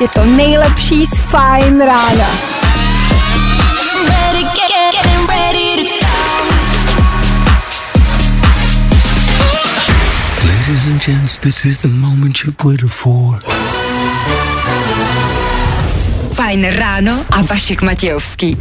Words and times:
je 0.00 0.08
to 0.08 0.24
nejlepší 0.24 1.06
z 1.06 1.20
Fine 1.20 1.86
rána. 1.86 2.28
Ladies 10.44 10.86
and 10.86 11.04
gents, 11.06 11.38
this 11.38 11.64
is 11.64 11.76
the 11.76 11.88
moment 11.88 12.38
you've 12.44 12.64
waited 12.64 12.90
for. 12.90 13.42
Fajn 16.32 16.66
ráno 16.70 17.24
a 17.30 17.42
Vašek 17.42 17.82
Matějovský. 17.82 18.56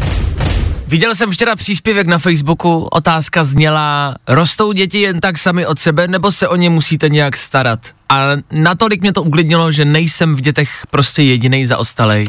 Viděl 0.88 1.16
jsem 1.16 1.32
včera 1.32 1.56
příspěvek 1.56 2.08
na 2.08 2.20
Facebooku, 2.20 2.88
otázka 2.92 3.44
zněla, 3.44 4.16
rostou 4.28 4.72
děti 4.72 5.00
jen 5.02 5.20
tak 5.20 5.38
sami 5.38 5.66
od 5.66 5.80
sebe, 5.80 6.08
nebo 6.08 6.32
se 6.32 6.48
o 6.48 6.56
ně 6.56 6.70
musíte 6.70 7.10
nějak 7.10 7.38
starat? 7.38 7.80
A 8.14 8.28
natolik 8.52 9.02
mě 9.02 9.14
to 9.14 9.24
uklidnilo, 9.24 9.72
že 9.72 9.86
nejsem 9.86 10.36
v 10.36 10.42
dětech 10.42 10.70
prostě 10.90 11.24
jediný 11.24 11.66
zaostalej. 11.66 12.26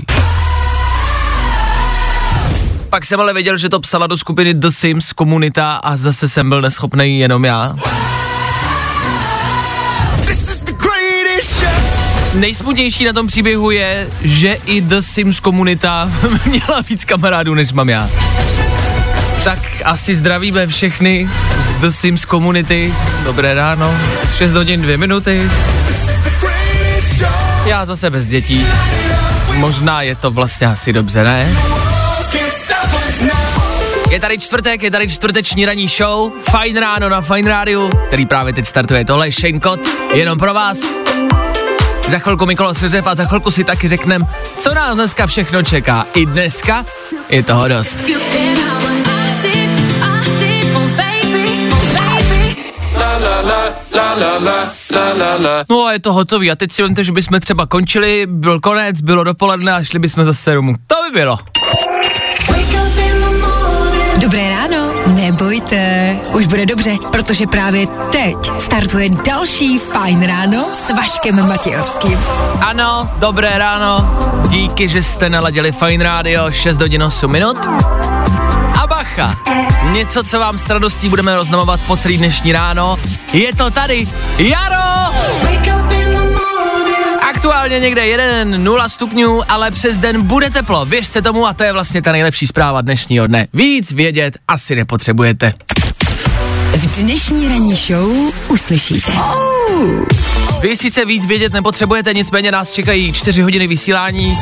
Pak 2.90 3.06
jsem 3.06 3.20
ale 3.20 3.32
věděl, 3.32 3.58
že 3.58 3.68
to 3.68 3.80
psala 3.80 4.06
do 4.06 4.18
skupiny 4.18 4.54
The 4.54 4.68
Sims 4.68 5.12
komunita 5.12 5.72
a 5.76 5.96
zase 5.96 6.28
jsem 6.28 6.48
byl 6.48 6.60
neschopný 6.60 7.18
jenom 7.18 7.44
já. 7.44 7.76
Nejsmutnější 12.34 13.04
na 13.04 13.12
tom 13.12 13.26
příběhu 13.26 13.70
je, 13.70 14.08
že 14.22 14.56
i 14.66 14.80
The 14.80 14.98
Sims 15.00 15.40
komunita 15.40 16.12
měla 16.46 16.80
víc 16.88 17.04
kamarádů, 17.04 17.54
než 17.54 17.72
mám 17.72 17.88
já. 17.88 18.10
Tak 19.44 19.58
asi 19.84 20.14
zdravíme 20.14 20.66
všechny 20.66 21.28
z 21.64 21.74
The 21.74 21.88
Sims 21.88 22.24
komunity. 22.24 22.94
Dobré 23.24 23.54
ráno, 23.54 23.94
6 24.36 24.52
hodin 24.52 24.82
2 24.82 24.98
minuty. 24.98 25.50
Já 27.66 27.86
zase 27.86 28.10
bez 28.10 28.28
dětí. 28.28 28.66
Možná 29.54 30.02
je 30.02 30.14
to 30.14 30.30
vlastně 30.30 30.66
asi 30.66 30.92
dobře, 30.92 31.24
ne? 31.24 31.56
Je 34.10 34.20
tady 34.20 34.38
čtvrtek, 34.38 34.82
je 34.82 34.90
tady 34.90 35.08
čtvrteční 35.08 35.66
ranní 35.66 35.88
show, 35.88 36.32
Fajn 36.50 36.76
ráno 36.76 37.08
na 37.08 37.20
Fajn 37.20 37.46
rádiu, 37.46 37.90
který 38.06 38.26
právě 38.26 38.52
teď 38.52 38.66
startuje. 38.66 39.04
Tohle 39.04 39.32
Shane 39.32 39.60
Kot, 39.60 39.80
jenom 40.14 40.38
pro 40.38 40.54
vás. 40.54 40.78
Za 42.08 42.18
chvilku 42.18 42.46
Mikola 42.46 42.74
Svěřev 42.74 43.06
a 43.06 43.14
za 43.14 43.24
chvilku 43.24 43.50
si 43.50 43.64
taky 43.64 43.88
řeknem, 43.88 44.22
co 44.58 44.74
nás 44.74 44.94
dneska 44.94 45.26
všechno 45.26 45.62
čeká. 45.62 46.06
I 46.14 46.26
dneska 46.26 46.84
je 47.28 47.42
toho 47.42 47.68
dost. 47.68 47.96
No 55.68 55.84
a 55.84 55.92
je 55.92 56.00
to 56.00 56.12
hotový 56.12 56.50
a 56.50 56.56
teď 56.56 56.72
si 56.72 56.82
vemte, 56.82 57.04
že 57.04 57.12
bychom 57.12 57.40
třeba 57.40 57.66
končili, 57.66 58.26
byl 58.30 58.60
konec, 58.60 59.00
bylo 59.00 59.24
dopoledne 59.24 59.72
a 59.72 59.84
šli 59.84 59.98
bychom 59.98 60.24
zase 60.24 60.54
domů. 60.54 60.74
To 60.86 60.94
by 61.02 61.18
bylo. 61.18 61.38
Dobré 64.18 64.50
ráno, 64.50 64.92
nebojte, 65.14 66.16
už 66.32 66.46
bude 66.46 66.66
dobře, 66.66 66.96
protože 67.12 67.46
právě 67.46 67.86
teď 68.12 68.36
startuje 68.58 69.08
další 69.26 69.78
Fajn 69.78 70.22
ráno 70.22 70.66
s 70.72 70.90
Vaškem 70.90 71.48
Matějovským. 71.48 72.18
Ano, 72.60 73.10
dobré 73.18 73.58
ráno, 73.58 74.18
díky, 74.48 74.88
že 74.88 75.02
jste 75.02 75.30
naladili 75.30 75.72
Fine 75.72 76.04
Radio 76.04 76.52
6 76.52 76.80
hodin 76.80 77.02
8 77.02 77.32
minut. 77.32 77.58
Bacha, 79.04 79.38
něco, 79.92 80.22
co 80.22 80.38
vám 80.38 80.58
s 80.58 80.70
radostí 80.70 81.08
budeme 81.08 81.34
roznamovat 81.34 81.82
po 81.82 81.96
celý 81.96 82.16
dnešní 82.16 82.52
ráno, 82.52 82.98
je 83.32 83.54
to 83.54 83.70
tady, 83.70 84.06
Jaro! 84.38 85.14
Aktuálně 87.30 87.80
někde 87.80 88.06
1, 88.06 88.58
0 88.58 88.88
stupňů, 88.88 89.42
ale 89.48 89.70
přes 89.70 89.98
den 89.98 90.22
bude 90.22 90.50
teplo, 90.50 90.84
věřte 90.84 91.22
tomu 91.22 91.46
a 91.46 91.54
to 91.54 91.64
je 91.64 91.72
vlastně 91.72 92.02
ta 92.02 92.12
nejlepší 92.12 92.46
zpráva 92.46 92.80
dnešního 92.80 93.26
dne. 93.26 93.48
Víc 93.54 93.92
vědět 93.92 94.36
asi 94.48 94.76
nepotřebujete. 94.76 95.52
V 96.76 97.02
dnešní 97.02 97.48
ranní 97.48 97.74
show 97.74 98.10
uslyšíte. 98.48 99.12
Vy 100.60 100.76
sice 100.76 101.04
víc 101.04 101.26
vědět 101.26 101.52
nepotřebujete, 101.52 102.14
nicméně 102.14 102.52
nás 102.52 102.72
čekají 102.72 103.12
4 103.12 103.42
hodiny 103.42 103.66
vysílání 103.66 104.38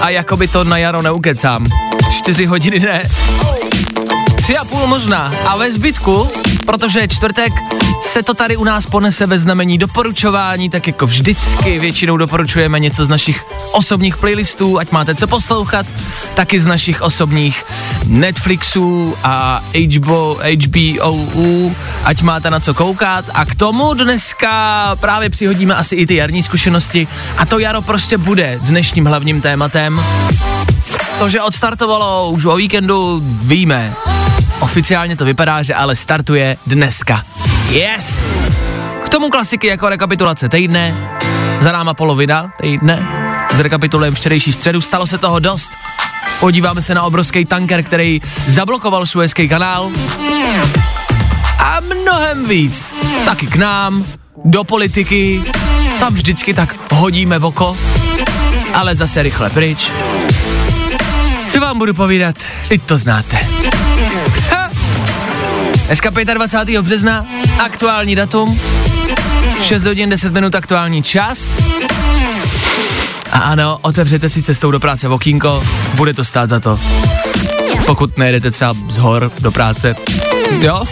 a 0.00 0.10
jakoby 0.10 0.48
to 0.48 0.64
na 0.64 0.78
jaro 0.78 1.02
neukecám. 1.02 1.66
4 2.10 2.46
hodiny 2.46 2.80
ne. 2.80 3.02
Tři 4.48 4.58
a 4.58 4.64
půl 4.64 4.86
možná. 4.86 5.34
A 5.46 5.56
ve 5.56 5.72
zbytku, 5.72 6.28
protože 6.66 7.00
je 7.00 7.08
čtvrtek, 7.08 7.52
se 8.02 8.22
to 8.22 8.34
tady 8.34 8.56
u 8.56 8.64
nás 8.64 8.86
ponese 8.86 9.26
ve 9.26 9.38
znamení 9.38 9.78
doporučování, 9.78 10.70
tak 10.70 10.86
jako 10.86 11.06
vždycky 11.06 11.78
většinou 11.78 12.16
doporučujeme 12.16 12.80
něco 12.80 13.04
z 13.04 13.08
našich 13.08 13.44
osobních 13.72 14.16
playlistů, 14.16 14.78
ať 14.78 14.90
máte 14.90 15.14
co 15.14 15.26
poslouchat, 15.26 15.86
taky 16.34 16.60
z 16.60 16.66
našich 16.66 17.02
osobních 17.02 17.64
Netflixů 18.06 19.16
a 19.22 19.62
HBO, 19.94 20.38
HBO, 20.64 21.74
ať 22.04 22.22
máte 22.22 22.50
na 22.50 22.60
co 22.60 22.74
koukat. 22.74 23.24
A 23.34 23.44
k 23.44 23.54
tomu 23.54 23.94
dneska 23.94 24.96
právě 25.00 25.30
přihodíme 25.30 25.74
asi 25.74 25.96
i 25.96 26.06
ty 26.06 26.14
jarní 26.14 26.42
zkušenosti 26.42 27.08
a 27.36 27.46
to 27.46 27.58
jaro 27.58 27.82
prostě 27.82 28.18
bude 28.18 28.58
dnešním 28.62 29.04
hlavním 29.04 29.40
tématem. 29.40 30.00
To, 31.18 31.28
že 31.28 31.42
odstartovalo 31.42 32.30
už 32.30 32.44
o 32.44 32.56
víkendu, 32.56 33.20
víme. 33.42 33.94
Oficiálně 34.60 35.16
to 35.16 35.24
vypadá, 35.24 35.62
že 35.62 35.74
ale 35.74 35.96
startuje 35.96 36.56
dneska. 36.66 37.22
Yes! 37.70 38.32
K 39.04 39.08
tomu 39.08 39.28
klasiky 39.28 39.66
jako 39.66 39.88
rekapitulace 39.88 40.48
týdne, 40.48 41.10
za 41.60 41.72
náma 41.72 41.94
polovina 41.94 42.50
týdne, 42.60 43.08
zrekapitulujeme 43.54 44.16
včerejší 44.16 44.52
středu, 44.52 44.80
stalo 44.80 45.06
se 45.06 45.18
toho 45.18 45.38
dost. 45.38 45.70
Podíváme 46.40 46.82
se 46.82 46.94
na 46.94 47.02
obrovský 47.02 47.44
tanker, 47.44 47.82
který 47.82 48.20
zablokoval 48.46 49.06
Suezký 49.06 49.48
kanál. 49.48 49.90
A 51.58 51.80
mnohem 51.80 52.48
víc. 52.48 52.94
Taky 53.24 53.46
k 53.46 53.56
nám, 53.56 54.04
do 54.44 54.64
politiky, 54.64 55.42
tam 56.00 56.14
vždycky 56.14 56.54
tak 56.54 56.76
hodíme 56.92 57.38
v 57.38 57.44
oko, 57.44 57.76
ale 58.74 58.96
zase 58.96 59.22
rychle 59.22 59.50
pryč. 59.50 59.90
Co 61.48 61.60
vám 61.60 61.78
budu 61.78 61.94
povídat, 61.94 62.36
teď 62.68 62.82
to 62.82 62.98
znáte. 62.98 63.36
Ha! 64.50 64.70
Dneska 65.86 66.10
25. 66.10 66.82
března, 66.82 67.26
aktuální 67.58 68.14
datum, 68.14 68.60
6 69.62 69.84
hodin 69.84 70.10
10 70.10 70.32
minut 70.32 70.54
aktuální 70.54 71.02
čas. 71.02 71.56
A 73.32 73.38
ano, 73.38 73.78
otevřete 73.82 74.30
si 74.30 74.42
cestou 74.42 74.70
do 74.70 74.80
práce 74.80 75.08
okýnko, 75.08 75.64
bude 75.94 76.14
to 76.14 76.24
stát 76.24 76.50
za 76.50 76.60
to. 76.60 76.80
Pokud 77.86 78.18
nejedete 78.18 78.50
třeba 78.50 78.74
z 78.88 78.96
hor 78.96 79.30
do 79.40 79.52
práce. 79.52 79.94
Jo? 80.60 80.84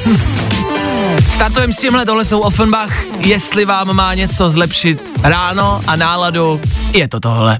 Startujeme 1.30 1.72
s 1.72 1.78
tímhle, 1.78 2.06
tohle 2.06 2.24
jsou 2.24 2.40
Offenbach. 2.40 3.04
Jestli 3.18 3.64
vám 3.64 3.96
má 3.96 4.14
něco 4.14 4.50
zlepšit 4.50 5.12
ráno 5.22 5.80
a 5.86 5.96
náladu, 5.96 6.60
je 6.92 7.08
to 7.08 7.20
tohle. 7.20 7.58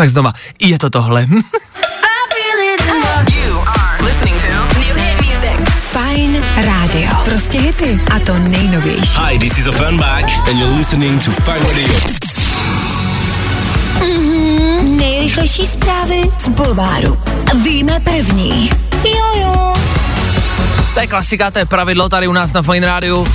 Tak 0.00 0.10
znova, 0.10 0.32
je 0.56 0.78
to 0.78 0.90
tohle. 0.90 1.26
Fajn 5.92 6.44
rádio. 6.56 7.10
Prostě 7.24 7.60
hity. 7.60 8.00
A 8.16 8.18
to 8.18 8.38
nejnovější. 8.38 9.20
Hi, 9.28 9.38
this 9.38 9.58
is 9.58 9.66
Offenbach 9.66 10.48
and 10.48 10.58
you're 10.58 10.76
listening 10.76 11.24
to 11.24 11.30
Fine 11.30 11.60
Radio. 11.60 11.94
Nejrychlejší 14.82 15.66
zprávy 15.66 16.30
z 16.38 16.48
Bulváru. 16.48 17.18
Víme 17.64 18.00
první. 18.00 18.70
Jojo. 19.04 19.72
To 20.94 21.00
je 21.00 21.06
klasika, 21.06 21.50
to 21.50 21.58
je 21.58 21.64
pravidlo 21.64 22.08
tady 22.08 22.28
u 22.28 22.32
nás 22.32 22.52
na 22.52 22.62
Fine 22.62 22.86
Rádiu. 22.86 23.26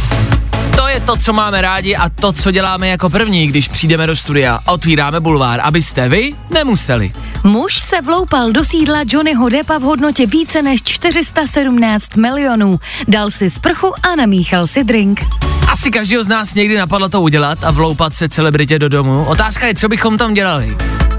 To 0.85 0.89
je 0.89 0.99
to, 0.99 1.17
co 1.17 1.33
máme 1.33 1.61
rádi 1.61 1.95
a 1.95 2.09
to, 2.09 2.31
co 2.31 2.51
děláme 2.51 2.87
jako 2.87 3.09
první, 3.09 3.47
když 3.47 3.67
přijdeme 3.67 4.07
do 4.07 4.15
studia. 4.15 4.59
Otvíráme 4.65 5.19
bulvár, 5.19 5.59
abyste 5.63 6.09
vy 6.09 6.33
nemuseli. 6.49 7.13
Muž 7.43 7.79
se 7.79 8.01
vloupal 8.01 8.51
do 8.51 8.63
sídla 8.63 8.99
Johnnyho 9.07 9.49
Deppa 9.49 9.77
v 9.77 9.81
hodnotě 9.81 10.25
více 10.25 10.61
než 10.61 10.83
417 10.83 12.15
milionů. 12.15 12.79
Dal 13.07 13.31
si 13.31 13.49
sprchu 13.49 13.93
a 14.03 14.15
namíchal 14.15 14.67
si 14.67 14.83
drink. 14.83 15.21
Asi 15.67 15.91
každého 15.91 16.23
z 16.23 16.27
nás 16.27 16.53
někdy 16.53 16.77
napadlo 16.77 17.09
to 17.09 17.21
udělat 17.21 17.63
a 17.63 17.71
vloupat 17.71 18.15
se 18.15 18.29
celebritě 18.29 18.79
do 18.79 18.89
domu. 18.89 19.23
Otázka 19.23 19.67
je, 19.67 19.75
co 19.75 19.89
bychom 19.89 20.17
tam 20.17 20.33
dělali. 20.33 20.77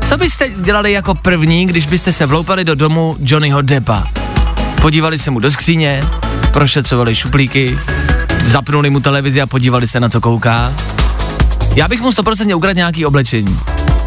Co 0.09 0.17
byste 0.17 0.51
dělali 0.51 0.93
jako 0.93 1.15
první, 1.15 1.67
když 1.67 1.87
byste 1.87 2.13
se 2.13 2.27
vloupali 2.27 2.65
do 2.65 2.75
domu 2.75 3.17
Johnnyho 3.21 3.63
Deppa? 3.63 4.05
Podívali 4.81 5.19
se 5.19 5.31
mu 5.31 5.41
do 5.41 5.51
skříně, 5.51 6.05
prošetřovali 6.53 7.17
šuplíky, 7.17 7.79
zapnuli 8.47 8.91
mu 8.91 9.01
televizi 9.01 9.41
a 9.43 9.47
podívali 9.47 9.89
se 9.89 10.01
na 10.01 10.09
co 10.09 10.21
kouká. 10.21 10.73
Já 11.75 11.89
bych 11.89 12.01
mu 12.01 12.11
100% 12.11 12.57
ukradl 12.57 12.77
nějaký 12.77 13.07
oblečení. 13.07 13.57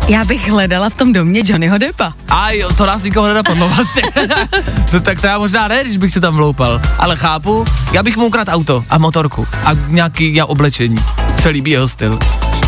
Já 0.07 0.25
bych 0.25 0.49
hledala 0.49 0.89
v 0.89 0.95
tom 0.95 1.13
domě 1.13 1.41
Johnnyho 1.45 1.77
Deppa. 1.77 2.13
A 2.29 2.51
jo, 2.51 2.73
to 2.73 2.85
nás 2.85 3.03
nikoho 3.03 3.27
nenapadlo 3.27 3.69
vlastně. 3.69 4.03
no, 4.93 4.99
tak 4.99 5.21
to 5.21 5.27
já 5.27 5.37
možná 5.37 5.67
ne, 5.67 5.83
když 5.83 5.97
bych 5.97 6.13
se 6.13 6.21
tam 6.21 6.35
vloupal. 6.35 6.81
Ale 6.97 7.15
chápu, 7.15 7.65
já 7.91 8.03
bych 8.03 8.17
mu 8.17 8.25
ukradl 8.25 8.51
auto 8.51 8.83
a 8.89 8.97
motorku 8.97 9.47
a 9.65 9.73
nějaký 9.87 10.35
já 10.35 10.45
oblečení. 10.45 10.97
Se 11.39 11.49
líbí 11.49 11.71
jeho 11.71 11.87
styl. 11.87 12.19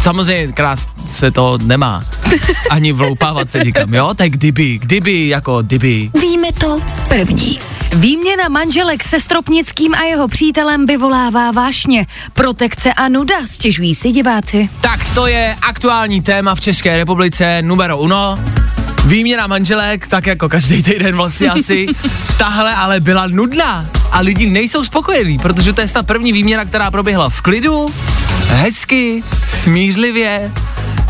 Samozřejmě 0.02 0.54
krás 0.54 0.88
se 1.12 1.32
to 1.32 1.58
nemá. 1.64 2.04
Ani 2.70 2.92
vloupávat 2.92 3.52
se 3.52 3.60
nikam, 3.60 3.94
jo? 3.94 4.14
Tak 4.14 4.32
kdyby, 4.32 4.78
kdyby, 4.78 5.28
jako 5.28 5.62
kdyby. 5.62 6.10
Víme 6.22 6.48
to 6.60 6.82
první. 7.08 7.60
Výměna 7.96 8.50
manželek 8.50 9.04
se 9.04 9.20
Stropnickým 9.20 9.96
a 9.96 10.04
jeho 10.04 10.28
přítelem 10.28 10.86
vyvolává 10.86 11.52
vášně. 11.52 12.08
Protekce 12.34 12.94
a 12.94 13.08
nuda, 13.08 13.36
stěžují 13.48 13.96
si 13.96 14.12
diváci. 14.12 14.70
Tak 14.82 15.14
to 15.14 15.28
je 15.28 15.56
aktuální 15.62 16.22
téma 16.22 16.56
v 16.56 16.60
České 16.60 16.98
republice 16.98 17.62
numero 17.62 17.98
uno. 17.98 18.36
Výměna 19.06 19.48
manželek, 19.48 20.08
tak 20.08 20.28
jako 20.28 20.50
každý 20.50 20.84
týden 20.84 21.16
vlastně 21.16 21.50
asi. 21.60 21.88
Tahle 22.38 22.76
ale 22.76 23.00
byla 23.00 23.28
nudná 23.28 23.86
a 24.12 24.20
lidi 24.20 24.50
nejsou 24.50 24.84
spokojení, 24.84 25.38
protože 25.38 25.74
to 25.74 25.82
je 25.82 25.88
ta 25.88 26.04
první 26.04 26.34
výměna, 26.34 26.66
která 26.66 26.92
proběhla 26.92 27.30
v 27.30 27.42
klidu, 27.42 27.90
hezky, 28.52 29.24
smířlivě. 29.48 30.52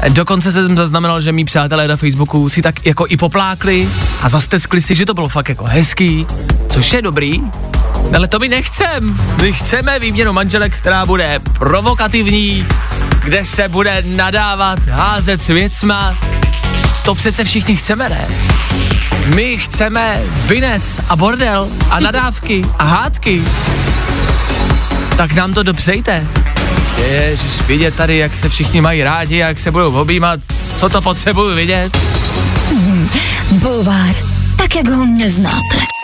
Dokonce 0.09 0.51
jsem 0.51 0.77
zaznamenal, 0.77 1.21
že 1.21 1.31
mý 1.31 1.45
přátelé 1.45 1.87
na 1.87 1.95
Facebooku 1.95 2.49
si 2.49 2.61
tak 2.61 2.85
jako 2.85 3.05
i 3.09 3.17
poplákli 3.17 3.89
a 4.21 4.29
zasteskli 4.29 4.81
si, 4.81 4.95
že 4.95 5.05
to 5.05 5.13
bylo 5.13 5.29
fakt 5.29 5.49
jako 5.49 5.63
hezký, 5.63 6.27
což 6.69 6.93
je 6.93 7.01
dobrý. 7.01 7.41
Ale 8.15 8.27
to 8.27 8.39
my 8.39 8.49
nechcem. 8.49 9.19
My 9.41 9.53
chceme 9.53 9.99
výměnu 9.99 10.33
manželek, 10.33 10.77
která 10.77 11.05
bude 11.05 11.39
provokativní, 11.59 12.67
kde 13.23 13.45
se 13.45 13.67
bude 13.67 14.03
nadávat, 14.05 14.79
házet 14.87 15.43
s 15.43 15.47
věcma. 15.47 16.17
To 17.05 17.15
přece 17.15 17.43
všichni 17.43 17.75
chceme, 17.75 18.09
ne? 18.09 18.27
My 19.35 19.57
chceme 19.57 20.21
vinec 20.47 20.99
a 21.09 21.15
bordel 21.15 21.69
a 21.89 21.99
nadávky 21.99 22.65
a 22.79 22.83
hádky. 22.83 23.43
Tak 25.17 25.33
nám 25.33 25.53
to 25.53 25.63
dopřejte. 25.63 26.27
Ježiš, 27.09 27.61
vidět 27.61 27.95
tady, 27.95 28.17
jak 28.17 28.35
se 28.35 28.49
všichni 28.49 28.81
mají 28.81 29.03
rádi, 29.03 29.37
jak 29.37 29.59
se 29.59 29.71
budou 29.71 29.93
objímat. 30.01 30.39
Co 30.75 30.89
to 30.89 31.01
potřebuju 31.01 31.55
vidět? 31.55 31.97
Bulvár, 33.51 34.15
tak 34.57 34.75
jak 34.75 34.87
ho 34.87 35.05
neznáte. 35.05 36.00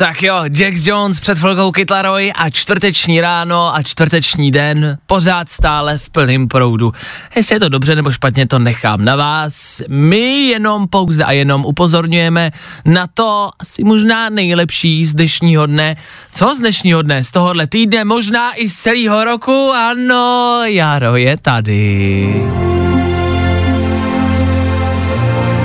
Tak 0.00 0.22
jo, 0.22 0.34
Jax 0.58 0.86
Jones 0.86 1.20
před 1.20 1.38
chvilkou 1.38 1.72
Kytlaroj 1.72 2.32
a 2.36 2.50
čtvrteční 2.50 3.20
ráno 3.20 3.76
a 3.76 3.82
čtvrteční 3.82 4.50
den 4.50 4.98
pořád 5.06 5.48
stále 5.48 5.98
v 5.98 6.10
plném 6.10 6.48
proudu. 6.48 6.92
Jestli 7.36 7.56
je 7.56 7.60
to 7.60 7.68
dobře 7.68 7.94
nebo 7.94 8.12
špatně, 8.12 8.46
to 8.46 8.58
nechám 8.58 9.04
na 9.04 9.16
vás. 9.16 9.82
My 9.88 10.46
jenom 10.46 10.88
pouze 10.88 11.24
a 11.24 11.32
jenom 11.32 11.64
upozorňujeme 11.64 12.50
na 12.84 13.06
to 13.14 13.50
asi 13.58 13.84
možná 13.84 14.28
nejlepší 14.28 15.06
z 15.06 15.14
dnešního 15.14 15.66
dne. 15.66 15.96
Co 16.32 16.54
z 16.54 16.58
dnešního 16.58 17.02
dne? 17.02 17.24
Z 17.24 17.30
tohohle 17.30 17.66
týdne, 17.66 18.04
možná 18.04 18.52
i 18.54 18.68
z 18.68 18.74
celého 18.74 19.24
roku? 19.24 19.72
Ano, 19.74 20.60
Jaro 20.64 21.16
je 21.16 21.36
tady. 21.36 22.34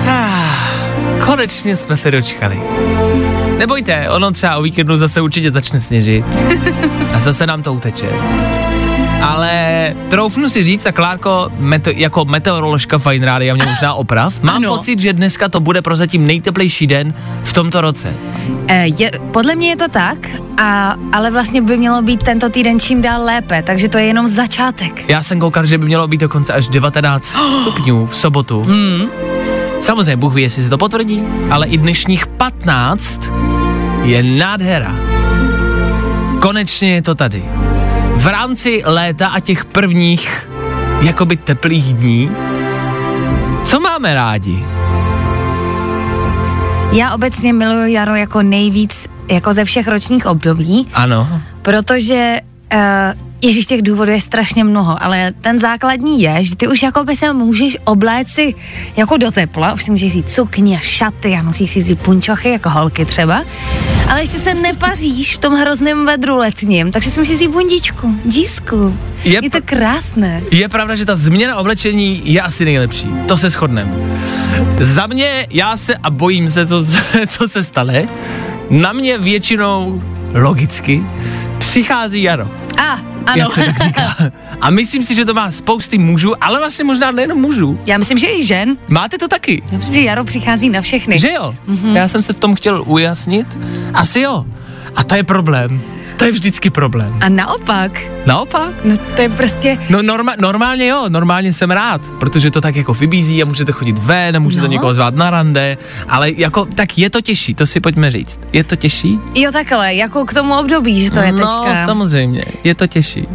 Ah, 0.08 1.26
konečně 1.26 1.76
jsme 1.76 1.98
se 1.98 2.12
dočkali. 2.12 2.62
Nebojte, 3.58 4.10
ono 4.10 4.32
třeba 4.32 4.58
o 4.58 4.62
víkendu 4.62 4.98
zase 4.98 5.22
určitě 5.22 5.52
začne 5.52 5.82
sněžit. 5.82 6.26
A 7.14 7.20
zase 7.20 7.48
nám 7.48 7.64
to 7.64 7.74
uteče. 7.74 8.10
Ale 9.22 9.94
troufnu 10.10 10.50
si 10.50 10.64
říct, 10.64 10.86
a 10.86 10.92
Klárko, 10.92 11.50
mete, 11.58 11.92
jako 11.96 12.26
meteoroložka 12.26 12.98
Fine 12.98 13.26
Rádia 13.26 13.56
mě 13.56 13.66
možná 13.66 13.94
oprav, 13.94 14.42
mám 14.42 14.56
Ano. 14.56 14.76
pocit, 14.76 15.00
že 15.00 15.14
dneska 15.14 15.50
to 15.50 15.60
bude 15.60 15.82
prozatím 15.82 16.28
nejteplejší 16.28 16.88
den 16.88 17.14
v 17.44 17.54
tomto 17.54 17.82
roce. 17.82 18.14
E, 18.68 18.88
je, 18.88 19.12
podle 19.32 19.56
mě 19.56 19.70
je 19.70 19.76
to 19.76 19.88
tak, 19.88 20.18
a, 20.58 20.96
ale 21.14 21.32
vlastně 21.32 21.62
by 21.62 21.78
mělo 21.78 22.02
být 22.02 22.24
tento 22.24 22.50
týden 22.50 22.80
čím 22.80 23.02
dál 23.02 23.26
lépe, 23.26 23.64
takže 23.64 23.90
to 23.90 23.98
je 23.98 24.06
jenom 24.06 24.28
začátek. 24.28 25.10
Já 25.10 25.24
jsem 25.24 25.40
koukal, 25.40 25.66
že 25.66 25.78
by 25.78 25.86
mělo 25.86 26.08
být 26.08 26.22
dokonce 26.22 26.54
až 26.54 26.68
19 26.68 27.26
stupňů 27.62 28.08
v 28.08 28.18
sobotu. 28.18 28.64
Hmm. 28.64 29.02
Samozřejmě, 29.86 30.16
Bůh 30.16 30.34
ví, 30.34 30.42
jestli 30.42 30.64
se 30.64 30.70
to 30.70 30.78
potvrdí, 30.78 31.24
ale 31.52 31.68
i 31.68 31.78
dnešních 31.78 32.28
15 32.28 33.22
je 34.04 34.24
nádhera. 34.24 34.96
Konečně 36.42 36.94
je 36.94 37.02
to 37.02 37.16
tady. 37.16 37.46
V 38.16 38.28
rámci 38.28 38.82
léta 38.86 39.28
a 39.28 39.40
těch 39.40 39.66
prvních 39.66 40.50
jakoby 41.02 41.38
teplých 41.38 41.94
dní, 41.94 42.32
co 43.64 43.80
máme 43.80 44.14
rádi? 44.14 44.66
Já 46.92 47.16
obecně 47.16 47.54
miluju 47.54 47.86
jaro 47.86 48.16
jako 48.16 48.42
nejvíc, 48.42 49.08
jako 49.32 49.54
ze 49.54 49.66
všech 49.66 49.88
ročních 49.88 50.26
období, 50.26 50.88
Ano, 50.94 51.42
protože 51.62 52.42
uh, 52.74 52.80
Ježíš, 53.42 53.66
těch 53.66 53.82
důvodů 53.82 54.12
je 54.12 54.22
strašně 54.22 54.64
mnoho, 54.64 55.04
ale 55.04 55.32
ten 55.42 55.60
základní 55.60 56.22
je, 56.22 56.44
že 56.44 56.56
ty 56.56 56.68
už 56.68 56.84
jako 56.84 57.04
by 57.04 57.16
se 57.16 57.34
můžeš 57.34 57.78
obléct 57.84 58.30
si 58.30 58.54
jako 58.98 59.18
do 59.18 59.32
tepla, 59.32 59.74
už 59.74 59.84
si 59.84 59.92
můžeš 59.92 60.14
jít 60.14 60.32
sukni 60.32 60.76
a 60.78 60.80
šaty 60.80 61.34
a 61.34 61.42
musíš 61.42 61.72
si 61.72 61.80
jít 61.80 62.00
punčochy, 62.00 62.50
jako 62.50 62.70
holky 62.70 63.06
třeba, 63.06 63.44
ale 64.10 64.22
ještě 64.22 64.40
se 64.40 64.54
nepaříš 64.54 65.36
v 65.36 65.38
tom 65.38 65.54
hrozném 65.54 66.06
vedru 66.06 66.36
letním, 66.38 66.92
tak 66.92 67.04
si 67.04 67.20
můžeš 67.20 67.40
jít 67.40 67.48
bundičku, 67.48 68.16
džísku. 68.30 68.98
Je 69.24 69.40
Je, 69.44 69.50
to 69.50 69.58
krásné. 69.66 70.42
je 70.52 70.70
pravda, 70.70 70.96
že 70.96 71.06
ta 71.06 71.16
změna 71.16 71.58
oblečení 71.58 72.22
je 72.26 72.42
asi 72.42 72.66
nejlepší. 72.66 73.08
To 73.28 73.38
se 73.38 73.50
shodneme. 73.50 73.94
Za 74.80 75.08
mě, 75.08 75.48
já 75.50 75.78
se 75.78 75.96
a 75.96 76.10
bojím 76.10 76.52
se, 76.52 76.68
co, 76.68 76.86
co 77.28 77.48
se 77.50 77.64
stane, 77.64 78.08
na 78.70 78.94
mě 78.94 79.18
většinou 79.18 80.02
logicky 80.34 81.04
přichází 81.58 82.24
jaro. 82.24 82.50
A, 82.90 83.15
ano. 83.26 83.42
jak 83.44 83.54
se 83.54 83.64
tak 83.66 83.84
říká. 83.84 84.16
A 84.62 84.70
myslím 84.70 85.04
si, 85.04 85.16
že 85.16 85.26
to 85.26 85.34
má 85.34 85.52
spousty 85.52 85.98
mužů, 85.98 86.44
ale 86.44 86.60
vlastně 86.60 86.84
možná 86.86 87.12
nejenom 87.12 87.38
mužů. 87.42 87.80
Já 87.86 87.98
myslím, 87.98 88.18
že 88.18 88.28
i 88.28 88.46
žen. 88.46 88.78
Máte 88.88 89.18
to 89.18 89.28
taky, 89.28 89.64
Já 89.72 89.78
myslím, 89.78 89.96
že 89.96 90.02
jaro 90.02 90.24
přichází 90.24 90.70
na 90.70 90.82
všechny. 90.82 91.20
že 91.20 91.32
jo? 91.34 91.56
Mm-hmm. 91.68 91.96
Já 91.96 92.08
jsem 92.08 92.24
se 92.24 92.34
v 92.34 92.40
tom 92.40 92.56
chtěl 92.56 92.84
ujasnit. 92.88 93.48
Asi 93.94 94.20
jo. 94.20 94.46
A 94.96 95.04
to 95.04 95.16
je 95.16 95.24
problém. 95.24 95.82
To 96.18 96.26
je 96.26 96.32
vždycky 96.32 96.70
problém. 96.70 97.18
A 97.22 97.30
naopak, 97.30 97.92
Naopak? 98.26 98.70
no 98.84 98.98
to 99.16 99.22
je 99.22 99.30
prostě, 99.30 99.78
No 99.90 100.00
norma- 100.00 100.36
normálně 100.40 100.88
jo, 100.88 101.06
normálně 101.10 101.54
jsem 101.54 101.72
rád, 101.72 102.02
protože 102.20 102.52
to 102.52 102.62
tak 102.62 102.76
jako 102.76 102.94
vybízí 102.94 103.42
a 103.42 103.46
můžete 103.46 103.72
chodit 103.72 103.98
ven 104.00 104.36
a 104.36 104.40
můžete 104.40 104.62
No. 104.62 104.68
někoho 104.68 104.94
zvát 104.94 105.16
na 105.16 105.30
rande, 105.30 105.78
ale 106.10 106.32
jako 106.32 106.66
tak 106.66 106.98
je 106.98 107.10
to 107.10 107.22
těžší, 107.22 107.54
to 107.54 107.68
si 107.68 107.80
pojďme 107.80 108.12
říct. 108.12 108.40
Je 108.54 108.64
to 108.64 108.76
těžší? 108.76 109.20
jo 109.36 109.52
takhle, 109.52 109.94
jako 109.96 110.26
k 110.26 110.34
tomu 110.34 110.54
období, 110.60 111.00
že 111.00 111.12
to 111.12 111.20
je 111.20 111.32
no, 111.32 111.38
teďka. 111.38 111.86
samozřejmě, 111.86 112.44
je 112.64 112.76
to 112.76 112.88
těžší. 112.88 113.28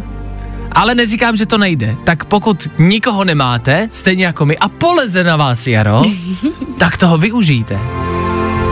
Ale 0.71 0.95
neříkám, 0.95 1.37
že 1.37 1.45
to 1.45 1.57
nejde. 1.57 1.95
Tak 2.03 2.25
pokud 2.25 2.67
nikoho 2.79 3.23
nemáte, 3.23 3.89
stejně 3.91 4.25
jako 4.25 4.45
my, 4.45 4.57
a 4.57 4.69
poleze 4.69 5.23
na 5.23 5.35
vás 5.35 5.67
jaro, 5.67 6.01
tak 6.77 6.97
toho 6.97 7.17
využijte. 7.17 7.79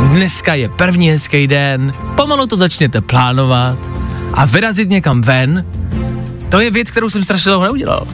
Dneska 0.09 0.53
je 0.53 0.69
první 0.69 1.09
hezký 1.09 1.47
den, 1.47 1.93
pomalu 2.15 2.47
to 2.47 2.55
začněte 2.57 3.01
plánovat 3.01 3.77
a 4.33 4.45
vyrazit 4.45 4.89
někam 4.89 5.21
ven, 5.21 5.65
to 6.49 6.59
je 6.59 6.71
věc, 6.71 6.91
kterou 6.91 7.09
jsem 7.09 7.23
strašně 7.23 7.49
dlouho 7.49 7.63
neudělal. 7.63 8.07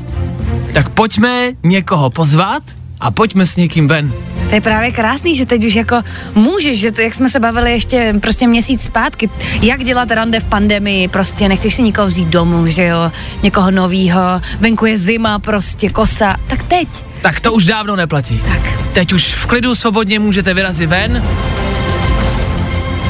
Tak 0.74 0.90
pojďme 0.90 1.52
někoho 1.64 2.10
pozvat 2.10 2.64
a 3.00 3.12
pojďme 3.12 3.48
s 3.48 3.56
někým 3.56 3.88
ven. 3.88 4.14
To 4.50 4.56
je 4.56 4.62
právě 4.62 4.92
krásný, 4.92 5.36
že 5.36 5.46
teď 5.46 5.66
už 5.66 5.76
jako 5.76 6.02
můžeš, 6.36 6.80
že 6.80 6.92
to, 6.92 7.02
jak 7.02 7.14
jsme 7.14 7.30
se 7.30 7.40
bavili 7.40 7.72
ještě 7.72 8.16
prostě 8.22 8.48
měsíc 8.48 8.82
zpátky, 8.82 9.30
jak 9.62 9.84
dělat 9.84 10.12
rande 10.12 10.40
v 10.40 10.44
pandemii, 10.44 11.08
prostě 11.08 11.50
nechceš 11.50 11.74
si 11.74 11.82
nikoho 11.82 12.08
vzít 12.08 12.28
domů, 12.28 12.68
že 12.68 12.86
jo, 12.86 13.12
někoho 13.44 13.72
novýho, 13.72 14.22
venku 14.60 14.86
je 14.86 14.98
zima, 14.98 15.40
prostě 15.40 15.90
kosa, 15.90 16.36
tak 16.48 16.64
teď. 16.64 16.88
Tak 17.22 17.40
to 17.40 17.54
už 17.54 17.66
dávno 17.66 17.96
neplatí. 17.96 18.42
Tak. 18.48 18.94
Teď 18.94 19.14
už 19.14 19.34
v 19.34 19.46
klidu 19.46 19.76
svobodně 19.76 20.20
můžete 20.20 20.54
vyrazit 20.54 20.90
ven. 20.90 21.24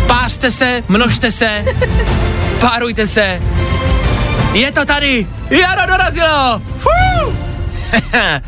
Pářte 0.08 0.52
se, 0.52 0.84
množte 0.88 1.32
se, 1.32 1.66
párujte 2.60 3.08
se. 3.08 3.42
Je 4.54 4.72
to 4.72 4.86
tady! 4.86 5.28
Jaro 5.50 5.88
dorazilo! 5.88 6.62
Fuu! 6.78 7.38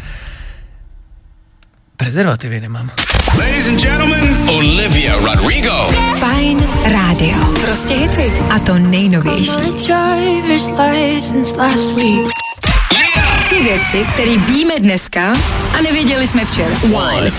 Prezervativy 1.98 2.62
nemám. 2.62 2.92
Ladies 3.38 3.68
and 3.68 3.80
gentlemen, 3.80 4.50
Olivia 4.50 5.16
Rodrigo. 5.16 5.88
Fajn 6.20 6.70
rádio. 6.84 7.38
Prostě 7.66 7.94
hity. 7.94 8.32
A 8.50 8.60
to 8.60 8.80
nejnovější. 8.80 9.52
Tři 13.46 13.64
věci, 13.64 14.06
které 14.14 14.38
víme 14.38 14.80
dneska 14.80 15.34
a 15.78 15.82
nevěděli 15.82 16.28
jsme 16.28 16.46
včera. 16.46 16.76
One, 16.94 17.32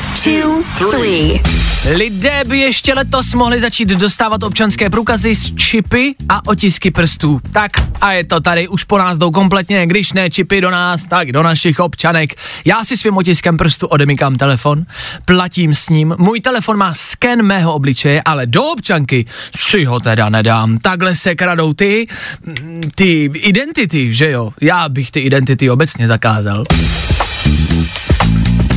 Lidé 1.94 2.42
by 2.46 2.58
ještě 2.58 2.94
letos 2.94 3.34
mohli 3.34 3.60
začít 3.60 3.88
dostávat 3.88 4.42
občanské 4.42 4.90
průkazy 4.90 5.36
s 5.36 5.54
čipy 5.54 6.14
a 6.28 6.46
otisky 6.46 6.90
prstů. 6.90 7.40
Tak 7.52 7.70
a 8.00 8.12
je 8.12 8.24
to 8.24 8.40
tady, 8.40 8.68
už 8.68 8.84
po 8.84 8.98
nás 8.98 9.18
jdou 9.18 9.30
kompletně, 9.30 9.86
když 9.86 10.12
ne 10.12 10.30
čipy 10.30 10.60
do 10.60 10.70
nás, 10.70 11.06
tak 11.06 11.32
do 11.32 11.42
našich 11.42 11.80
občanek. 11.80 12.34
Já 12.64 12.84
si 12.84 12.96
svým 12.96 13.16
otiskem 13.16 13.56
prstu 13.56 13.86
odemykám 13.86 14.34
telefon, 14.34 14.82
platím 15.24 15.74
s 15.74 15.88
ním, 15.88 16.14
můj 16.18 16.40
telefon 16.40 16.76
má 16.76 16.94
sken 16.94 17.42
mého 17.42 17.74
obličeje, 17.74 18.22
ale 18.24 18.46
do 18.46 18.64
občanky 18.64 19.26
si 19.56 19.84
ho 19.84 20.00
teda 20.00 20.28
nedám. 20.28 20.78
Takhle 20.78 21.16
se 21.16 21.34
kradou 21.34 21.72
ty, 21.72 22.06
mm, 22.46 22.80
ty 22.94 23.30
identity, 23.34 24.14
že 24.14 24.30
jo? 24.30 24.50
Já 24.60 24.88
bych 24.88 25.10
ty 25.10 25.20
identity 25.20 25.70
obecně 25.70 26.08
zakázal. 26.08 26.64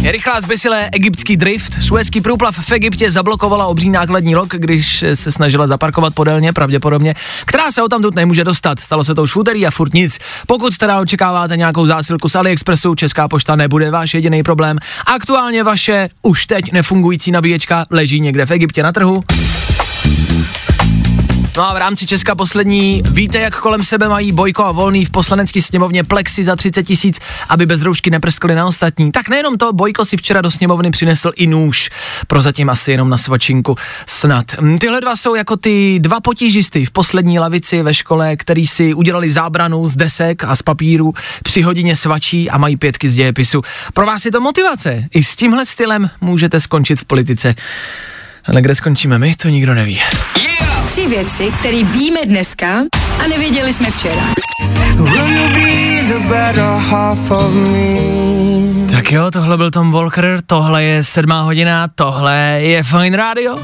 Rychlá 0.09 0.41
zbesilé 0.41 0.89
egyptský 0.91 1.37
drift. 1.37 1.83
Suezký 1.83 2.21
průplav 2.21 2.57
v 2.57 2.71
Egyptě 2.71 3.11
zablokovala 3.11 3.65
obří 3.65 3.89
nákladní 3.89 4.35
lok, 4.35 4.49
když 4.49 5.03
se 5.13 5.31
snažila 5.31 5.67
zaparkovat 5.67 6.13
podélně, 6.13 6.53
pravděpodobně, 6.53 7.15
která 7.45 7.71
se 7.71 7.81
o 7.81 7.87
tam 7.87 8.01
nemůže 8.15 8.43
dostat. 8.43 8.79
Stalo 8.79 9.03
se 9.03 9.15
to 9.15 9.23
už 9.23 9.35
v 9.35 9.37
úterý 9.37 9.67
a 9.67 9.71
furt 9.71 9.93
nic. 9.93 10.19
Pokud 10.47 10.77
teda 10.77 10.99
očekáváte 10.99 11.57
nějakou 11.57 11.85
zásilku 11.85 12.29
z 12.29 12.35
AliExpressu, 12.35 12.95
Česká 12.95 13.27
pošta 13.27 13.55
nebude 13.55 13.91
váš 13.91 14.13
jediný 14.13 14.43
problém. 14.43 14.77
Aktuálně 15.05 15.63
vaše 15.63 16.09
už 16.21 16.45
teď 16.45 16.71
nefungující 16.71 17.31
nabíječka 17.31 17.85
leží 17.89 18.19
někde 18.19 18.45
v 18.45 18.51
Egyptě 18.51 18.83
na 18.83 18.91
trhu. 18.91 19.23
No 21.57 21.69
a 21.69 21.73
v 21.73 21.77
rámci 21.77 22.07
Česka 22.07 22.35
poslední, 22.35 23.01
víte, 23.05 23.39
jak 23.39 23.59
kolem 23.59 23.83
sebe 23.83 24.09
mají 24.09 24.31
Bojko 24.31 24.65
a 24.65 24.71
Volný 24.71 25.05
v 25.05 25.09
poslanecký 25.09 25.61
sněmovně 25.61 26.03
plexi 26.03 26.43
za 26.43 26.55
30 26.55 26.83
tisíc, 26.83 27.19
aby 27.49 27.65
bez 27.65 27.81
roušky 27.81 28.09
neprskli 28.09 28.55
na 28.55 28.65
ostatní. 28.65 29.11
Tak 29.11 29.29
nejenom 29.29 29.57
to, 29.57 29.73
Bojko 29.73 30.05
si 30.05 30.17
včera 30.17 30.41
do 30.41 30.51
sněmovny 30.51 30.91
přinesl 30.91 31.31
i 31.35 31.47
nůž. 31.47 31.89
Prozatím 32.27 32.69
asi 32.69 32.91
jenom 32.91 33.09
na 33.09 33.17
svačinku 33.17 33.75
snad. 34.07 34.45
Hm, 34.61 34.77
Tyhle 34.77 35.01
dva 35.01 35.15
jsou 35.15 35.35
jako 35.35 35.57
ty 35.57 35.99
dva 35.99 36.19
potížisty 36.19 36.85
v 36.85 36.91
poslední 36.91 37.39
lavici 37.39 37.81
ve 37.81 37.93
škole, 37.93 38.35
který 38.35 38.67
si 38.67 38.93
udělali 38.93 39.31
zábranu 39.31 39.87
z 39.87 39.95
desek 39.95 40.43
a 40.43 40.55
z 40.55 40.61
papíru 40.61 41.13
při 41.43 41.61
hodině 41.61 41.95
svačí 41.95 42.49
a 42.49 42.57
mají 42.57 42.77
pětky 42.77 43.09
z 43.09 43.15
dějepisu. 43.15 43.61
Pro 43.93 44.05
vás 44.05 44.25
je 44.25 44.31
to 44.31 44.41
motivace. 44.41 45.03
I 45.13 45.23
s 45.23 45.35
tímhle 45.35 45.65
stylem 45.65 46.09
můžete 46.21 46.59
skončit 46.59 46.99
v 46.99 47.05
politice. 47.05 47.55
Ale 48.45 48.61
kde 48.61 48.75
skončíme 48.75 49.19
my, 49.19 49.35
to 49.35 49.49
nikdo 49.49 49.73
neví. 49.73 50.01
Tři 50.85 51.07
věci, 51.07 51.51
které 51.59 51.83
víme 51.83 52.19
dneska 52.25 52.67
a 53.23 53.27
nevěděli 53.27 53.73
jsme 53.73 53.91
včera. 53.91 54.21
Tak 58.91 59.11
jo, 59.11 59.31
tohle 59.31 59.57
byl 59.57 59.71
Tom 59.71 59.91
Walker, 59.91 60.39
tohle 60.45 60.83
je 60.83 61.03
sedmá 61.03 61.41
hodina, 61.41 61.87
tohle 61.95 62.35
je 62.61 62.83
Fine 62.83 63.17
Radio. 63.17 63.57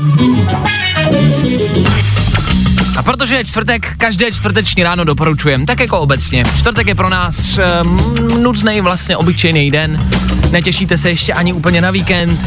A 2.97 3.03
protože 3.03 3.35
je 3.35 3.45
čtvrtek, 3.45 3.93
každé 3.97 4.31
čtvrteční 4.31 4.83
ráno 4.83 5.03
doporučujem, 5.03 5.65
tak 5.65 5.79
jako 5.79 5.99
obecně. 5.99 6.43
Čtvrtek 6.57 6.87
je 6.87 6.95
pro 6.95 7.09
nás 7.09 7.59
um, 7.83 8.43
nudný, 8.43 8.81
vlastně 8.81 9.17
obyčejný 9.17 9.71
den. 9.71 10.09
Netěšíte 10.51 10.97
se 10.97 11.09
ještě 11.09 11.33
ani 11.33 11.53
úplně 11.53 11.81
na 11.81 11.91
víkend, 11.91 12.39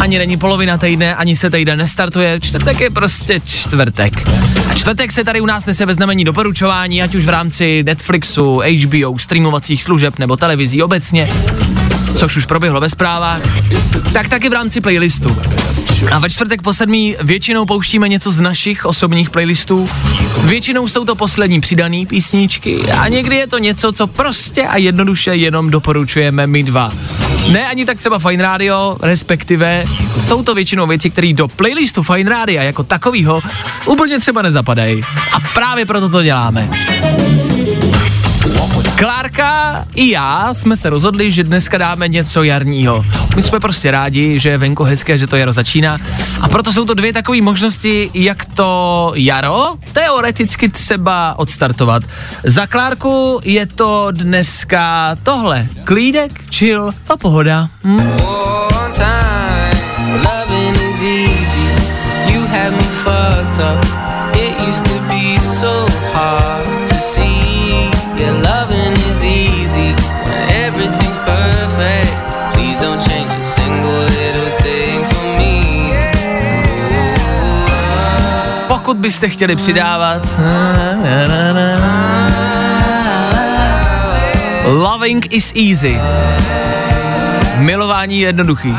ani 0.00 0.18
není 0.18 0.36
polovina 0.36 0.78
týdne, 0.78 1.14
ani 1.14 1.36
se 1.36 1.50
týden 1.50 1.78
nestartuje. 1.78 2.40
Čtvrtek 2.40 2.80
je 2.80 2.90
prostě 2.90 3.40
čtvrtek. 3.44 4.28
A 4.70 4.74
čtvrtek 4.74 5.12
se 5.12 5.24
tady 5.24 5.40
u 5.40 5.46
nás 5.46 5.66
nese 5.66 5.86
ve 5.86 5.94
znamení 5.94 6.24
doporučování, 6.24 7.02
ať 7.02 7.14
už 7.14 7.24
v 7.24 7.28
rámci 7.28 7.82
Netflixu, 7.82 8.62
HBO, 8.84 9.18
streamovacích 9.18 9.82
služeb 9.82 10.18
nebo 10.18 10.36
televizí 10.36 10.82
obecně, 10.82 11.30
což 12.16 12.36
už 12.36 12.46
proběhlo 12.46 12.80
ve 12.80 12.90
zprávách, 12.90 13.40
tak 14.12 14.28
taky 14.28 14.48
v 14.48 14.52
rámci 14.52 14.80
playlistu. 14.80 15.36
A 16.10 16.18
ve 16.18 16.30
čtvrtek 16.30 16.62
po 16.62 16.72
sedmí 16.72 17.16
většinou 17.22 17.66
pouštíme 17.66 18.08
něco 18.08 18.32
z 18.32 18.40
našich 18.40 18.84
osobních 18.84 19.30
playlistů. 19.30 19.88
Většinou 20.44 20.88
jsou 20.88 21.04
to 21.04 21.14
poslední 21.14 21.60
přidané 21.60 22.06
písničky 22.06 22.92
a 22.92 23.08
někdy 23.08 23.36
je 23.36 23.46
to 23.46 23.58
něco, 23.58 23.92
co 23.92 24.06
prostě 24.06 24.62
a 24.62 24.76
jednoduše 24.76 25.36
jenom 25.36 25.70
doporučujeme 25.70 26.46
my 26.46 26.62
dva. 26.62 26.92
Ne 27.52 27.68
ani 27.68 27.84
tak 27.84 27.98
třeba 27.98 28.18
Fine 28.18 28.42
Radio, 28.42 28.96
respektive 29.02 29.84
jsou 30.24 30.42
to 30.42 30.54
většinou 30.54 30.86
věci, 30.86 31.10
které 31.10 31.32
do 31.32 31.48
playlistu 31.48 32.02
Fine 32.02 32.30
Radio 32.30 32.62
jako 32.62 32.82
takovýho 32.82 33.42
úplně 33.86 34.18
třeba 34.18 34.42
nezapadají. 34.56 35.02
A 35.32 35.40
právě 35.54 35.86
proto 35.86 36.08
to 36.08 36.22
děláme. 36.22 36.68
Klárka 38.96 39.84
i 39.94 40.10
já 40.10 40.54
jsme 40.54 40.76
se 40.76 40.90
rozhodli, 40.90 41.32
že 41.32 41.44
dneska 41.44 41.78
dáme 41.78 42.08
něco 42.08 42.42
jarního. 42.42 43.04
My 43.36 43.42
jsme 43.42 43.60
prostě 43.60 43.90
rádi, 43.90 44.38
že 44.38 44.48
je 44.48 44.58
venku 44.58 44.84
hezké, 44.84 45.18
že 45.18 45.26
to 45.26 45.36
jaro 45.36 45.52
začíná. 45.52 45.98
A 46.40 46.48
proto 46.48 46.72
jsou 46.72 46.84
to 46.84 46.94
dvě 46.94 47.12
takové 47.12 47.42
možnosti, 47.42 48.10
jak 48.14 48.44
to 48.44 49.12
jaro 49.14 49.74
teoreticky 49.92 50.68
třeba 50.68 51.38
odstartovat. 51.38 52.02
Za 52.44 52.66
Klárku 52.66 53.40
je 53.44 53.66
to 53.66 54.08
dneska 54.10 55.16
tohle. 55.22 55.66
Klídek, 55.84 56.32
chill 56.54 56.92
a 57.08 57.16
pohoda. 57.16 57.68
Hm? 57.84 58.10
Byste 79.06 79.28
chtěli 79.28 79.56
přidávat. 79.56 80.22
Loving 84.64 85.32
is 85.32 85.52
easy. 85.70 86.00
Milování 87.56 88.20
je 88.20 88.28
jednoduchý. 88.28 88.76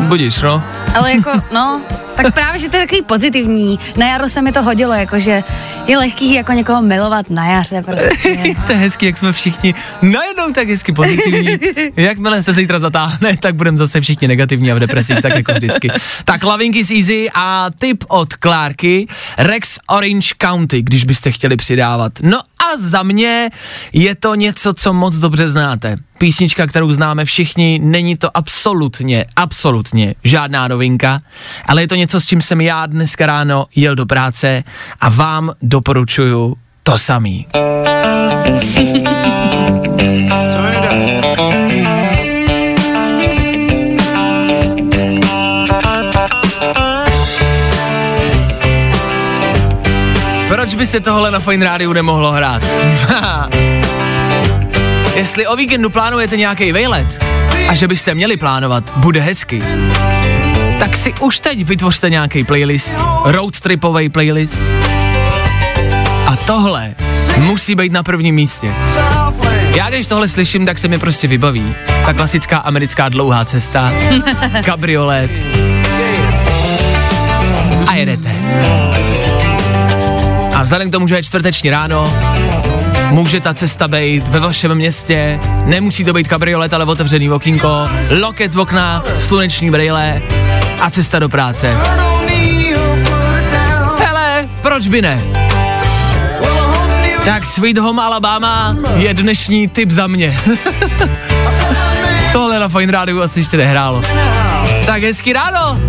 Budíš, 0.00 0.42
no? 0.42 0.62
Ale 0.94 1.12
jako, 1.12 1.30
no, 1.52 1.82
tak 2.14 2.34
právě, 2.34 2.58
že 2.58 2.68
to 2.68 2.76
je 2.76 2.82
takový 2.82 3.02
pozitivní. 3.02 3.78
Na 3.96 4.08
jaro 4.08 4.28
se 4.28 4.42
mi 4.42 4.52
to 4.52 4.62
hodilo, 4.62 4.92
jakože 4.92 5.42
je 5.86 5.98
lehký 5.98 6.34
jako 6.34 6.52
někoho 6.52 6.82
milovat 6.82 7.30
na 7.30 7.46
jaře 7.46 7.82
prostě. 7.82 8.54
to 8.66 8.72
je 8.72 8.78
hezký, 8.78 9.06
jak 9.06 9.18
jsme 9.18 9.32
všichni 9.32 9.74
najednou 10.02 10.52
tak 10.52 10.68
hezky 10.68 10.92
pozitivní. 10.92 11.58
Jakmile 11.96 12.42
se 12.42 12.52
zítra 12.52 12.78
zatáhne, 12.78 13.36
tak 13.36 13.54
budeme 13.54 13.78
zase 13.78 14.00
všichni 14.00 14.28
negativní 14.28 14.72
a 14.72 14.74
v 14.74 14.78
depresích, 14.78 15.20
tak 15.22 15.34
jako 15.34 15.52
vždycky. 15.52 15.90
Tak 16.24 16.44
Loving 16.44 16.76
is 16.76 16.90
easy 16.90 17.28
a 17.34 17.70
tip 17.78 18.04
od 18.08 18.34
Klárky, 18.34 19.06
Rex 19.38 19.78
Orange 19.88 20.34
County, 20.42 20.82
když 20.82 21.04
byste 21.04 21.30
chtěli 21.32 21.56
přidávat. 21.56 22.12
No 22.22 22.38
a 22.38 22.76
za 22.78 23.02
mě 23.02 23.50
je 23.92 24.14
to 24.14 24.34
něco, 24.34 24.74
co 24.74 24.92
moc 24.92 25.16
dobře 25.16 25.48
znáte. 25.48 25.96
Písnička, 26.24 26.66
kterou 26.66 26.92
známe 26.92 27.24
všichni, 27.24 27.80
není 27.82 28.16
to 28.16 28.36
absolutně, 28.36 29.24
absolutně 29.36 30.14
žádná 30.24 30.68
novinka, 30.68 31.18
ale 31.66 31.82
je 31.82 31.88
to 31.88 31.94
něco, 31.94 32.20
s 32.20 32.26
čím 32.26 32.40
jsem 32.40 32.60
já 32.60 32.86
dneska 32.86 33.26
ráno 33.26 33.66
jel 33.76 33.94
do 33.94 34.06
práce 34.06 34.62
a 35.00 35.08
vám 35.08 35.52
doporučuju 35.62 36.56
to 36.82 36.98
samý. 36.98 37.46
Proč 50.48 50.74
by 50.74 50.86
se 50.86 51.00
tohle 51.00 51.30
na 51.30 51.40
Fine 51.40 51.64
Rádiu 51.64 51.92
nemohlo 51.92 52.32
hrát? 52.32 52.62
Jestli 55.14 55.46
o 55.46 55.56
víkendu 55.56 55.90
plánujete 55.90 56.36
nějaký 56.36 56.72
vejlet 56.72 57.24
a 57.68 57.74
že 57.74 57.88
byste 57.88 58.14
měli 58.14 58.36
plánovat, 58.36 58.92
bude 58.96 59.20
hezky, 59.20 59.62
tak 60.78 60.96
si 60.96 61.14
už 61.20 61.38
teď 61.38 61.64
vytvořte 61.64 62.10
nějaký 62.10 62.44
playlist, 62.44 62.94
road 63.24 63.60
tripový 63.60 64.08
playlist. 64.08 64.62
A 66.26 66.36
tohle 66.46 66.94
musí 67.38 67.74
být 67.74 67.92
na 67.92 68.02
prvním 68.02 68.34
místě. 68.34 68.74
Já 69.76 69.90
když 69.90 70.06
tohle 70.06 70.28
slyším, 70.28 70.66
tak 70.66 70.78
se 70.78 70.88
mi 70.88 70.98
prostě 70.98 71.28
vybaví. 71.28 71.74
Ta 72.06 72.12
klasická 72.12 72.58
americká 72.58 73.08
dlouhá 73.08 73.44
cesta, 73.44 73.92
kabriolet 74.64 75.30
a 77.86 77.94
jedete. 77.94 78.30
A 80.54 80.62
vzhledem 80.62 80.88
k 80.88 80.92
tomu, 80.92 81.08
že 81.08 81.14
je 81.14 81.22
čtvrteční 81.22 81.70
ráno, 81.70 82.12
může 83.14 83.40
ta 83.40 83.54
cesta 83.54 83.88
být 83.88 84.28
ve 84.28 84.40
vašem 84.40 84.74
městě, 84.74 85.40
nemusí 85.64 86.04
to 86.04 86.12
být 86.12 86.28
kabriolet, 86.28 86.74
ale 86.74 86.84
otevřený 86.84 87.30
okýnko, 87.30 87.88
loket 88.20 88.52
z 88.52 88.56
okna, 88.56 89.02
sluneční 89.16 89.70
brýle 89.70 90.22
a 90.80 90.90
cesta 90.90 91.18
do 91.18 91.28
práce. 91.28 91.76
Hele, 93.98 94.48
proč 94.62 94.88
by 94.88 95.02
ne? 95.02 95.22
Tak 97.24 97.46
Sweet 97.46 97.78
Home 97.78 98.00
Alabama 98.00 98.76
je 98.96 99.14
dnešní 99.14 99.68
tip 99.68 99.90
za 99.90 100.06
mě. 100.06 100.38
Tohle 102.32 102.58
na 102.58 102.68
Fine 102.68 102.92
Rádiu 102.92 103.22
asi 103.22 103.40
ještě 103.40 103.56
nehrálo. 103.56 104.02
Tak 104.86 105.02
hezky 105.02 105.32
ráno. 105.32 105.80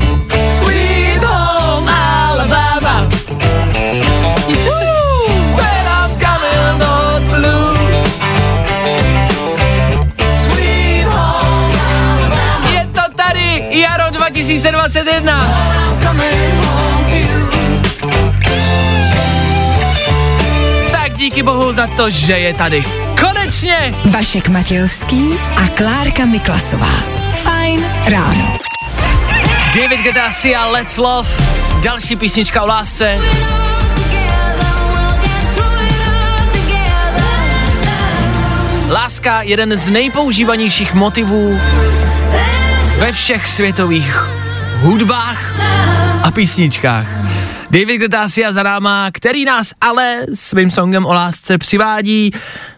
9.21. 14.46 15.56
Tak 20.92 21.14
díky 21.14 21.44
bohu 21.44 21.74
za 21.74 21.88
to, 21.88 22.10
že 22.10 22.34
je 22.34 22.54
tady. 22.54 22.84
Konečně! 23.20 23.96
Vašek 24.12 24.50
Matějovský 24.50 25.30
a 25.56 25.68
Klárka 25.68 26.26
Miklasová. 26.26 26.92
Fajn 27.34 27.86
ráno. 28.08 28.58
David 29.76 30.00
Guetta 30.04 30.30
a 30.58 30.68
Let's 30.68 30.98
Love. 30.98 31.30
Další 31.84 32.16
písnička 32.16 32.64
o 32.64 32.68
lásce. 32.68 33.20
Láska, 38.90 39.42
jeden 39.42 39.78
z 39.78 39.90
nejpoužívanějších 39.90 40.94
motivů 40.94 41.60
ve 43.00 43.12
všech 43.12 43.48
světových 43.48 44.35
hudbách 44.86 45.56
a 46.24 46.32
písničkách. 46.32 47.08
David 47.70 48.02
Getasia 48.02 48.54
za 48.54 48.64
náma, 48.64 49.10
který 49.14 49.46
nás 49.46 49.74
ale 49.82 50.26
svým 50.34 50.72
songem 50.72 51.06
o 51.06 51.14
lásce 51.14 51.58
přivádí 51.58 52.32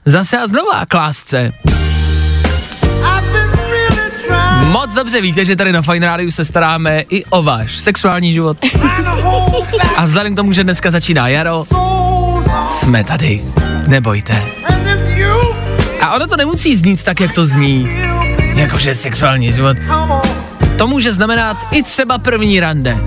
zase 0.05 0.37
a 0.37 0.47
znova 0.47 0.85
k 0.85 0.93
lásce. 0.93 1.53
Moc 4.63 4.93
dobře 4.93 5.21
víte, 5.21 5.45
že 5.45 5.55
tady 5.55 5.71
na 5.71 5.81
Fine 5.81 6.05
Radio 6.05 6.31
se 6.31 6.45
staráme 6.45 7.03
i 7.09 7.25
o 7.25 7.43
váš 7.43 7.79
sexuální 7.79 8.33
život. 8.33 8.57
A 9.97 10.05
vzhledem 10.05 10.33
k 10.33 10.35
tomu, 10.35 10.53
že 10.53 10.63
dneska 10.63 10.91
začíná 10.91 11.27
jaro, 11.27 11.65
jsme 12.67 13.03
tady. 13.03 13.41
Nebojte. 13.87 14.45
A 16.01 16.15
ono 16.15 16.27
to 16.27 16.37
nemusí 16.37 16.75
znít 16.75 17.03
tak, 17.03 17.19
jak 17.19 17.33
to 17.33 17.45
zní. 17.45 17.89
Jakože 18.55 18.95
sexuální 18.95 19.51
život. 19.53 19.77
To 20.77 20.87
může 20.87 21.13
znamenat 21.13 21.57
i 21.71 21.83
třeba 21.83 22.17
první 22.17 22.59
rande. 22.59 22.97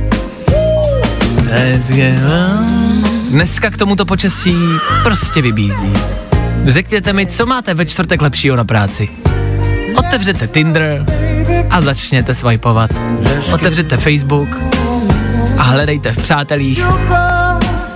Dneska 3.30 3.70
k 3.70 3.76
tomuto 3.76 4.06
počasí 4.06 4.56
prostě 5.02 5.42
vybízí. 5.42 5.92
Řekněte 6.64 7.12
mi, 7.12 7.26
co 7.26 7.46
máte 7.46 7.74
ve 7.74 7.86
čtvrtek 7.86 8.22
lepšího 8.22 8.56
na 8.56 8.64
práci. 8.64 9.08
Otevřete 9.96 10.46
Tinder 10.46 11.04
a 11.70 11.80
začněte 11.80 12.34
swipeovat. 12.34 12.90
Otevřete 13.52 13.96
Facebook 13.96 14.48
a 15.56 15.62
hledejte 15.62 16.12
v 16.12 16.22
přátelích. 16.22 16.84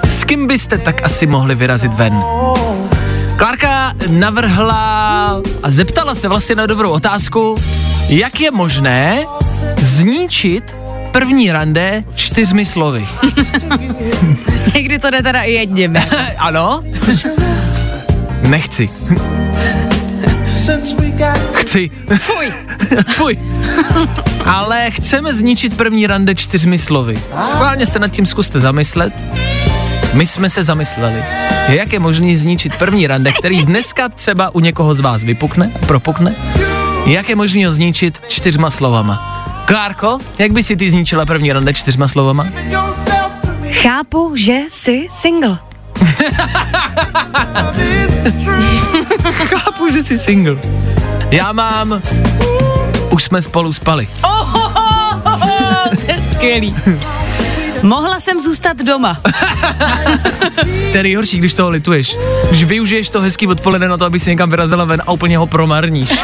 S 0.09 0.25
kým 0.25 0.47
byste 0.47 0.79
tak 0.79 1.05
asi 1.05 1.27
mohli 1.27 1.55
vyrazit 1.55 1.95
ven? 1.95 2.23
Klárka 3.37 3.93
navrhla 4.09 5.41
a 5.63 5.71
zeptala 5.71 6.15
se 6.15 6.29
vlastně 6.29 6.55
na 6.55 6.67
dobrou 6.67 6.91
otázku, 6.91 7.55
jak 8.09 8.41
je 8.41 8.51
možné 8.51 9.25
zničit 9.79 10.77
první 11.13 11.53
rande 11.53 12.05
čtyřmi 12.15 12.67
slovy. 12.67 13.09
Někdy 14.75 14.99
to 14.99 15.11
jde 15.11 15.23
teda 15.23 15.43
i 15.43 15.53
jedním. 15.53 15.97
ano? 16.39 16.85
Nechci. 18.41 18.91
Chci. 21.53 21.91
Fuj. 22.19 22.53
Fuj. 23.09 23.39
Ale 24.45 24.91
chceme 24.91 25.35
zničit 25.35 25.77
první 25.77 26.07
rande 26.07 26.35
čtyřmi 26.35 26.79
slovy. 26.79 27.19
Schválně 27.49 27.87
se 27.87 27.99
nad 27.99 28.09
tím 28.09 28.27
zkuste 28.27 28.61
zamyslet. 28.61 29.13
My 30.15 30.27
jsme 30.27 30.51
se 30.51 30.65
zamysleli, 30.65 31.25
jak 31.69 31.93
je 31.93 31.99
možné 31.99 32.37
zničit 32.37 32.77
první 32.77 33.07
rande, 33.07 33.33
který 33.33 33.65
dneska 33.65 34.09
třeba 34.09 34.55
u 34.55 34.61
někoho 34.61 34.95
z 34.95 35.01
vás 35.01 35.25
vypukne, 35.25 35.71
propukne. 35.87 36.35
Jak 37.07 37.29
je 37.29 37.37
možné 37.37 37.67
ho 37.67 37.73
zničit 37.73 38.21
čtyřma 38.29 38.71
slovama. 38.71 39.45
Klárko, 39.67 40.19
jak 40.39 40.53
by 40.53 40.63
si 40.63 40.77
ty 40.77 40.91
zničila 40.91 41.27
první 41.27 41.53
rande 41.53 41.75
čtyřma 41.75 42.09
slovama? 42.09 42.47
Chápu, 43.73 44.33
že 44.37 44.59
jsi 44.69 45.07
single. 45.11 45.59
Chápu, 49.47 49.89
že 49.93 50.03
jsi 50.03 50.19
single. 50.19 50.57
Já 51.31 51.53
mám... 51.53 52.03
Už 53.11 53.25
jsme 53.25 53.43
spolu 53.43 53.73
spali. 53.73 54.09
Oh, 54.23 54.55
oh, 54.55 54.77
oh, 54.77 55.17
oh, 55.25 55.43
oh, 55.43 55.89
to 55.89 56.13
je 56.13 56.23
skvělý. 56.35 56.75
Mohla 57.83 58.21
jsem 58.21 58.41
zůstat 58.41 58.77
doma. 58.77 59.21
To 60.93 60.97
je 60.97 61.03
nejhorší, 61.03 61.39
když 61.39 61.55
toho 61.55 61.71
lituješ. 61.71 62.17
Když 62.49 62.65
využiješ 62.65 63.09
to 63.09 63.21
hezký 63.21 63.47
odpoledne 63.47 63.89
na 63.89 63.97
to, 63.97 64.05
aby 64.05 64.21
si 64.21 64.31
někam 64.31 64.51
vyrazila 64.51 64.85
ven 64.85 65.03
a 65.07 65.13
úplně 65.13 65.39
ho 65.39 65.47
promarníš. 65.47 66.11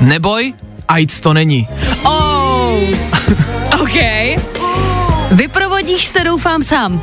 Neboj, 0.00 0.54
AIDS 0.88 1.20
to 1.20 1.32
není. 1.34 1.68
Oh, 2.04 2.78
OK. 3.80 3.94
Vyprovodíš 5.30 6.04
se, 6.06 6.24
doufám, 6.24 6.62
sám. 6.62 7.02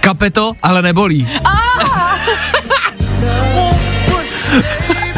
Kapeto, 0.00 0.52
ale 0.62 0.82
nebolí. 0.82 1.28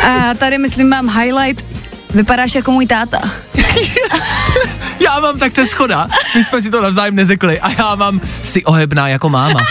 A 0.09 0.35
tady, 0.35 0.59
myslím, 0.59 0.89
mám 0.89 1.19
highlight. 1.21 1.76
Vypadáš 2.17 2.55
jako 2.55 2.73
můj 2.73 2.87
táta. 2.87 3.19
Já 5.01 5.21
mám 5.21 5.39
tak 5.39 5.53
to 5.53 5.61
je 5.61 5.67
schoda. 5.67 6.07
My 6.35 6.45
jsme 6.45 6.63
si 6.63 6.71
to 6.71 6.83
navzájem 6.83 7.15
neřekli 7.15 7.61
a 7.61 7.71
já 7.71 7.95
mám 7.95 8.21
si 8.43 8.65
ohebná 8.65 9.09
jako 9.09 9.29
máma. 9.29 9.61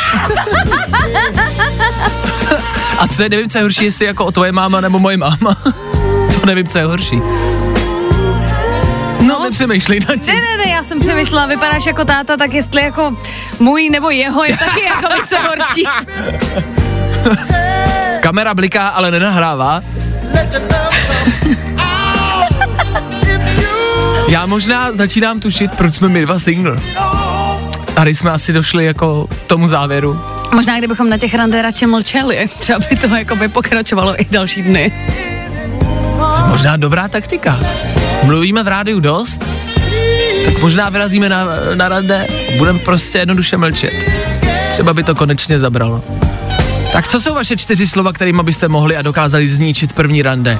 A 2.99 3.07
co 3.07 3.23
je, 3.23 3.29
nevím, 3.29 3.49
co 3.49 3.57
je 3.57 3.61
horší, 3.61 3.85
jestli 3.85 4.05
jako 4.05 4.25
o 4.25 4.31
tvoje 4.31 4.51
máma 4.51 4.81
nebo 4.81 4.99
moje 4.99 5.17
máma. 5.17 5.55
To 6.39 6.45
nevím, 6.45 6.67
co 6.67 6.77
je 6.77 6.85
horší. 6.85 7.21
No, 9.21 9.39
nepřemýšlej 9.43 9.99
nad 9.99 10.15
tím. 10.15 10.33
Ne, 10.33 10.41
ne, 10.41 10.57
ne, 10.65 10.71
já 10.71 10.83
jsem 10.83 10.99
přemýšlela, 10.99 11.45
vypadáš 11.45 11.85
jako 11.85 12.05
táta, 12.05 12.37
tak 12.37 12.53
jestli 12.53 12.81
jako 12.81 13.17
můj 13.59 13.89
nebo 13.89 14.09
jeho 14.09 14.43
je 14.43 14.57
taky 14.57 14.83
jako 14.83 15.07
co 15.29 15.35
horší. 15.37 15.83
Kamera 18.21 18.53
bliká, 18.53 18.87
ale 18.87 19.11
nenahrává. 19.11 19.81
Já 24.27 24.45
možná 24.45 24.91
začínám 24.93 25.39
tušit, 25.39 25.71
proč 25.71 25.95
jsme 25.95 26.09
my 26.09 26.21
dva 26.21 26.39
single. 26.39 26.77
A 27.95 28.03
když 28.03 28.17
jsme 28.17 28.31
asi 28.31 28.53
došli 28.53 28.85
jako 28.85 29.27
k 29.27 29.47
tomu 29.47 29.67
závěru. 29.67 30.19
Možná 30.53 30.77
kdybychom 30.77 31.09
na 31.09 31.17
těch 31.17 31.33
rande 31.33 31.61
radši 31.61 31.85
mlčeli, 31.85 32.49
třeba 32.59 32.79
by 32.89 32.95
to 32.95 33.15
jako 33.15 33.35
by 33.35 33.47
pokračovalo 33.47 34.21
i 34.21 34.25
další 34.31 34.61
dny. 34.61 34.91
Možná 36.47 36.77
dobrá 36.77 37.07
taktika. 37.07 37.59
Mluvíme 38.23 38.63
v 38.63 38.67
rádiu 38.67 38.99
dost, 38.99 39.45
tak 40.45 40.61
možná 40.61 40.89
vyrazíme 40.89 41.29
na, 41.29 41.45
na 41.75 41.89
rande, 41.89 42.27
budeme 42.57 42.79
prostě 42.79 43.17
jednoduše 43.17 43.57
mlčet. 43.57 43.93
Třeba 44.71 44.93
by 44.93 45.03
to 45.03 45.15
konečně 45.15 45.59
zabralo. 45.59 46.03
Tak 46.93 47.07
co 47.07 47.19
jsou 47.19 47.33
vaše 47.33 47.57
čtyři 47.57 47.87
slova, 47.87 48.13
kterými 48.13 48.43
byste 48.43 48.67
mohli 48.67 48.97
a 48.97 49.01
dokázali 49.01 49.47
zničit 49.47 49.93
první 49.93 50.21
rande? 50.21 50.59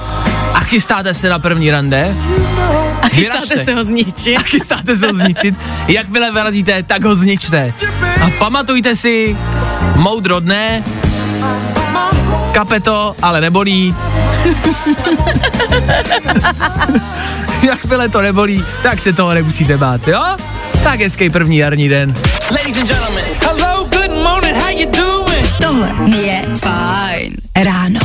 Chystáte 0.66 1.14
se 1.14 1.28
na 1.28 1.38
první 1.38 1.70
rande? 1.70 2.16
A 3.02 3.08
chystáte 3.08 3.20
Vyražte. 3.20 3.64
se 3.64 3.74
ho 3.74 3.84
zničit. 3.84 4.36
A 4.36 4.42
chystáte 4.42 4.96
se 4.96 5.06
ho 5.06 5.12
zničit? 5.14 5.54
Jakmile 5.88 6.32
vyrazíte, 6.32 6.82
tak 6.82 7.04
ho 7.04 7.16
zničte. 7.16 7.72
A 8.22 8.30
pamatujte 8.38 8.96
si, 8.96 9.36
moudro 9.96 10.40
dne, 10.40 10.84
kapeto, 12.52 13.14
ale 13.22 13.40
nebolí. 13.40 13.94
Jakmile 17.62 18.08
to 18.08 18.20
nebolí, 18.22 18.64
tak 18.82 18.98
se 19.00 19.12
toho 19.12 19.34
nemusíte 19.34 19.76
bát, 19.76 20.08
jo? 20.08 20.24
Tak 20.84 21.00
hezký 21.00 21.30
první 21.30 21.56
jarní 21.56 21.88
den. 21.88 22.14
Ladies 22.50 22.76
and 22.76 22.88
gentlemen, 22.88 23.24
hello, 23.42 23.84
good 23.84 24.22
morning, 24.22 24.56
how 24.56 24.68
you 24.70 24.90
doing? 24.90 25.46
Tohle 25.60 25.90
je 26.20 26.42
Fajn 26.56 27.36
ráno. 27.64 28.00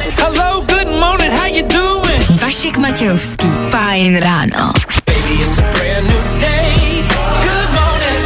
Hello, 0.00 0.60
good 0.66 0.88
morning, 1.00 1.30
how 1.30 1.46
you 1.46 1.62
doing? 1.68 2.40
Vašek 2.40 2.78
Matějovský. 2.78 3.46
Fajn 3.70 4.16
ráno. 4.16 4.72
Baby, 5.06 5.34
it's 5.42 5.58
a 5.58 5.62
brand 5.62 6.06
new 6.08 6.40
day. 6.40 7.04
Good 7.42 7.70
morning. 7.70 8.24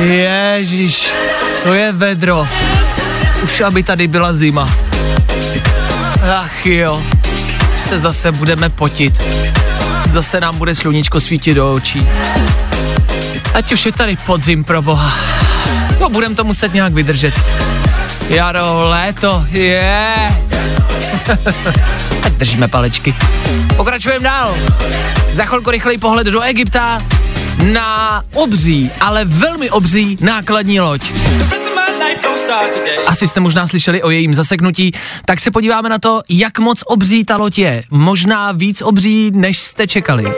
Ježíš, 0.00 1.10
to 1.64 1.74
je 1.74 1.92
vedro. 1.92 2.48
Už 3.42 3.60
aby 3.60 3.82
tady 3.82 4.08
byla 4.08 4.32
zima. 4.32 4.70
Ach 6.36 6.66
jo, 6.66 7.02
už 7.78 7.88
se 7.88 8.00
zase 8.00 8.32
budeme 8.32 8.68
potit. 8.68 9.22
Zase 10.12 10.40
nám 10.40 10.58
bude 10.58 10.74
sluníčko 10.74 11.20
svítit 11.20 11.54
do 11.54 11.72
očí. 11.72 12.08
Ať 13.54 13.72
už 13.72 13.86
je 13.86 13.92
tady 13.92 14.16
podzim 14.26 14.64
pro 14.64 14.82
boha. 14.82 15.14
No 16.00 16.08
budem 16.08 16.34
to 16.34 16.44
muset 16.44 16.74
nějak 16.74 16.92
vydržet. 16.92 17.34
Jaro, 18.28 18.88
léto, 18.88 19.44
je. 19.50 20.04
Yeah. 21.26 22.32
Držíme 22.36 22.68
palečky. 22.68 23.14
Pokračujeme 23.76 24.24
dál. 24.24 24.54
Za 25.32 25.44
chvilku 25.44 25.70
rychlej 25.70 25.98
pohled 25.98 26.26
do 26.26 26.40
Egypta. 26.40 27.02
na 27.72 28.22
obří, 28.34 28.90
ale 29.00 29.24
velmi 29.24 29.70
obří 29.70 30.18
nákladní 30.20 30.80
loď. 30.80 31.12
Asi 33.06 33.26
jste 33.26 33.40
možná 33.40 33.66
slyšeli 33.66 34.02
o 34.02 34.10
jejím 34.10 34.34
zaseknutí, 34.34 34.92
tak 35.24 35.40
se 35.40 35.50
podíváme 35.50 35.88
na 35.88 35.98
to, 35.98 36.20
jak 36.28 36.58
moc 36.58 36.82
obří 36.86 37.24
ta 37.24 37.36
loď 37.36 37.58
je. 37.58 37.82
Možná 37.90 38.52
víc 38.52 38.82
obří, 38.82 39.30
než 39.34 39.58
jste 39.58 39.86
čekali. 39.86 40.32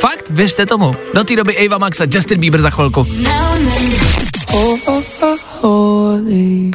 Fakt, 0.00 0.24
věřte 0.30 0.66
tomu. 0.66 0.96
Do 1.14 1.24
té 1.24 1.36
doby 1.36 1.66
Ava 1.66 1.78
Max 1.78 2.00
a 2.00 2.06
Justin 2.14 2.40
Bieber 2.40 2.60
za 2.60 2.70
chvilku. 2.70 3.06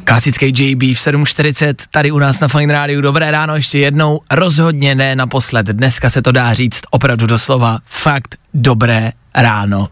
Klasický 0.04 0.46
JB 0.46 0.82
v 0.82 1.00
7.40, 1.00 1.74
tady 1.92 2.12
u 2.12 2.20
nás 2.20 2.40
na 2.40 2.48
Fine 2.48 2.74
Rádiu. 2.74 3.02
Dobré 3.02 3.32
ráno 3.32 3.56
ještě 3.56 3.80
jednou, 3.80 4.20
rozhodně 4.32 4.96
ne 4.96 5.16
naposled. 5.16 5.66
Dneska 5.66 6.10
se 6.10 6.22
to 6.22 6.32
dá 6.32 6.54
říct 6.54 6.82
opravdu 6.90 7.28
doslova. 7.28 7.80
Fakt 7.86 8.36
dobré 8.54 9.12
ráno. 9.36 9.90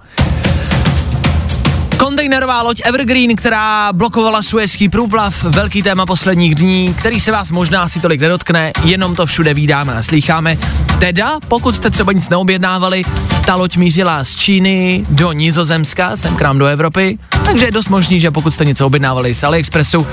Kontejnerová 2.01 2.61
loď 2.61 2.81
Evergreen, 2.85 3.35
která 3.35 3.93
blokovala 3.93 4.41
Suezký 4.41 4.89
průplav, 4.89 5.43
velký 5.43 5.83
téma 5.83 6.05
posledních 6.05 6.55
dní, 6.55 6.93
který 6.93 7.19
se 7.19 7.31
vás 7.31 7.51
možná 7.51 7.81
asi 7.81 7.99
tolik 7.99 8.21
nedotkne, 8.21 8.71
jenom 8.83 9.15
to 9.15 9.25
všude 9.25 9.53
vídáme 9.53 9.93
a 9.93 10.03
slýcháme. 10.03 10.57
Teda, 10.99 11.39
pokud 11.47 11.75
jste 11.75 11.89
třeba 11.89 12.11
nic 12.11 12.29
neobjednávali, 12.29 13.03
ta 13.45 13.55
loď 13.55 13.77
mířila 13.77 14.23
z 14.23 14.35
Číny 14.35 15.05
do 15.09 15.31
Nizozemska, 15.31 16.17
sem 16.17 16.35
k 16.35 16.41
nám 16.41 16.57
do 16.57 16.65
Evropy, 16.65 17.17
takže 17.45 17.65
je 17.65 17.71
dost 17.71 17.89
možný, 17.89 18.19
že 18.19 18.31
pokud 18.31 18.53
jste 18.53 18.65
něco 18.65 18.85
objednávali 18.85 19.35
z 19.35 19.43
AliExpressu, 19.43 20.07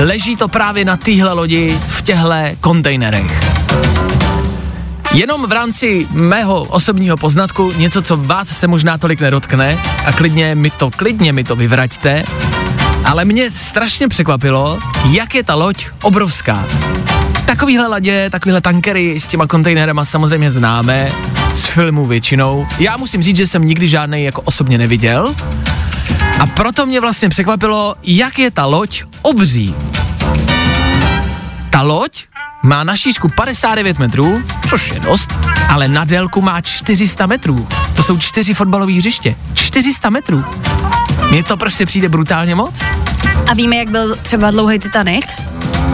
leží 0.00 0.36
to 0.36 0.48
právě 0.48 0.84
na 0.84 0.96
téhle 0.96 1.32
lodi 1.32 1.78
v 1.88 2.02
těchto 2.02 2.30
kontejnerech. 2.60 3.40
Jenom 5.14 5.46
v 5.46 5.52
rámci 5.52 6.06
mého 6.10 6.62
osobního 6.62 7.16
poznatku 7.16 7.72
něco, 7.76 8.02
co 8.02 8.16
vás 8.16 8.48
se 8.48 8.66
možná 8.66 8.98
tolik 8.98 9.20
nedotkne 9.20 9.82
a 10.06 10.12
klidně 10.12 10.54
mi 10.54 10.70
to, 10.70 10.90
klidně 10.90 11.32
mi 11.32 11.44
to 11.44 11.56
vyvraťte, 11.56 12.24
ale 13.04 13.24
mě 13.24 13.50
strašně 13.50 14.08
překvapilo, 14.08 14.78
jak 15.10 15.34
je 15.34 15.42
ta 15.44 15.54
loď 15.54 15.86
obrovská. 16.02 16.66
Takovýhle 17.46 17.88
ladě, 17.88 18.30
takovýhle 18.30 18.60
tankery 18.60 19.20
s 19.20 19.26
těma 19.26 19.46
kontejnerama 19.46 20.04
samozřejmě 20.04 20.52
známe, 20.52 21.12
z 21.54 21.66
filmu 21.66 22.06
většinou. 22.06 22.66
Já 22.78 22.96
musím 22.96 23.22
říct, 23.22 23.36
že 23.36 23.46
jsem 23.46 23.64
nikdy 23.64 23.88
žádný 23.88 24.24
jako 24.24 24.40
osobně 24.40 24.78
neviděl. 24.78 25.34
A 26.38 26.46
proto 26.46 26.86
mě 26.86 27.00
vlastně 27.00 27.28
překvapilo, 27.28 27.94
jak 28.02 28.38
je 28.38 28.50
ta 28.50 28.64
loď 28.66 29.04
obří. 29.22 29.74
Ta 31.70 31.82
loď 31.82 32.24
má 32.62 32.84
na 32.84 32.96
šířku 32.96 33.28
59 33.28 33.98
metrů, 33.98 34.42
což 34.68 34.90
je 34.90 35.00
dost, 35.00 35.34
ale 35.68 35.88
na 35.88 36.04
délku 36.04 36.40
má 36.42 36.60
400 36.60 37.26
metrů. 37.26 37.68
To 37.96 38.02
jsou 38.02 38.18
čtyři 38.18 38.54
fotbalové 38.54 38.92
hřiště. 38.92 39.34
400 39.54 40.10
metrů. 40.10 40.44
Mně 41.30 41.42
to 41.44 41.56
prostě 41.56 41.86
přijde 41.86 42.08
brutálně 42.08 42.54
moc. 42.54 42.80
A 43.50 43.54
víme, 43.54 43.76
jak 43.76 43.88
byl 43.90 44.16
třeba 44.22 44.50
dlouhý 44.50 44.78
Titanic? 44.78 45.24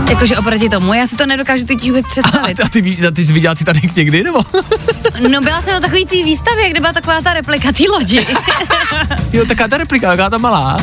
Jakože 0.09 0.37
oproti 0.37 0.69
tomu, 0.69 0.95
já 0.95 1.07
si 1.07 1.17
to 1.17 1.27
nedokážu 1.27 1.65
teď 1.65 1.83
vůbec 1.89 2.05
A 2.09 2.09
představit. 2.11 2.55
ty, 2.55 2.63
a 2.63 2.69
ty, 2.69 2.81
víš, 2.81 3.03
a 3.03 3.11
ty 3.11 3.25
jsi 3.25 3.33
viděl 3.33 3.55
Titanic 3.57 3.95
někdy, 3.95 4.23
nebo? 4.25 4.39
No 5.31 5.41
byla 5.41 5.63
jsem 5.63 5.73
na 5.73 5.81
takový 5.81 6.07
té 6.07 6.15
výstavě, 6.15 6.71
kde 6.71 6.81
byla 6.81 6.93
taková 6.93 7.21
ta 7.21 7.35
replika 7.35 7.73
té 7.73 7.83
lodi. 7.93 8.27
jo, 9.33 9.47
taká 9.47 9.69
ta 9.69 9.79
replika, 9.79 10.09
taká 10.09 10.31
ta 10.31 10.39
malá. 10.39 10.77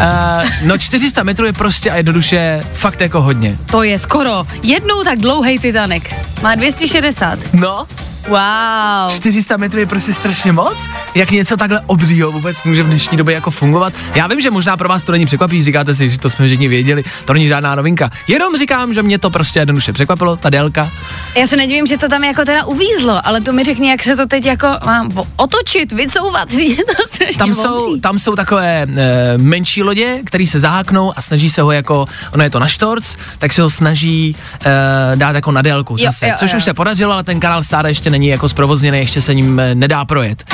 Uh, 0.00 0.48
no 0.62 0.78
400 0.78 1.22
metrů 1.22 1.46
je 1.46 1.52
prostě 1.52 1.90
a 1.90 1.96
jednoduše 1.96 2.62
fakt 2.74 3.00
jako 3.00 3.22
hodně. 3.22 3.58
to 3.70 3.82
je 3.82 3.98
skoro 3.98 4.46
jednou 4.62 5.04
tak 5.04 5.18
dlouhý 5.18 5.58
Titanic. 5.58 6.04
Má 6.42 6.54
260. 6.54 7.38
No, 7.52 7.86
Wow. 8.28 9.10
400 9.10 9.56
metrů 9.56 9.80
je 9.80 9.86
prostě 9.86 10.14
strašně 10.14 10.52
moc. 10.52 10.76
Jak 11.14 11.30
něco 11.30 11.56
takhle 11.56 11.80
obřího 11.86 12.32
vůbec 12.32 12.62
může 12.62 12.82
v 12.82 12.86
dnešní 12.86 13.18
době 13.18 13.34
jako 13.34 13.50
fungovat? 13.50 13.92
Já 14.14 14.26
vím, 14.26 14.40
že 14.40 14.50
možná 14.50 14.76
pro 14.76 14.88
vás 14.88 15.02
to 15.02 15.12
není 15.12 15.26
překvapí, 15.26 15.62
říkáte 15.62 15.94
si, 15.94 16.10
že 16.10 16.18
to 16.18 16.30
jsme 16.30 16.46
všichni 16.46 16.68
věděli, 16.68 17.04
to 17.24 17.32
není 17.32 17.46
žádná 17.46 17.74
novinka. 17.74 18.10
Jenom 18.28 18.56
říkám, 18.56 18.94
že 18.94 19.02
mě 19.02 19.18
to 19.18 19.30
prostě 19.30 19.58
jednoduše 19.58 19.92
překvapilo, 19.92 20.36
ta 20.36 20.50
délka. 20.50 20.90
Já 21.36 21.46
se 21.46 21.56
nedivím, 21.56 21.86
že 21.86 21.98
to 21.98 22.08
tam 22.08 22.24
jako 22.24 22.44
teda 22.44 22.64
uvízlo, 22.64 23.26
ale 23.26 23.40
to 23.40 23.52
mi 23.52 23.64
řekni, 23.64 23.90
jak 23.90 24.02
se 24.02 24.16
to 24.16 24.26
teď 24.26 24.46
jako 24.46 24.66
mám 24.86 25.10
otočit, 25.36 25.92
vycouvat, 25.92 26.52
je 26.52 26.76
to 26.76 27.02
strašně 27.14 27.38
Tam 27.38 27.54
jsou, 27.54 27.96
tam 27.96 28.18
jsou 28.18 28.34
takové 28.36 28.82
e, 28.82 29.38
menší 29.38 29.82
lodě, 29.90 30.20
které 30.24 30.46
se 30.46 30.60
zaháknou 30.60 31.12
a 31.16 31.22
snaží 31.22 31.50
se 31.50 31.62
ho 31.62 31.72
jako, 31.72 32.06
ono 32.32 32.44
je 32.44 32.50
to 32.50 32.58
na 32.58 32.68
štorc, 32.68 33.16
tak 33.38 33.52
se 33.52 33.62
ho 33.62 33.70
snaží 33.70 34.36
e, 34.64 35.16
dát 35.16 35.34
jako 35.34 35.52
na 35.52 35.62
délku 35.62 35.96
Jo, 35.98 36.06
zase, 36.06 36.28
jo, 36.28 36.34
což 36.38 36.52
jo. 36.52 36.56
už 36.56 36.64
se 36.64 36.74
podařilo, 36.74 37.12
ale 37.12 37.24
ten 37.24 37.40
kanál 37.40 37.62
stále 37.62 37.90
ještě 37.90 38.10
není 38.10 38.28
jako 38.28 38.48
zprovozněný, 38.48 38.98
ještě 38.98 39.22
se 39.22 39.34
ním 39.34 39.60
e, 39.60 39.74
nedá 39.74 40.04
projet. 40.04 40.44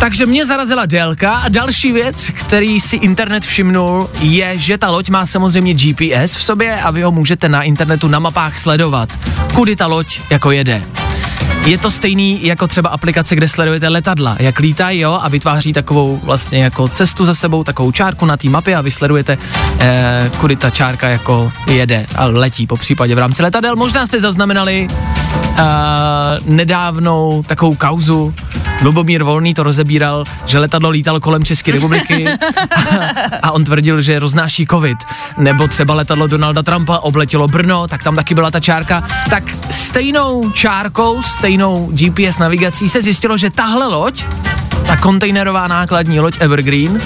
Takže 0.00 0.26
mě 0.26 0.46
zarazila 0.46 0.86
délka 0.86 1.32
a 1.32 1.48
další 1.48 1.92
věc, 1.92 2.30
který 2.34 2.80
si 2.80 2.96
internet 2.96 3.44
všimnul, 3.44 4.10
je, 4.20 4.58
že 4.58 4.78
ta 4.78 4.90
loď 4.90 5.08
má 5.10 5.26
samozřejmě 5.26 5.74
GPS 5.74 6.34
v 6.34 6.42
sobě 6.42 6.80
a 6.82 6.90
vy 6.90 7.02
ho 7.02 7.12
můžete 7.12 7.48
na 7.48 7.62
internetu 7.62 8.08
na 8.08 8.18
mapách 8.18 8.58
sledovat, 8.58 9.08
kudy 9.54 9.76
ta 9.76 9.86
loď 9.86 10.20
jako 10.30 10.50
jede. 10.50 10.82
Je 11.68 11.78
to 11.78 11.90
stejný 11.90 12.46
jako 12.46 12.66
třeba 12.66 12.88
aplikace, 12.88 13.36
kde 13.36 13.48
sledujete 13.48 13.88
letadla, 13.88 14.36
jak 14.40 14.58
lítají, 14.58 15.00
jo, 15.00 15.18
a 15.22 15.28
vytváří 15.28 15.72
takovou 15.72 16.20
vlastně 16.22 16.62
jako 16.62 16.88
cestu 16.88 17.24
za 17.24 17.34
sebou, 17.34 17.64
takovou 17.64 17.92
čárku 17.92 18.26
na 18.26 18.36
té 18.36 18.48
mapě 18.48 18.76
a 18.76 18.80
vy 18.80 18.90
sledujete, 18.90 19.38
eh, 19.78 20.30
kudy 20.40 20.56
ta 20.56 20.70
čárka 20.70 21.08
jako 21.08 21.52
jede 21.66 22.06
a 22.16 22.26
letí 22.26 22.66
po 22.66 22.76
případě 22.76 23.14
v 23.14 23.18
rámci 23.18 23.42
letadel. 23.42 23.76
Možná 23.76 24.06
jste 24.06 24.20
zaznamenali 24.20 24.88
nedávnou 26.44 27.42
takovou 27.46 27.74
kauzu, 27.74 28.34
Lubomír 28.82 29.22
Volný 29.22 29.54
to 29.54 29.62
rozebíral, 29.62 30.24
že 30.46 30.58
letadlo 30.58 30.90
lítalo 30.90 31.20
kolem 31.20 31.44
České 31.44 31.72
republiky 31.72 32.28
a 33.42 33.50
on 33.50 33.64
tvrdil, 33.64 34.00
že 34.00 34.18
roznáší 34.18 34.66
covid. 34.66 34.98
Nebo 35.38 35.68
třeba 35.68 35.94
letadlo 35.94 36.26
Donalda 36.26 36.62
Trumpa 36.62 36.98
obletělo 36.98 37.48
Brno, 37.48 37.88
tak 37.88 38.02
tam 38.02 38.16
taky 38.16 38.34
byla 38.34 38.50
ta 38.50 38.60
čárka. 38.60 39.02
Tak 39.30 39.44
stejnou 39.70 40.50
čárkou, 40.50 41.22
stejnou 41.22 41.88
GPS 41.92 42.38
navigací 42.38 42.88
se 42.88 43.02
zjistilo, 43.02 43.36
že 43.36 43.50
tahle 43.50 43.86
loď, 43.86 44.24
ta 44.88 44.96
kontejnerová 44.96 45.68
nákladní 45.68 46.20
loď 46.20 46.36
Evergreen, 46.40 47.00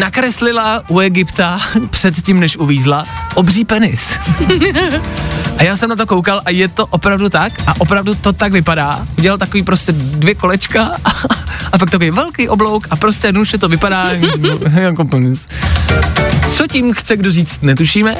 nakreslila 0.00 0.82
u 0.88 1.00
Egypta 1.00 1.60
předtím, 1.90 2.40
než 2.40 2.56
uvízla, 2.56 3.06
obří 3.34 3.64
penis. 3.64 4.18
A 5.58 5.62
já 5.62 5.76
jsem 5.76 5.90
na 5.90 5.96
to 5.96 6.06
koukal 6.06 6.42
a 6.44 6.50
je 6.50 6.68
to 6.68 6.86
opravdu 6.86 7.28
tak 7.28 7.52
a 7.66 7.74
opravdu 7.78 8.14
to 8.14 8.32
tak 8.32 8.52
vypadá. 8.52 9.06
Udělal 9.18 9.38
takový 9.38 9.62
prostě 9.62 9.92
dvě 9.92 10.34
kolečka 10.34 10.96
a, 11.04 11.10
a 11.72 11.78
pak 11.78 11.90
takový 11.90 12.10
velký 12.10 12.48
oblouk 12.48 12.86
a 12.90 12.96
prostě 12.96 13.28
jednoduše 13.28 13.58
to 13.58 13.68
vypadá 13.68 14.10
jako 14.80 15.04
penis. 15.04 15.48
Co 16.48 16.66
tím 16.66 16.92
chce 16.92 17.16
kdo 17.16 17.32
říct, 17.32 17.62
netušíme. 17.62 18.16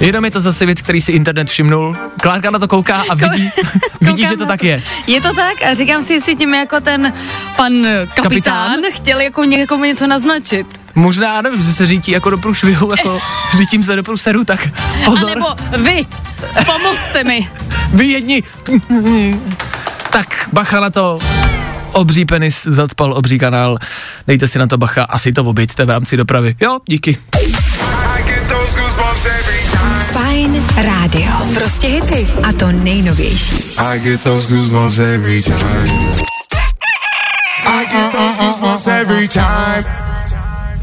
Jenom 0.00 0.24
je 0.24 0.30
to 0.30 0.40
zase 0.40 0.66
věc, 0.66 0.82
který 0.82 1.00
si 1.00 1.12
internet 1.12 1.48
všimnul. 1.48 1.96
Klárka 2.22 2.50
na 2.50 2.58
to 2.58 2.68
kouká 2.68 3.04
a 3.08 3.14
vidí, 3.14 3.50
vidí 4.00 4.26
že 4.26 4.36
to 4.36 4.46
tak 4.46 4.64
je. 4.64 4.82
Je 5.06 5.20
to 5.20 5.34
tak 5.34 5.62
a 5.70 5.74
říkám 5.74 6.04
si, 6.04 6.12
jestli 6.12 6.36
tím 6.36 6.54
jako 6.54 6.80
ten 6.80 7.12
pan 7.56 7.72
kapitán, 7.82 8.22
Kapitán? 8.22 8.80
chtěl 8.92 9.20
jako 9.20 9.44
někomu 9.44 9.84
něco 9.84 10.06
naznačit. 10.06 10.80
Možná, 10.94 11.42
nevím, 11.42 11.62
že 11.62 11.72
se 11.72 11.86
řítí 11.86 12.12
jako 12.12 12.30
do 12.30 12.38
průšvihu, 12.38 12.90
jako 12.90 13.20
řítím 13.56 13.82
se 13.82 13.96
do 13.96 14.02
průseru, 14.02 14.44
tak 14.44 14.68
pozor. 15.04 15.30
A 15.30 15.34
nebo 15.34 15.46
vy, 15.84 16.06
pomozte 16.66 17.24
mi. 17.24 17.48
Vy 17.92 18.06
jedni. 18.06 18.42
Tak 20.10 20.48
bacha 20.52 20.80
na 20.80 20.90
to. 20.90 21.18
Obří 21.92 22.24
penis 22.24 22.62
zacpal 22.64 23.12
obří 23.12 23.38
kanál. 23.38 23.78
Dejte 24.26 24.48
si 24.48 24.58
na 24.58 24.66
to 24.66 24.78
bacha, 24.78 25.04
asi 25.04 25.32
to 25.32 25.44
oběďte 25.44 25.84
v 25.84 25.90
rámci 25.90 26.16
dopravy. 26.16 26.56
Jo, 26.60 26.78
díky. 26.86 27.18
Fajn 30.12 30.64
rádio. 30.76 31.30
Prostě 31.54 31.86
hity. 31.86 32.26
A 32.48 32.52
to 32.52 32.72
nejnovější. 32.72 33.54
I 33.78 33.98
get 34.00 34.22
those 34.22 34.54
goosebumps 34.54 34.98
every 34.98 35.42
time. 35.42 35.88
I 37.66 37.86
get 37.92 38.12
those 38.12 38.38
goosebumps 38.38 38.86
every 38.86 39.28
time. 39.28 39.84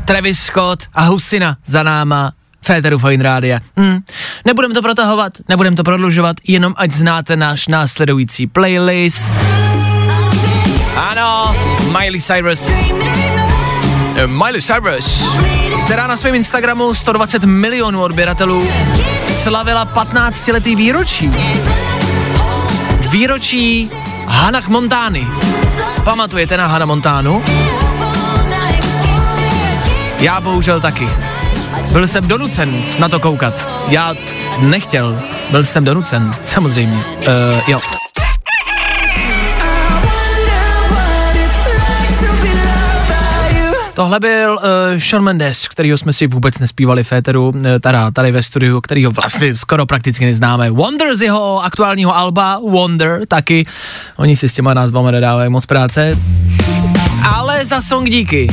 Travis 0.06 0.40
Scott 0.40 0.84
a 0.94 1.04
Husina 1.04 1.58
za 1.66 1.84
náma. 1.84 2.32
Féteru 2.62 3.00
Fine 3.00 3.24
Rádia. 3.24 3.60
Hm. 3.80 4.00
Nebudem 4.46 4.74
to 4.74 4.82
protahovat, 4.82 5.34
nebudem 5.50 5.76
to 5.76 5.84
prodlužovat, 5.84 6.38
jenom 6.48 6.74
ať 6.78 6.92
znáte 6.92 7.36
náš 7.36 7.68
následující 7.68 8.48
playlist. 8.48 9.34
Ano, 10.96 11.56
Miley 12.00 12.22
Cyrus. 12.22 12.70
Eh, 14.18 14.28
Miley 14.28 14.62
Cyrus, 14.62 15.24
která 15.86 16.08
na 16.08 16.18
svém 16.18 16.36
Instagramu 16.36 16.94
120 16.94 17.44
milionů 17.44 18.02
odběratelů 18.02 18.68
slavila 19.26 19.86
15-letý 19.86 20.76
výročí. 20.76 21.32
Výročí 23.10 23.90
Hannah 24.26 24.68
Montány. 24.68 25.28
Pamatujete 26.04 26.58
na 26.58 26.68
Hannah 26.68 26.88
Montánu? 26.88 27.44
Já 30.20 30.42
bohužel 30.42 30.82
taky. 30.82 31.10
Byl 31.92 32.08
jsem 32.08 32.28
donucen 32.28 32.84
na 33.00 33.10
to 33.10 33.20
koukat. 33.20 33.66
Já 33.88 34.16
nechtěl, 34.60 35.22
byl 35.52 35.66
jsem 35.66 35.84
donucen, 35.84 36.36
samozřejmě. 36.46 37.04
Uh, 37.28 37.70
jo. 37.70 37.80
Tohle 43.96 44.20
byl 44.20 44.52
uh, 44.58 45.00
Sean 45.00 45.24
Mendes, 45.24 45.68
kterýho 45.68 45.98
jsme 45.98 46.14
si 46.14 46.28
vůbec 46.28 46.60
nespívali 46.60 47.04
v 47.04 47.12
éteru, 47.14 47.50
uh, 47.50 47.62
teda 47.82 48.12
tady 48.12 48.32
ve 48.32 48.44
studiu, 48.44 48.82
kterýho 48.82 49.12
vlastně 49.12 49.56
skoro 49.56 49.86
prakticky 49.86 50.26
neznáme. 50.26 50.70
Wonder 50.70 51.16
z 51.16 51.22
jeho 51.22 51.64
aktuálního 51.64 52.18
alba, 52.18 52.60
Wonder 52.72 53.22
taky. 53.28 53.66
Oni 54.18 54.38
si 54.38 54.50
s 54.50 54.54
těma 54.54 54.74
názvama 54.74 55.12
nedávají 55.12 55.50
moc 55.50 55.66
práce. 55.66 56.18
Ale 57.30 57.66
za 57.66 57.82
song 57.82 58.10
díky. 58.10 58.48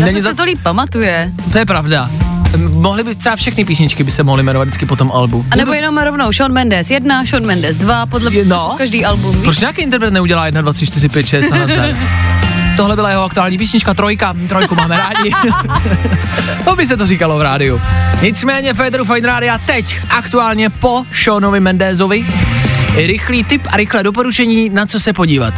Zase 0.00 0.22
se 0.22 0.34
to 0.34 0.44
líp 0.44 0.58
pamatuje. 0.62 1.32
To 1.52 1.58
je 1.58 1.66
pravda. 1.66 2.10
Mohly 2.56 3.04
by 3.04 3.14
třeba 3.14 3.36
všechny 3.36 3.64
písničky 3.64 4.04
by 4.04 4.10
se 4.10 4.22
mohly 4.22 4.42
jmenovat 4.42 4.64
vždycky 4.64 4.86
po 4.86 4.96
tom 4.96 5.12
albu. 5.14 5.44
A 5.50 5.56
nebo 5.56 5.72
jenom 5.72 5.98
rovnou 5.98 6.32
Sean 6.32 6.52
Mendes 6.52 6.90
1, 6.90 7.26
Sean 7.26 7.46
Mendes 7.46 7.76
2, 7.76 8.06
podle 8.06 8.30
No. 8.44 8.74
každý 8.78 9.04
album, 9.04 9.32
víš? 9.34 9.42
Proč 9.44 9.58
nějaký 9.58 9.82
interpret 9.82 10.10
neudělá 10.10 10.46
1, 10.46 10.60
2, 10.60 10.72
3, 10.72 10.86
4, 10.86 11.08
5, 11.08 11.26
6 11.26 11.52
a? 11.52 12.57
Tohle 12.78 12.96
byla 12.96 13.10
jeho 13.10 13.24
aktuální 13.24 13.58
písnička 13.58 13.94
Trojka. 13.94 14.34
Trojku 14.48 14.74
máme 14.74 14.96
rádi. 14.96 15.32
to 16.64 16.76
by 16.76 16.86
se 16.86 16.96
to 16.96 17.06
říkalo 17.06 17.38
v 17.38 17.42
rádiu. 17.42 17.80
Nicméně 18.22 18.74
Federu 18.74 19.04
Fine 19.04 19.26
Rádia 19.26 19.58
teď, 19.58 20.00
aktuálně 20.10 20.70
po 20.70 21.04
Seanovi 21.12 21.60
Mendezovi, 21.60 22.26
rychlý 22.96 23.44
tip 23.44 23.66
a 23.70 23.76
rychlé 23.76 24.02
doporučení, 24.02 24.68
na 24.68 24.86
co 24.86 25.00
se 25.00 25.12
podívat. 25.12 25.54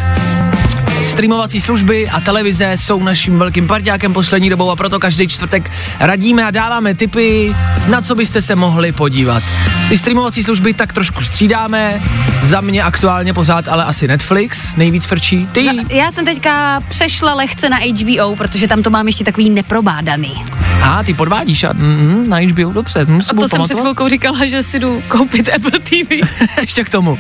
Streamovací 1.03 1.61
služby 1.61 2.09
a 2.09 2.21
televize 2.21 2.73
jsou 2.77 3.03
naším 3.03 3.39
velkým 3.39 3.67
parťákem 3.67 4.13
poslední 4.13 4.51
dobou 4.51 4.71
a 4.71 4.77
proto 4.77 5.01
každý 5.01 5.29
čtvrtek 5.29 5.71
radíme 6.01 6.45
a 6.45 6.51
dáváme 6.51 6.95
tipy, 6.95 7.55
na 7.89 8.03
co 8.03 8.15
byste 8.15 8.43
se 8.43 8.55
mohli 8.55 8.93
podívat. 8.93 9.43
Ty 9.89 9.99
streamovací 9.99 10.43
služby 10.43 10.75
tak 10.75 10.93
trošku 10.93 11.25
střídáme, 11.25 12.03
za 12.43 12.61
mě 12.61 12.83
aktuálně 12.83 13.35
pořád 13.35 13.69
ale 13.69 13.85
asi 13.85 14.09
Netflix, 14.09 14.77
nejvíc 14.77 15.05
frčí. 15.05 15.49
Ty, 15.53 15.65
No, 15.65 15.83
já 15.91 16.13
jsem 16.13 16.25
teďka 16.25 16.83
přešla 16.89 17.35
lehce 17.35 17.69
na 17.69 17.77
HBO, 17.77 18.37
protože 18.37 18.69
tam 18.69 18.83
to 18.83 18.91
mám 18.91 19.07
ještě 19.07 19.25
takový 19.25 19.51
neprobádaný. 19.51 20.45
A 20.83 21.03
ty 21.03 21.15
podvádíš 21.15 21.65
a 21.65 21.73
mm, 21.73 22.25
na 22.29 22.39
HBO, 22.39 22.73
dobře, 22.73 23.07
se 23.23 23.33
A 23.33 23.35
to 23.35 23.49
jsem 23.49 23.65
před 23.65 23.81
chvilkou 23.81 24.09
říkala, 24.09 24.47
že 24.47 24.63
si 24.63 24.79
jdu 24.79 25.03
koupit 25.09 25.49
Apple 25.49 25.81
TV. 25.81 26.11
Ještě 26.61 26.85
k 26.85 26.91
tomu. 26.91 27.19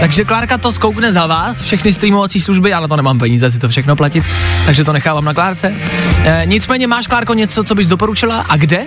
Takže 0.00 0.24
Klárka 0.24 0.58
to 0.58 0.72
zkoukne 0.72 1.12
za 1.12 1.26
vás, 1.26 1.62
všechny 1.62 1.92
streamovací 1.92 2.40
služby, 2.40 2.72
ale 2.72 2.88
to 2.88 2.96
nemám 2.96 3.18
peníze 3.18 3.50
si 3.50 3.58
to 3.58 3.68
všechno 3.68 3.96
platit, 3.96 4.24
takže 4.66 4.84
to 4.84 4.92
nechávám 4.92 5.24
na 5.24 5.34
Klárce. 5.34 5.74
E, 6.24 6.42
nicméně 6.46 6.86
máš, 6.86 7.06
Klárko, 7.06 7.34
něco, 7.34 7.64
co 7.64 7.74
bys 7.74 7.88
doporučila 7.88 8.40
a 8.48 8.56
kde? 8.56 8.78
Uh, 8.82 8.86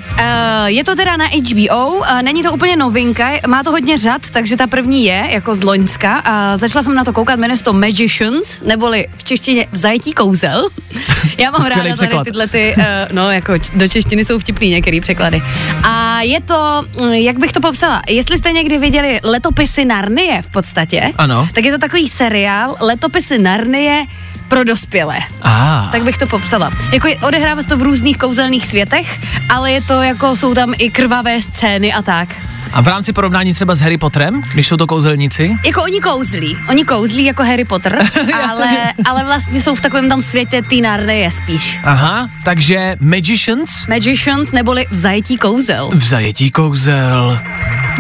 je 0.66 0.84
to 0.84 0.96
teda 0.96 1.18
na 1.18 1.26
HBO, 1.26 1.88
uh, 1.88 2.22
není 2.22 2.44
to 2.44 2.52
úplně 2.52 2.76
novinka, 2.76 3.30
má 3.48 3.64
to 3.64 3.72
hodně 3.72 3.98
řad, 3.98 4.22
takže 4.32 4.58
ta 4.58 4.68
první 4.68 5.06
je 5.06 5.28
jako 5.30 5.56
z 5.56 5.64
Loňska. 5.64 6.18
A 6.26 6.58
začala 6.58 6.84
jsem 6.84 6.96
na 6.96 7.04
to 7.04 7.14
koukat, 7.14 7.40
jmenuje 7.40 7.58
se 7.58 7.64
to 7.64 7.74
Magicians, 7.74 8.62
neboli 8.62 9.08
v 9.18 9.24
češtině 9.24 9.68
v 9.72 9.78
zajetí 9.78 10.14
kouzel. 10.14 10.68
Já 11.38 11.52
mám 11.52 11.66
ráda 11.66 11.96
tady 11.96 12.18
tyhle 12.24 12.48
ty, 12.48 12.76
uh, 12.78 12.84
no 13.12 13.32
jako 13.32 13.54
do 13.74 13.88
češtiny 13.88 14.03
jsou 14.12 14.40
vtipný 14.40 14.70
některý 14.70 15.02
překlady. 15.02 15.42
A 15.84 16.22
je 16.22 16.42
to, 16.42 16.86
mm, 17.02 17.14
jak 17.14 17.40
bych 17.40 17.54
to 17.54 17.62
popsala, 17.62 18.02
jestli 18.10 18.38
jste 18.38 18.52
někdy 18.52 18.78
viděli 18.78 19.20
Letopisy 19.24 19.86
Narnie 19.86 20.42
v 20.42 20.50
podstatě, 20.50 21.12
Ano. 21.18 21.48
tak 21.54 21.66
je 21.66 21.72
to 21.72 21.78
takový 21.78 22.10
seriál 22.10 22.76
Letopisy 22.82 23.40
Narnie 23.40 24.06
pro 24.54 24.64
dospělé. 24.64 25.18
A, 25.42 25.90
Tak 25.92 26.04
bych 26.04 26.18
to 26.18 26.28
popsala. 26.28 26.72
Jako 26.94 27.08
je, 27.08 27.18
odehrává 27.18 27.62
se 27.62 27.68
to 27.68 27.78
v 27.78 27.82
různých 27.82 28.18
kouzelných 28.18 28.68
světech, 28.68 29.20
ale 29.50 29.72
je 29.72 29.82
to 29.82 30.02
jako, 30.02 30.36
jsou 30.36 30.54
tam 30.54 30.74
i 30.78 30.90
krvavé 30.90 31.42
scény 31.42 31.94
a 31.94 32.02
tak. 32.02 32.30
a 32.74 32.82
v 32.82 32.88
rámci 32.88 33.14
porovnání 33.14 33.54
třeba 33.54 33.76
s 33.76 33.80
Harry 33.82 33.98
Potterem, 33.98 34.42
když 34.54 34.68
jsou 34.68 34.78
to 34.78 34.88
kouzelníci? 34.88 35.56
Jako 35.66 35.84
oni 35.84 36.00
kouzlí, 36.02 36.58
oni 36.70 36.86
kouzlí 36.86 37.26
jako 37.26 37.44
Harry 37.44 37.66
Potter, 37.66 38.00
ale, 38.50 38.68
ale 39.06 39.24
vlastně 39.24 39.62
jsou 39.62 39.76
v 39.76 39.82
takovém 39.82 40.10
tam 40.10 40.22
světě 40.22 40.62
ty 40.62 40.82
Narnie 40.82 41.32
spíš. 41.32 41.80
Aha, 41.84 42.30
takže 42.46 42.96
Magicians 43.00 43.88
Magicians 43.88 44.52
neboli 44.52 44.86
v 44.92 44.96
zajetí 44.96 45.38
kouzel. 45.38 45.92
v 45.94 46.04
zajetí 46.08 46.52
kouzel. 46.52 47.40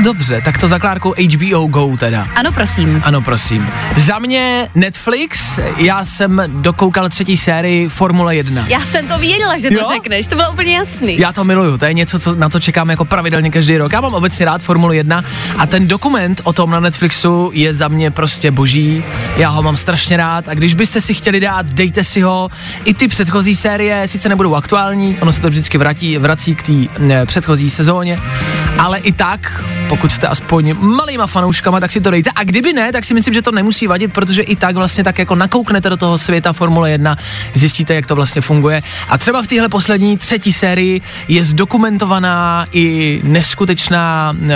Dobře, 0.02 0.42
tak 0.46 0.58
to 0.58 0.68
za 0.68 0.80
Klárkou 0.80 1.14
HBO 1.34 1.66
Go 1.66 1.98
teda. 1.98 2.28
Ano, 2.36 2.52
prosím. 2.52 3.02
Ano, 3.06 3.22
prosím. 3.22 3.68
Za 3.98 4.20
mě 4.20 4.70
Netflix, 4.76 5.60
já 5.78 6.06
jsem 6.06 6.44
dokoukal 6.48 7.10
třetí 7.10 7.38
sérii 7.38 7.90
Formule 7.90 8.36
1. 8.36 8.66
Já 8.70 8.80
jsem 8.80 9.08
to 9.08 9.20
věděla, 9.20 9.58
že 9.58 9.68
to 9.68 9.74
Jo? 9.74 9.86
řekneš, 9.94 10.28
to 10.28 10.36
bylo 10.36 10.52
úplně 10.52 10.76
jasný. 10.78 11.18
Já 11.20 11.32
to 11.34 11.44
miluju, 11.44 11.78
to 11.78 11.86
je 11.86 11.94
něco, 11.94 12.20
co, 12.20 12.36
na 12.36 12.50
to 12.50 12.60
čekám 12.60 12.90
jako 12.90 13.06
pravidelně 13.06 13.52
každý 13.52 13.78
rok. 13.78 13.94
Já 13.94 14.02
mám 14.02 14.14
obecně 14.14 14.46
rád 14.46 14.62
Formuli 14.62 14.98
1 14.98 15.24
a 15.58 15.66
ten 15.68 15.88
dokument 15.88 16.42
o 16.44 16.54
tom 16.54 16.72
na 16.72 16.80
Netflixu 16.80 17.52
je 17.54 17.74
za 17.74 17.88
mě 17.88 18.12
prostě 18.12 18.52
boží. 18.52 19.04
Já 19.38 19.50
ho 19.50 19.64
mám 19.64 19.78
strašně 19.78 20.18
rád 20.18 20.50
a 20.50 20.54
když 20.54 20.74
byste 20.74 21.02
si 21.02 21.14
chtěli 21.14 21.40
dát, 21.40 21.66
dejte 21.66 22.04
si 22.04 22.22
ho. 22.22 22.50
I 22.86 22.94
ty 22.94 23.08
předchozí 23.08 23.56
série 23.56 24.08
sice 24.08 24.30
nebudou 24.30 24.56
aktuální, 24.56 25.18
ono 25.20 25.32
se 25.32 25.42
to 25.42 25.50
vždycky 25.50 25.78
vrátí, 25.78 26.18
vrací 26.18 26.56
k 26.56 26.64
té 26.64 26.74
eh, 27.10 27.26
předchozí 27.26 27.70
sezóně, 27.70 28.20
ale 28.78 29.00
i 29.00 29.12
tak, 29.12 29.64
pokud 29.90 30.12
jste 30.12 30.28
aspoň 30.28 30.74
malýma 30.80 31.28
fanouškama, 31.28 31.80
tak 31.80 31.92
si 31.92 32.02
to 32.02 32.12
dejte. 32.12 32.30
A 32.36 32.44
kdyby 32.44 32.74
ne, 32.74 32.92
tak 32.92 33.06
si 33.06 33.14
myslím, 33.14 33.34
že 33.34 33.42
to 33.42 33.52
nemusí 33.52 33.88
vadit, 33.88 34.14
protože 34.14 34.42
i 34.42 34.56
tak 34.56 34.76
vlastně 34.76 35.04
tak 35.04 35.20
jako 35.20 35.36
nakouknete 35.36 35.90
do 35.90 35.98
toho 35.98 36.18
světa 36.18 36.54
Formule 36.54 36.92
1, 36.92 37.18
zjistíte, 37.54 37.94
jak 37.94 38.06
to 38.06 38.16
vlastně 38.16 38.42
funguje. 38.42 38.84
A 39.10 39.18
třeba 39.18 39.42
v 39.42 39.48
téhle 39.48 39.70
poslední 39.70 40.18
třetí 40.18 40.54
sérii 40.54 41.02
je 41.28 41.44
zdokumentovaná 41.44 42.66
i 42.72 43.20
neskutečná, 43.24 44.36
eh, 44.50 44.56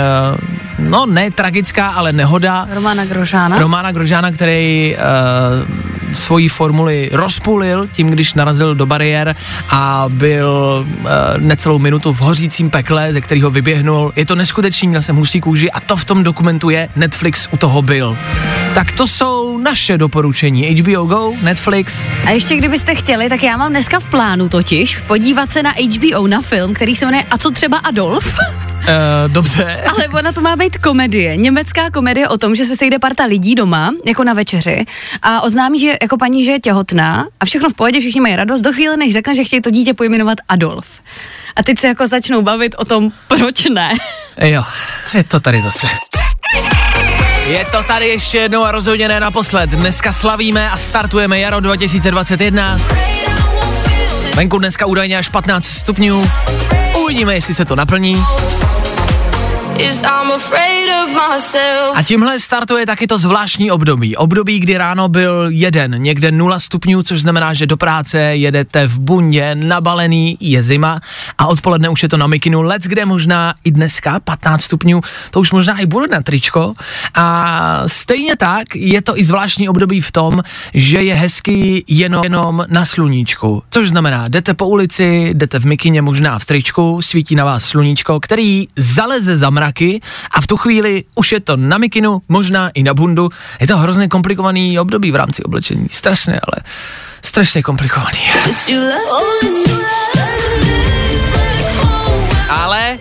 no 0.88 1.06
ne 1.06 1.30
tragická, 1.30 1.88
ale 1.88 2.12
nehoda 2.12 2.68
Romana 2.70 3.04
Grožána. 3.04 3.58
Romana 3.58 3.92
Grožána, 3.92 4.30
který 4.30 4.96
uh, 4.96 6.14
svoji 6.14 6.48
formuli 6.48 7.10
rozpulil 7.12 7.88
tím, 7.92 8.10
když 8.10 8.34
narazil 8.34 8.74
do 8.74 8.86
bariér 8.86 9.36
a 9.70 10.04
byl 10.08 10.86
uh, 10.86 11.06
necelou 11.38 11.78
minutu 11.78 12.12
v 12.12 12.18
hořícím 12.18 12.70
pekle, 12.70 13.12
ze 13.12 13.20
kterého 13.20 13.50
vyběhnul. 13.50 14.12
Je 14.16 14.26
to 14.26 14.34
neskutečný, 14.34 14.88
měl 14.88 15.02
jsem 15.02 15.16
hustý 15.16 15.40
kůži 15.40 15.70
a 15.70 15.80
to 15.80 15.96
v 15.96 16.04
tom 16.04 16.22
dokumentu 16.22 16.70
je, 16.70 16.88
Netflix 16.96 17.48
u 17.50 17.56
toho 17.56 17.82
byl. 17.82 18.18
Tak 18.74 18.92
to 18.92 19.06
jsou 19.06 19.58
naše 19.58 19.98
doporučení. 19.98 20.66
HBO 20.66 21.04
Go, 21.04 21.32
Netflix. 21.42 22.06
A 22.26 22.30
ještě 22.30 22.56
kdybyste 22.56 22.94
chtěli, 22.94 23.28
tak 23.28 23.42
já 23.42 23.56
mám 23.56 23.70
dneska 23.70 24.00
v 24.00 24.10
plánu 24.10 24.48
totiž 24.48 24.96
podívat 24.96 25.52
se 25.52 25.62
na 25.62 25.70
HBO 25.70 26.26
na 26.26 26.40
film, 26.40 26.74
který 26.74 26.96
se 26.96 27.04
jmenuje 27.04 27.24
A 27.30 27.38
co 27.38 27.50
třeba 27.50 27.78
Adolf? 27.78 28.38
Uh, 28.88 29.32
dobře. 29.32 29.82
Ale 29.86 30.08
ona 30.08 30.32
to 30.32 30.40
má 30.40 30.56
být 30.56 30.78
komedie, 30.78 31.36
německá 31.36 31.90
komedie 31.90 32.28
o 32.28 32.38
tom, 32.38 32.54
že 32.54 32.64
se 32.64 32.76
sejde 32.76 32.98
parta 32.98 33.24
lidí 33.24 33.54
doma, 33.54 33.90
jako 34.06 34.24
na 34.24 34.34
večeři, 34.34 34.84
a 35.22 35.40
oznámí, 35.40 35.80
že 35.80 35.96
jako 36.02 36.16
paní, 36.16 36.44
že 36.44 36.52
je 36.52 36.60
těhotná 36.60 37.26
a 37.40 37.44
všechno 37.44 37.70
v 37.70 37.74
pohodě, 37.74 38.00
všichni 38.00 38.20
mají 38.20 38.36
radost, 38.36 38.60
do 38.60 38.72
chvíle, 38.72 38.96
než 38.96 39.12
řekne, 39.12 39.34
že 39.34 39.44
chtějí 39.44 39.62
to 39.62 39.70
dítě 39.70 39.94
pojmenovat 39.94 40.38
Adolf. 40.48 40.86
A 41.56 41.62
teď 41.62 41.78
se 41.78 41.86
jako 41.86 42.06
začnou 42.06 42.42
bavit 42.42 42.74
o 42.78 42.84
tom, 42.84 43.12
proč 43.28 43.64
ne. 43.64 43.90
Jo, 44.40 44.64
je 45.14 45.24
to 45.24 45.40
tady 45.40 45.62
zase. 45.62 45.86
Je 47.46 47.64
to 47.64 47.82
tady 47.82 48.08
ještě 48.08 48.38
jednou 48.38 48.64
a 48.64 48.70
rozhodně 48.70 49.08
ne 49.08 49.20
naposled. 49.20 49.70
Dneska 49.70 50.12
slavíme 50.12 50.70
a 50.70 50.76
startujeme 50.76 51.40
jaro 51.40 51.60
2021. 51.60 52.80
Venku 54.34 54.58
dneska 54.58 54.86
údajně 54.86 55.18
až 55.18 55.28
15 55.28 55.64
stupňů. 55.64 56.30
Uvidíme, 57.04 57.34
jestli 57.34 57.54
se 57.54 57.64
to 57.64 57.76
naplní. 57.76 58.24
A 61.94 62.02
tímhle 62.02 62.40
startuje 62.40 62.86
taky 62.86 63.06
to 63.06 63.18
zvláštní 63.18 63.70
období. 63.70 64.16
Období, 64.16 64.60
kdy 64.60 64.78
ráno 64.78 65.08
byl 65.08 65.46
jeden, 65.50 66.02
někde 66.02 66.30
0 66.30 66.60
stupňů, 66.60 67.02
což 67.02 67.20
znamená, 67.20 67.54
že 67.54 67.66
do 67.66 67.76
práce 67.76 68.18
jedete 68.18 68.86
v 68.86 68.98
bundě, 68.98 69.54
nabalený, 69.54 70.36
je 70.40 70.62
zima 70.62 71.00
a 71.38 71.46
odpoledne 71.46 71.88
už 71.88 72.02
je 72.02 72.08
to 72.08 72.16
na 72.16 72.26
mikinu, 72.26 72.62
let 72.62 72.82
kde 72.82 73.04
možná 73.04 73.54
i 73.64 73.70
dneska 73.70 74.20
15 74.20 74.62
stupňů, 74.62 75.00
to 75.30 75.40
už 75.40 75.52
možná 75.52 75.78
i 75.78 75.86
bude 75.86 76.06
na 76.06 76.22
tričko. 76.22 76.74
A 77.14 77.82
stejně 77.86 78.36
tak 78.36 78.76
je 78.76 79.02
to 79.02 79.18
i 79.18 79.24
zvláštní 79.24 79.68
období 79.68 80.00
v 80.00 80.12
tom, 80.12 80.42
že 80.74 81.02
je 81.02 81.14
hezky 81.14 81.84
jenom, 81.88 82.24
jenom 82.24 82.64
na 82.68 82.86
sluníčku. 82.86 83.62
Což 83.70 83.88
znamená, 83.88 84.28
jdete 84.28 84.54
po 84.54 84.66
ulici, 84.68 85.30
jdete 85.34 85.58
v 85.60 85.66
mikině, 85.66 86.02
možná 86.02 86.38
v 86.38 86.44
tričku, 86.44 87.02
svítí 87.02 87.34
na 87.34 87.44
vás 87.44 87.64
sluníčko, 87.64 88.20
který 88.20 88.68
zaleze 88.76 89.36
za 89.36 89.50
mraky 89.68 90.00
a 90.30 90.40
v 90.40 90.46
tu 90.46 90.56
chvíli 90.56 91.04
už 91.14 91.32
je 91.32 91.40
to 91.40 91.56
na 91.56 91.78
mikinu, 91.78 92.22
možná 92.28 92.70
i 92.74 92.82
na 92.82 92.94
bundu. 92.94 93.28
Je 93.60 93.66
to 93.66 93.76
hrozně 93.76 94.08
komplikovaný 94.08 94.80
období 94.80 95.12
v 95.12 95.16
rámci 95.16 95.42
oblečení. 95.42 95.86
Strašně, 95.90 96.32
ale 96.32 96.64
strašně 97.22 97.62
komplikovaný. 97.62 98.18
Left 98.46 98.70
Ale 102.48 102.98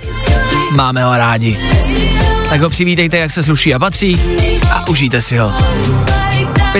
máme 0.72 1.04
ho 1.04 1.18
rádi. 1.18 1.58
Tak 2.50 2.62
ho 2.62 2.70
přivítejte, 2.70 3.18
jak 3.18 3.32
se 3.32 3.44
sluší 3.44 3.74
a 3.74 3.80
patří 3.80 4.22
a 4.72 4.88
užijte 4.88 5.22
si 5.22 5.38
ho. 5.38 5.54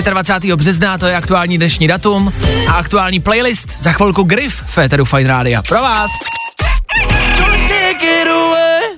25. 0.00 0.56
března, 0.56 0.98
to 0.98 1.06
je 1.06 1.16
aktuální 1.16 1.58
dnešní 1.58 1.88
datum 1.88 2.32
a 2.68 2.72
aktuální 2.72 3.20
playlist, 3.20 3.82
za 3.82 3.92
chvilku 3.92 4.22
Griff 4.22 4.62
Féteru 4.66 5.04
Fine 5.04 5.28
Rádia. 5.28 5.62
Pro 5.62 5.82
vás. 5.82 6.10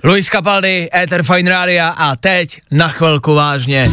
Luis 0.05 0.29
Capaldi, 0.29 0.89
Ether 0.95 1.23
Fine 1.23 1.51
Rádia 1.51 1.89
a 1.89 2.17
teď 2.17 2.61
na 2.71 2.89
chvilku 2.89 3.35
vážně. 3.35 3.87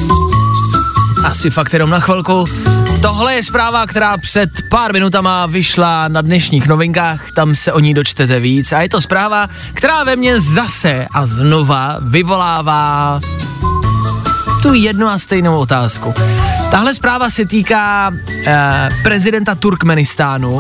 Asi 1.24 1.50
fakt 1.50 1.74
jenom 1.74 1.90
na 1.90 2.00
chvilku. 2.00 2.46
Tohle 3.02 3.36
je 3.36 3.44
zpráva, 3.44 3.86
která 3.86 4.18
před 4.18 4.50
pár 4.70 4.94
minutama 4.94 5.46
vyšla 5.46 6.08
na 6.08 6.22
dnešních 6.22 6.68
novinkách, 6.68 7.32
tam 7.36 7.56
se 7.56 7.74
o 7.74 7.80
ní 7.80 7.94
dočtete 7.94 8.40
víc 8.40 8.74
a 8.74 8.82
je 8.82 8.90
to 8.90 9.02
zpráva, 9.02 9.50
která 9.74 10.04
ve 10.04 10.16
mně 10.16 10.42
zase 10.42 11.08
a 11.14 11.26
znova 11.26 11.98
vyvolává 12.02 13.20
tu 14.62 14.74
jednu 14.74 15.08
a 15.08 15.20
stejnou 15.20 15.60
otázku. 15.60 16.14
Tahle 16.72 16.94
zpráva 16.94 17.30
se 17.30 17.46
týká 17.46 18.14
eh, 18.46 18.90
prezidenta 19.04 19.56
Turkmenistánu. 19.56 20.60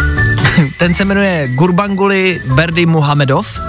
Ten 0.78 0.94
se 0.94 1.04
jmenuje 1.04 1.48
Gurbanguly 1.48 2.42
Berdy 2.54 2.86
Muhamedov. 2.86 3.60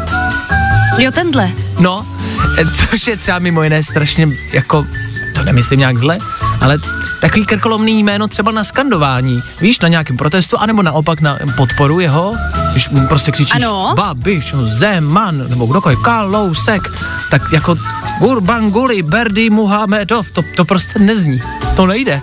Jo, 0.97 1.12
tenhle. 1.12 1.51
No, 1.80 2.06
eh, 2.58 2.65
což 2.71 3.08
je 3.08 3.17
třeba 3.17 3.39
mimo 3.39 3.63
jiné 3.63 3.84
strašně 3.84 4.27
jako, 4.54 4.88
to 5.36 5.43
nemyslím 5.43 5.80
nějak 5.80 5.97
zle, 5.97 6.17
ale 6.62 6.80
takový 7.21 7.45
krkolomný 7.45 8.04
jméno 8.04 8.27
třeba 8.27 8.51
na 8.51 8.63
skandování, 8.63 9.43
víš, 9.62 9.80
na 9.80 9.88
nějakém 9.88 10.17
protestu, 10.17 10.58
anebo 10.58 10.84
naopak 10.84 11.21
na 11.21 11.38
podporu 11.58 11.99
jeho, 11.99 12.36
když 12.71 12.89
mu 12.89 13.08
prostě 13.08 13.32
křičíš 13.32 13.56
Ano. 13.56 13.93
Babiš, 13.95 14.56
Zeman, 14.63 15.47
nebo 15.49 15.65
kdokoliv, 15.65 15.99
Kalousek, 15.99 16.82
tak 17.32 17.41
jako 17.54 17.75
Gurbanguly 18.19 19.01
Berdy 19.01 19.49
Muhamedov, 19.49 20.32
to, 20.32 20.41
to 20.56 20.65
prostě 20.65 20.99
nezní, 20.99 21.41
to 21.75 21.86
nejde. 21.86 22.21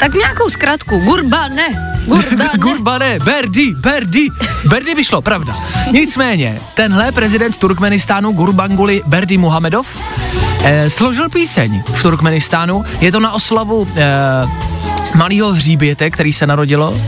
Tak 0.00 0.14
nějakou 0.14 0.50
zkratku. 0.50 0.98
Gurbane. 0.98 1.68
Gurbane. 2.06 2.50
Gurbane, 2.58 3.18
Berdy, 3.24 3.74
Berdy, 3.74 4.28
Berdy 4.68 4.94
by 4.94 5.04
šlo, 5.04 5.22
pravda. 5.22 5.56
Nicméně, 5.92 6.60
tenhle 6.74 7.12
prezident 7.12 7.56
Turkmenistánu 7.56 8.32
Gurbanguly 8.32 9.02
Berdy 9.06 9.36
Muhamedov 9.36 9.86
eh, 10.64 10.90
složil 10.90 11.28
píseň 11.28 11.82
v 11.94 12.02
Turkmenistánu. 12.02 12.84
Je 13.00 13.12
to 13.12 13.20
na 13.20 13.32
oslavu 13.32 13.86
eh, 13.96 14.48
malého 15.14 15.52
hříběte, 15.52 16.10
který 16.10 16.32
se 16.32 16.46
narodilo. 16.46 17.00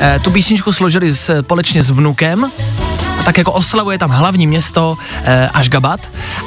Eh, 0.00 0.18
tu 0.18 0.30
písničku 0.30 0.72
složili 0.72 1.14
společně 1.14 1.82
s 1.82 1.90
vnukem 1.90 2.50
a 3.20 3.22
tak 3.22 3.38
jako 3.38 3.52
oslavuje 3.52 3.98
tam 3.98 4.10
hlavní 4.10 4.46
město 4.46 4.98
eh, 5.24 5.48
Ashgabat. 5.48 6.00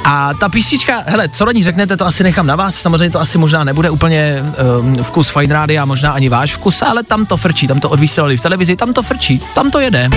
A 0.04 0.34
ta 0.34 0.48
písnička, 0.48 1.02
hele, 1.06 1.28
co 1.28 1.44
na 1.44 1.52
ní 1.52 1.64
řeknete, 1.64 1.96
to 1.96 2.06
asi 2.06 2.22
nechám 2.22 2.46
na 2.46 2.56
vás, 2.56 2.74
samozřejmě 2.74 3.10
to 3.10 3.20
asi 3.20 3.38
možná 3.38 3.64
nebude 3.64 3.90
úplně 3.90 4.38
eh, 4.98 5.02
vkus 5.02 5.28
Fine 5.28 5.54
Rádia, 5.54 5.84
možná 5.84 6.12
ani 6.12 6.28
váš 6.28 6.54
vkus, 6.54 6.82
ale 6.82 7.02
tam 7.02 7.26
to 7.26 7.36
frčí, 7.36 7.66
tam 7.66 7.80
to 7.80 7.90
odvysílali 7.90 8.36
v 8.36 8.40
televizi, 8.40 8.76
tam 8.76 8.92
to 8.92 9.02
frčí, 9.02 9.40
tam 9.54 9.70
to 9.70 9.80
jede. 9.80 10.10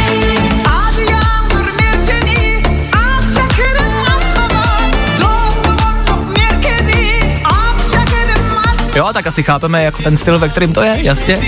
Jo, 8.96 9.10
tak 9.14 9.28
asi 9.28 9.44
chápeme 9.44 9.84
jako 9.84 10.04
ten 10.04 10.18
styl, 10.18 10.40
ve 10.40 10.50
kterým 10.50 10.74
to 10.74 10.82
je, 10.82 10.98
jasně. 11.02 11.40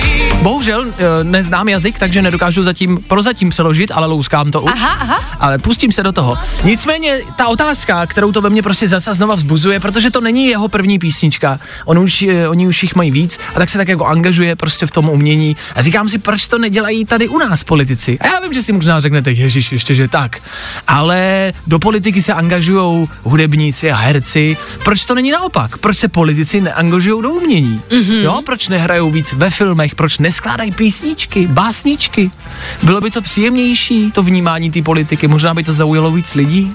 Bohužel 0.41 0.85
eh, 0.87 1.23
neznám 1.23 1.69
jazyk, 1.69 1.99
takže 1.99 2.21
nedokážu 2.21 2.63
zatím, 2.63 2.99
prozatím 3.07 3.49
přeložit, 3.49 3.91
ale 3.91 4.07
louskám 4.07 4.51
to 4.51 4.61
už. 4.61 4.71
Aha, 4.73 4.97
aha. 4.99 5.23
Ale 5.39 5.57
pustím 5.57 5.91
se 5.91 6.03
do 6.03 6.11
toho. 6.11 6.37
Nicméně 6.63 7.19
ta 7.35 7.47
otázka, 7.47 8.05
kterou 8.05 8.31
to 8.31 8.41
ve 8.41 8.49
mně 8.49 8.61
prostě 8.61 8.87
zase 8.87 9.13
znova 9.13 9.35
vzbuzuje, 9.35 9.79
protože 9.79 10.11
to 10.11 10.21
není 10.21 10.47
jeho 10.47 10.67
první 10.67 10.99
písnička. 10.99 11.59
On 11.85 11.99
už, 11.99 12.21
eh, 12.21 12.47
oni 12.47 12.67
už 12.67 12.83
jich 12.83 12.95
mají 12.95 13.11
víc 13.11 13.39
a 13.55 13.59
tak 13.59 13.69
se 13.69 13.77
tak 13.77 13.87
jako 13.87 14.05
angažuje 14.05 14.55
prostě 14.55 14.85
v 14.85 14.91
tom 14.91 15.09
umění. 15.09 15.55
A 15.75 15.81
říkám 15.81 16.09
si, 16.09 16.17
proč 16.17 16.47
to 16.47 16.57
nedělají 16.57 17.05
tady 17.05 17.27
u 17.27 17.37
nás 17.37 17.63
politici? 17.63 18.19
A 18.19 18.27
já 18.27 18.39
vím, 18.39 18.53
že 18.53 18.61
si 18.61 18.71
možná 18.71 19.01
řeknete, 19.01 19.31
ježiš, 19.31 19.71
ještě 19.71 19.95
že 19.95 20.07
tak. 20.07 20.41
Ale 20.87 21.53
do 21.67 21.79
politiky 21.79 22.21
se 22.21 22.33
angažují 22.33 23.09
hudebníci 23.23 23.91
a 23.91 23.95
herci. 23.95 24.57
Proč 24.83 25.05
to 25.05 25.15
není 25.15 25.31
naopak? 25.31 25.77
Proč 25.77 25.97
se 25.97 26.07
politici 26.07 26.61
neangažují 26.61 27.23
do 27.23 27.29
umění? 27.29 27.81
Mm-hmm. 27.89 28.23
Jo, 28.23 28.41
proč 28.45 28.67
nehrajou 28.67 29.11
víc 29.11 29.33
ve 29.33 29.49
filmech? 29.49 29.95
Proč 29.95 30.17
neskládají 30.29 30.71
písničky, 30.71 31.47
básničky? 31.47 32.31
Bylo 32.83 33.01
by 33.01 33.11
to 33.11 33.21
příjemnější, 33.21 34.11
to 34.11 34.23
vnímání 34.23 34.71
té 34.71 34.81
politiky, 34.81 35.27
možná 35.27 35.53
by 35.53 35.63
to 35.63 35.73
zaujalo 35.73 36.11
víc 36.11 36.35
lidí? 36.35 36.73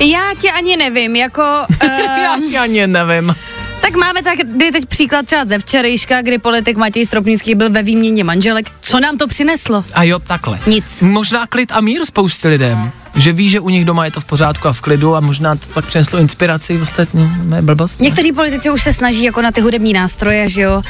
Já 0.00 0.22
ti 0.40 0.50
ani 0.50 0.76
nevím, 0.76 1.16
jako... 1.16 1.42
Já 2.22 2.36
Uh, 2.36 2.44
ti 2.50 2.58
ani 2.58 2.86
nevím. 2.86 3.34
tak 3.80 3.94
máme 3.94 4.22
tady 4.22 4.72
teď 4.72 4.86
příklad 4.86 5.26
třeba 5.26 5.44
ze 5.44 5.58
včerejška, 5.58 6.22
kdy 6.22 6.38
politik 6.38 6.76
Matěj 6.76 7.06
Stropnický 7.06 7.54
byl 7.54 7.70
ve 7.70 7.82
výměně 7.82 8.24
manželek. 8.24 8.70
Co 8.80 9.00
nám 9.00 9.18
to 9.18 9.26
přineslo? 9.26 9.84
A 9.94 10.02
jo, 10.02 10.18
takhle. 10.18 10.58
Nic. 10.66 11.02
Možná 11.02 11.46
klid 11.46 11.72
a 11.72 11.80
mír 11.80 12.04
spousty 12.04 12.48
lidem. 12.48 12.90
Že 13.16 13.32
ví, 13.32 13.48
že 13.48 13.60
u 13.60 13.68
nich 13.68 13.84
doma 13.84 14.04
je 14.04 14.10
to 14.10 14.20
v 14.20 14.24
pořádku 14.24 14.68
a 14.68 14.72
v 14.72 14.80
klidu 14.80 15.16
a 15.16 15.20
možná 15.20 15.56
to 15.56 15.66
tak 15.74 15.86
přineslo 15.86 16.18
inspiraci 16.18 16.80
ostatní. 16.80 17.30
Ne, 17.42 17.62
blbost. 17.62 18.00
ne? 18.00 18.04
Někteří 18.04 18.32
politici 18.32 18.70
už 18.70 18.82
se 18.82 18.92
snaží 18.92 19.24
jako 19.24 19.42
na 19.42 19.50
ty 19.50 19.60
hudební 19.60 19.92
nástroje, 19.92 20.48
že 20.48 20.60
jo. 20.62 20.82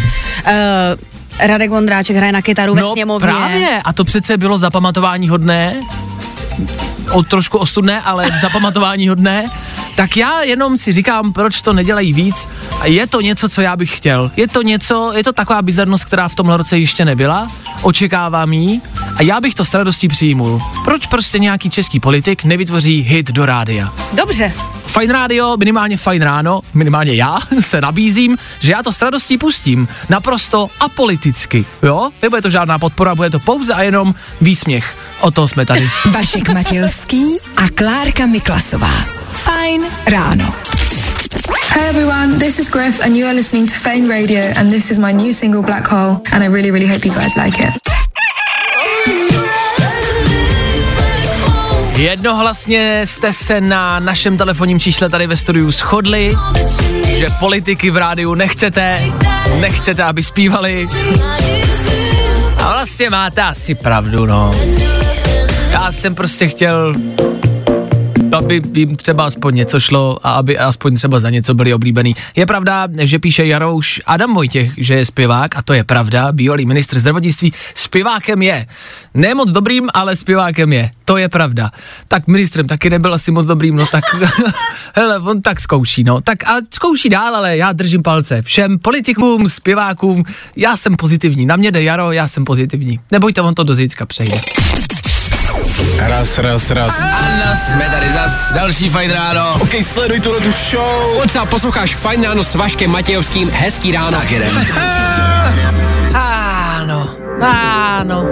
Uh, 0.47 0.53
Radek 1.41 1.71
Vondráček 1.71 2.17
hraje 2.17 2.33
na 2.33 2.43
kytaru 2.43 2.75
ve 2.75 2.81
No 2.81 2.93
sněmovně. 2.93 3.29
právě, 3.29 3.81
a 3.85 3.93
to 3.93 4.05
přece 4.05 4.37
bylo 4.37 4.59
zapamatování 4.59 5.29
hodné, 5.29 5.75
o 7.13 7.23
trošku 7.23 7.59
ostudné, 7.59 8.01
ale 8.03 8.27
zapamatování 8.43 9.09
hodné, 9.09 9.47
tak 9.97 10.17
já 10.17 10.43
jenom 10.43 10.77
si 10.77 10.93
říkám, 10.93 11.33
proč 11.33 11.63
to 11.63 11.73
nedělají 11.73 12.13
víc 12.13 12.49
a 12.81 12.87
je 12.87 13.07
to 13.07 13.21
něco, 13.21 13.49
co 13.49 13.61
já 13.61 13.77
bych 13.77 13.97
chtěl. 13.97 14.31
Je 14.37 14.49
to 14.49 14.63
něco, 14.63 15.13
je 15.17 15.25
to 15.25 15.33
taková 15.33 15.63
bizarnost, 15.63 16.05
která 16.05 16.29
v 16.29 16.35
tomhle 16.35 16.57
roce 16.57 16.79
ještě 16.79 17.05
nebyla, 17.05 17.47
očekávám 17.83 18.53
jí 18.53 18.83
a 19.17 19.23
já 19.23 19.41
bych 19.41 19.55
to 19.55 19.65
s 19.65 19.75
radostí 19.75 20.09
přijmul. 20.09 20.63
Proč 20.85 21.07
prostě 21.07 21.39
nějaký 21.39 21.71
český 21.71 22.01
politik 22.01 22.45
nevytvoří 22.45 23.01
hit 23.03 23.31
do 23.33 23.47
rádia? 23.47 23.93
Dobře. 24.13 24.53
Fajn 24.89 25.11
rádio, 25.11 25.57
minimálně 25.57 25.97
fajn 25.97 26.23
ráno, 26.23 26.61
minimálně 26.75 27.15
já 27.15 27.39
se 27.61 27.81
nabízím, 27.81 28.39
že 28.61 28.73
já 28.73 28.83
to 28.83 28.93
s 28.93 29.03
radostí 29.03 29.39
pustím. 29.39 29.89
Naprosto 30.09 30.69
apoliticky, 30.81 31.65
jo? 31.83 32.11
Nebude 32.23 32.43
to 32.43 32.51
žádná 32.51 32.79
podpora, 32.79 33.15
bude 33.15 33.31
to 33.31 33.39
pouze 33.41 33.75
a 33.75 33.83
jenom 33.83 34.15
výsměch. 34.41 34.97
O 35.21 35.31
to 35.31 35.49
jsme 35.49 35.67
tady. 35.67 35.91
Vašek 36.11 36.49
Matějovský 36.49 37.25
a 37.57 37.69
Klárka 37.75 38.27
Miklasová. 38.27 39.05
Fajn 39.33 39.87
ráno. 40.07 40.55
Hey 41.69 41.89
everyone, 41.89 42.39
this 42.39 42.59
is 42.59 42.69
Griff, 42.69 43.01
and 43.01 43.17
you 43.17 43.27
are 43.27 43.35
listening 43.35 43.69
to 43.69 43.75
Fame 43.75 44.09
Radio, 44.09 44.53
and 44.57 44.71
this 44.71 44.91
is 44.91 44.99
my 44.99 45.13
new 45.13 45.33
single 45.33 45.63
Black 45.63 45.89
Hole, 45.89 46.21
and 46.33 46.43
I 46.43 46.49
really, 46.49 46.71
really 46.71 46.87
hope 46.87 47.05
you 47.05 47.15
guys 47.15 47.37
like 47.37 47.61
it. 47.61 47.75
Jednohlasně 51.99 53.03
jste 53.05 53.33
se 53.33 53.61
na 53.61 54.01
našem 54.01 54.39
telefonním 54.39 54.81
čísle 54.81 55.09
tady 55.09 55.27
ve 55.27 55.37
studiu 55.37 55.71
shodli, 55.71 56.35
že 57.05 57.27
politiky 57.41 57.91
v 57.91 57.97
rádiu 57.97 58.35
nechcete, 58.35 59.13
nechcete, 59.61 60.03
aby 60.03 60.23
zpívali. 60.23 60.87
A 62.59 62.73
vlastně 62.73 63.11
máte 63.11 63.43
asi 63.43 63.75
pravdu, 63.75 64.27
no. 64.27 64.55
Já 65.71 65.93
jsem 65.93 66.15
prostě 66.15 66.49
chtěl, 66.49 66.95
aby 68.39 68.63
jim 68.75 68.97
třeba 68.97 69.25
aspoň 69.25 69.55
něco 69.55 69.81
šlo 69.81 70.19
a 70.23 70.31
aby 70.31 70.59
aspoň 70.59 70.97
třeba 70.97 71.21
za 71.21 71.31
něco 71.31 71.55
byli 71.55 71.75
oblíbený. 71.75 72.17
Je 72.37 72.47
pravda, 72.47 72.89
že 73.01 73.19
píše 73.19 73.47
Jarouš 73.47 74.01
Adam 74.07 74.35
Vojtěch, 74.35 74.73
že 74.77 74.95
je 74.95 75.07
zpěvák 75.07 75.57
a 75.57 75.63
to 75.63 75.73
je 75.73 75.85
pravda, 75.85 76.33
bývalý 76.33 76.67
ministr 76.67 76.99
zdravotnictví, 76.99 77.53
zpěvákem 77.75 78.43
je. 78.43 78.67
Ne 79.15 79.35
moc 79.35 79.51
dobrým, 79.51 79.89
ale 79.95 80.17
zpěvákem 80.17 80.73
je. 80.73 80.91
To 81.05 81.17
je 81.17 81.29
pravda. 81.29 81.71
Tak 82.09 82.27
ministrem 82.27 82.67
taky 82.67 82.91
nebyl 82.91 83.15
asi 83.15 83.31
moc 83.31 83.47
dobrým, 83.47 83.77
no 83.77 83.87
tak, 83.87 84.05
hele, 84.95 85.19
on 85.19 85.43
tak 85.43 85.61
zkouší, 85.61 86.05
no. 86.05 86.21
Tak 86.21 86.45
a 86.45 86.57
zkouší 86.71 87.09
dál, 87.09 87.37
ale 87.37 87.57
já 87.57 87.73
držím 87.73 88.03
palce 88.03 88.43
všem 88.43 88.79
politikům, 88.79 89.49
zpěvákům, 89.49 90.25
já 90.57 90.77
jsem 90.77 90.97
pozitivní. 90.97 91.47
Na 91.47 91.57
mě 91.57 91.71
jde 91.71 91.83
Jaro, 91.83 92.13
já 92.13 92.29
jsem 92.29 92.45
pozitivní. 92.45 93.01
Nebojte, 93.13 93.43
on 93.43 93.55
to 93.55 93.65
do 93.65 93.75
zítřka 93.75 94.07
přejde. 94.07 94.37
Raz, 95.99 96.39
raz, 96.39 96.71
raz. 96.71 97.01
Anna, 97.01 97.57
jsme 97.57 97.91
tady 97.91 98.13
zas, 98.13 98.53
další 98.53 98.89
fajn 98.89 99.11
ráno. 99.11 99.55
OK, 99.61 99.75
sleduj 99.83 100.21
tuhle 100.21 100.41
tu 100.41 100.51
show. 100.53 101.17
What's 101.17 101.37
up, 101.43 101.49
posloucháš 101.49 101.95
Fajn 101.95 102.23
ráno 102.23 102.45
s 102.45 102.55
Vaškem 102.55 102.91
Matějovským, 102.91 103.51
hezký 103.51 103.93
ráno. 103.93 104.19
Tak 104.19 104.31
jedem. 104.31 104.67
Áno, 106.15 107.11
áno. 107.43 108.25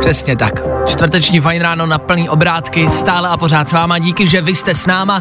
Přesně 0.00 0.36
tak. 0.36 0.52
Čtvrteční 0.86 1.40
fajn 1.40 1.62
ráno 1.62 1.86
na 1.86 1.98
plný 1.98 2.28
obrátky, 2.28 2.90
stále 2.90 3.28
a 3.28 3.36
pořád 3.36 3.68
s 3.68 3.72
váma, 3.72 3.98
díky, 3.98 4.28
že 4.28 4.40
vy 4.40 4.54
jste 4.56 4.74
s 4.74 4.86
náma. 4.86 5.20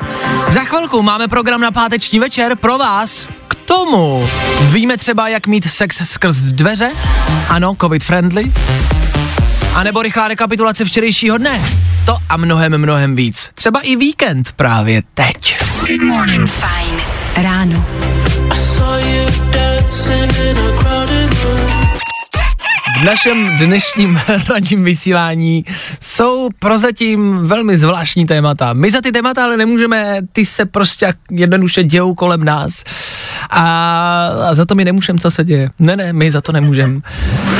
Za 0.49 0.63
chvilku 0.63 1.01
máme 1.01 1.27
program 1.27 1.61
na 1.61 1.71
páteční 1.71 2.19
večer 2.19 2.55
pro 2.55 2.77
vás. 2.77 3.27
K 3.47 3.55
tomu 3.55 4.29
víme 4.61 4.97
třeba, 4.97 5.27
jak 5.27 5.47
mít 5.47 5.71
sex 5.71 6.01
skrz 6.03 6.37
dveře? 6.37 6.91
Ano, 7.49 7.75
covid 7.81 8.03
friendly. 8.03 8.51
A 9.75 9.83
nebo 9.83 10.01
rychlá 10.01 10.27
rekapitulace 10.27 10.85
včerejšího 10.85 11.37
dne. 11.37 11.61
To 12.05 12.17
a 12.29 12.37
mnohem, 12.37 12.77
mnohem 12.77 13.15
víc. 13.15 13.51
Třeba 13.55 13.79
i 13.79 13.95
víkend 13.95 14.51
právě 14.51 15.01
teď. 15.13 15.57
Fajn 16.47 17.01
ráno. 17.37 18.10
V 22.99 23.03
našem 23.03 23.57
dnešním 23.57 24.19
ranním 24.49 24.83
vysílání 24.83 25.65
jsou 26.01 26.49
prozatím 26.59 27.47
velmi 27.47 27.77
zvláštní 27.77 28.25
témata. 28.25 28.73
My 28.73 28.91
za 28.91 29.01
ty 29.01 29.11
témata 29.11 29.43
ale 29.43 29.57
nemůžeme, 29.57 30.17
ty 30.31 30.45
se 30.45 30.65
prostě 30.65 31.13
jednoduše 31.31 31.83
dějou 31.83 32.13
kolem 32.13 32.43
nás. 32.43 32.83
A, 33.49 34.27
a 34.49 34.55
za 34.55 34.65
to 34.65 34.75
my 34.75 34.85
nemůžeme, 34.85 35.19
co 35.19 35.31
se 35.31 35.43
děje. 35.43 35.69
Ne, 35.79 35.95
ne, 35.95 36.13
my 36.13 36.31
za 36.31 36.41
to 36.41 36.51
nemůžeme. 36.51 36.99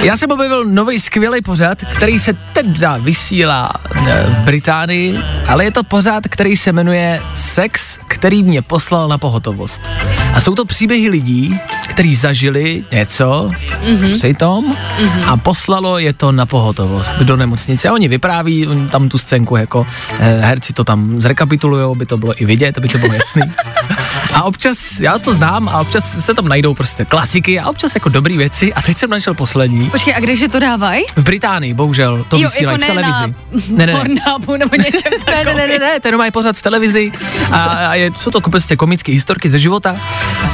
Já 0.02 0.18
jsem 0.18 0.32
objevil 0.32 0.66
nový 0.66 1.00
skvělý 1.00 1.42
pořad, 1.42 1.78
který 1.94 2.20
se 2.20 2.34
teda 2.54 2.98
vysílá 2.98 3.72
eh, 4.08 4.26
v 4.26 4.46
Británii, 4.46 5.20
ale 5.48 5.64
je 5.64 5.72
to 5.72 5.84
pořad, 5.84 6.24
který 6.30 6.58
se 6.58 6.72
jmenuje 6.72 7.22
Sex, 7.34 8.00
který 8.08 8.44
mě 8.44 8.62
poslal 8.62 9.08
na 9.08 9.18
pohotovost. 9.18 9.90
A 10.34 10.42
jsou 10.42 10.56
to 10.56 10.66
příběhy 10.66 11.10
lidí, 11.10 11.60
kteří 11.88 12.16
zažili 12.16 12.84
něco 12.92 13.50
mm-hmm. 13.50 14.14
při 14.14 14.34
tom 14.34 14.66
mm-hmm. 14.66 15.24
a 15.28 15.38
poslalo 15.38 16.00
je 16.00 16.14
to 16.14 16.32
na 16.32 16.46
pohotovost 16.46 17.16
do 17.16 17.36
nemocnice. 17.36 17.90
A 17.90 17.94
oni 17.94 18.08
vypráví 18.08 18.68
oni 18.68 18.90
tam 18.90 19.10
tu 19.10 19.18
scénku, 19.18 19.56
jako 19.56 19.86
eh, 20.20 20.40
herci 20.42 20.74
to 20.74 20.84
tam 20.84 21.22
zrekapitulují, 21.22 21.92
aby 21.92 22.06
to 22.06 22.18
bylo 22.18 22.42
i 22.42 22.46
vidět, 22.46 22.78
aby 22.78 22.88
to 22.88 22.98
bylo 22.98 23.14
jasný. 23.14 23.42
A 24.34 24.44
občas, 24.44 25.00
já 25.00 25.20
to 25.20 25.34
znám, 25.34 25.70
a 25.70 25.82
občas 25.82 26.26
se 26.26 26.34
tam 26.34 26.48
najdou 26.48 26.74
prostě 26.74 27.06
klasiky 27.06 27.60
a 27.60 27.70
občas 27.70 27.96
jako 27.96 28.10
dobré 28.10 28.38
věci. 28.38 28.74
A 28.74 28.82
teď 28.82 28.98
jsem 28.98 29.10
našel 29.10 29.34
poslední. 29.34 29.90
Počkej, 29.90 30.16
a 30.16 30.20
kde 30.20 30.36
že 30.36 30.48
to 30.48 30.60
dávají? 30.60 31.04
V 31.16 31.24
Británii, 31.24 31.74
bohužel, 31.74 32.26
to 32.28 32.38
Jo, 32.38 32.44
vysílají 32.44 32.82
jako 32.82 32.94
v 32.94 32.96
televizi. 32.96 33.36
Ne, 33.72 33.86
ne, 33.86 33.94
ne. 33.94 34.00
Pornhubu 34.00 34.58
nebo 34.58 34.76
něčem 34.76 35.12
Ne, 35.28 35.44
ne, 35.44 35.54
ne, 35.54 35.68
ne, 35.68 35.80
ne, 35.80 36.00
ten 36.00 36.18
mají 36.18 36.32
pořád 36.32 36.58
v 36.58 36.62
televizi 36.62 37.12
a, 37.52 37.64
a 37.64 37.96
je, 37.96 38.12
jsou 38.20 38.32
to 38.32 38.42
prostě 38.42 38.76
komické 38.76 39.12
historky 39.12 39.52
ze 39.52 39.60
života. 39.60 39.96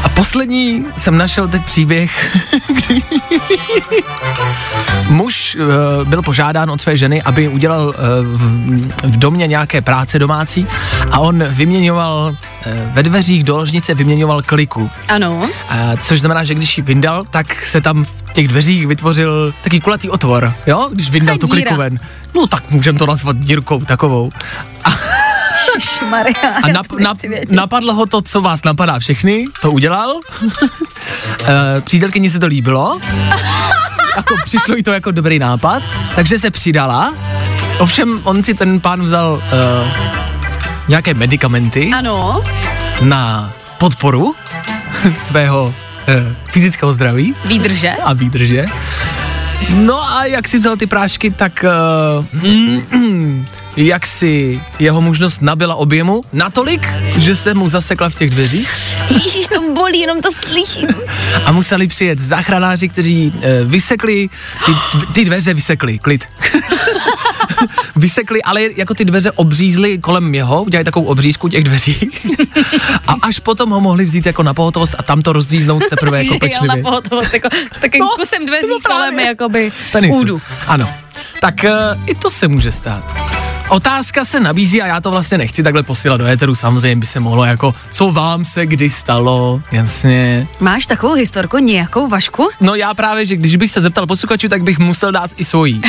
A 0.04 0.10
poslední 0.10 0.86
jsem 0.98 1.18
našel 1.18 1.48
teď 1.48 1.66
příběh, 1.66 2.38
kdy 2.68 3.02
muž 5.10 5.58
uh, 6.00 6.08
byl 6.08 6.22
požádán 6.22 6.72
od 6.72 6.82
své 6.82 6.98
ženy, 6.98 7.22
aby 7.22 7.48
udělal 7.48 7.88
uh, 7.88 7.94
v, 8.24 8.42
v 9.04 9.18
domě 9.18 9.48
nějaké 9.48 9.82
práce 9.82 10.20
domácí 10.20 10.68
a 11.12 11.20
on 11.20 11.44
vyměňoval 11.44 12.36
uh, 12.66 12.94
ve 12.94 13.04
dveřích 13.04 13.44
do 13.44 13.66
ložnice 13.68 13.94
vyměňoval 13.94 14.42
kliku. 14.42 14.90
Ano. 15.08 15.50
A 15.70 15.98
což 15.98 16.20
znamená, 16.20 16.44
že 16.44 16.56
když 16.56 16.78
ji 16.78 16.84
vyndal, 16.84 17.26
tak 17.30 17.66
se 17.66 17.82
tam 17.82 18.06
v 18.06 18.34
těch 18.34 18.48
dveřích 18.48 18.88
vytvořil 18.88 19.54
taký 19.64 19.80
kulatý 19.80 20.10
otvor, 20.10 20.54
jo? 20.68 20.90
Když 20.92 21.10
vyndal 21.10 21.38
tu 21.38 21.48
díra. 21.48 21.62
kliku 21.62 21.76
ven. 21.76 22.00
No 22.36 22.48
tak 22.48 22.72
můžeme 22.72 23.00
to 23.00 23.06
nazvat 23.06 23.38
dírkou 23.38 23.80
takovou. 23.80 24.32
Šmaria. 25.80 26.50
A 26.64 26.68
nap, 26.68 26.86
nap, 27.00 27.18
napadlo 27.52 27.94
ho 27.94 28.06
to, 28.06 28.22
co 28.22 28.42
vás 28.42 28.64
napadá 28.64 29.00
všechny, 29.00 29.46
to 29.62 29.72
udělal. 29.72 30.20
e, 31.78 31.82
přítelkyni 31.82 32.30
se 32.30 32.40
to 32.40 32.48
líbilo. 32.48 33.00
Jako 34.18 34.36
přišlo 34.46 34.76
jí 34.76 34.84
to 34.84 34.92
jako 34.92 35.12
dobrý 35.12 35.40
nápad, 35.40 35.84
takže 36.16 36.40
se 36.40 36.52
přidala. 36.52 37.14
Ovšem, 37.80 38.22
on 38.24 38.44
si 38.44 38.54
ten 38.54 38.80
pán 38.80 39.02
vzal 39.04 39.42
e, 39.44 40.18
nějaké 40.88 41.14
medicamenty 41.14 41.92
Ano. 41.98 42.44
Na 43.02 43.54
podporu 43.78 44.36
svého 45.26 45.76
e, 46.08 46.36
fyzického 46.52 46.94
zdraví 46.94 47.36
Výdrže. 47.46 47.90
a 48.04 48.14
výdrže. 48.14 48.66
No 49.70 50.10
a 50.10 50.26
jak 50.26 50.48
si 50.48 50.58
vzal 50.58 50.78
ty 50.78 50.88
prášky, 50.88 51.32
tak 51.32 51.66
uh, 52.44 52.46
jak 53.78 54.08
si 54.08 54.62
jeho 54.80 55.02
mužnost 55.02 55.42
nabila 55.42 55.76
objemu 55.76 56.22
natolik, 56.34 56.88
že 57.18 57.36
se 57.36 57.54
mu 57.54 57.70
zasekla 57.70 58.10
v 58.10 58.16
těch 58.16 58.30
dveřích 58.30 58.70
Ježíš, 59.10 59.48
to 59.48 59.74
bolí, 59.74 60.00
jenom 60.00 60.22
to 60.22 60.32
slyším. 60.32 60.88
a 61.46 61.52
museli 61.52 61.88
přijet 61.88 62.20
záchranáři, 62.20 62.88
kteří 62.88 63.34
uh, 63.36 63.42
vysekli, 63.72 64.30
ty, 64.66 64.72
ty 65.14 65.26
dveře 65.26 65.54
vysekli, 65.54 66.00
klid. 66.00 66.28
vysekli, 67.96 68.44
ale 68.44 68.62
jako 68.76 68.94
ty 68.94 69.06
dveře 69.06 69.32
obřízly 69.32 69.98
kolem 69.98 70.36
jeho, 70.36 70.64
udělali 70.64 70.86
takovou 70.86 71.06
obřízku 71.06 71.48
těch 71.50 71.64
dveří 71.64 72.12
a 73.08 73.14
až 73.22 73.40
potom 73.40 73.70
ho 73.70 73.82
mohli 73.82 74.06
vzít 74.06 74.26
jako 74.26 74.44
na 74.44 74.54
pohotovost 74.54 74.96
a 74.98 75.04
tam 75.04 75.22
to 75.22 75.34
rozříznout 75.34 75.84
teprve 75.90 76.18
jako 76.18 76.28
jel 76.34 76.36
na 76.36 76.40
pečlivě. 76.40 76.84
pohotovost, 76.84 77.34
jako, 77.34 77.50
s 77.78 77.82
takým 77.82 78.00
No, 78.00 78.10
kusem 78.20 78.46
dveří 78.46 78.74
kolem, 78.86 79.20
jakoby 79.20 79.72
údu. 80.10 80.42
Ano. 80.68 80.90
Tak 81.42 81.56
uh, 81.64 82.10
i 82.10 82.16
to 82.16 82.30
se 82.30 82.48
může 82.48 82.72
stát. 82.72 83.17
Otázka 83.70 84.26
se 84.26 84.40
nabízí 84.40 84.82
a 84.82 84.88
já 84.88 85.02
to 85.02 85.12
vlastně 85.12 85.38
nechci 85.38 85.64
takhle 85.64 85.84
posílat 85.84 86.18
do 86.18 86.26
éteru, 86.26 86.56
samozřejmě 86.56 86.96
by 86.96 87.06
se 87.06 87.20
mohlo 87.20 87.46
jako, 87.46 87.76
co 87.92 88.12
vám 88.12 88.46
se 88.46 88.66
kdy 88.66 88.90
stalo, 88.90 89.62
jasně. 89.72 90.48
Máš 90.60 90.86
takovou 90.86 91.14
historku, 91.14 91.58
nějakou 91.58 92.08
vašku? 92.08 92.50
No 92.62 92.76
já 92.76 92.94
právě, 92.94 93.26
že 93.26 93.36
když 93.36 93.56
bych 93.56 93.72
se 93.72 93.82
zeptal 93.82 94.08
posluchačů, 94.08 94.50
tak 94.50 94.64
bych 94.64 94.80
musel 94.80 95.12
dát 95.12 95.32
i 95.38 95.46
svojí. 95.46 95.82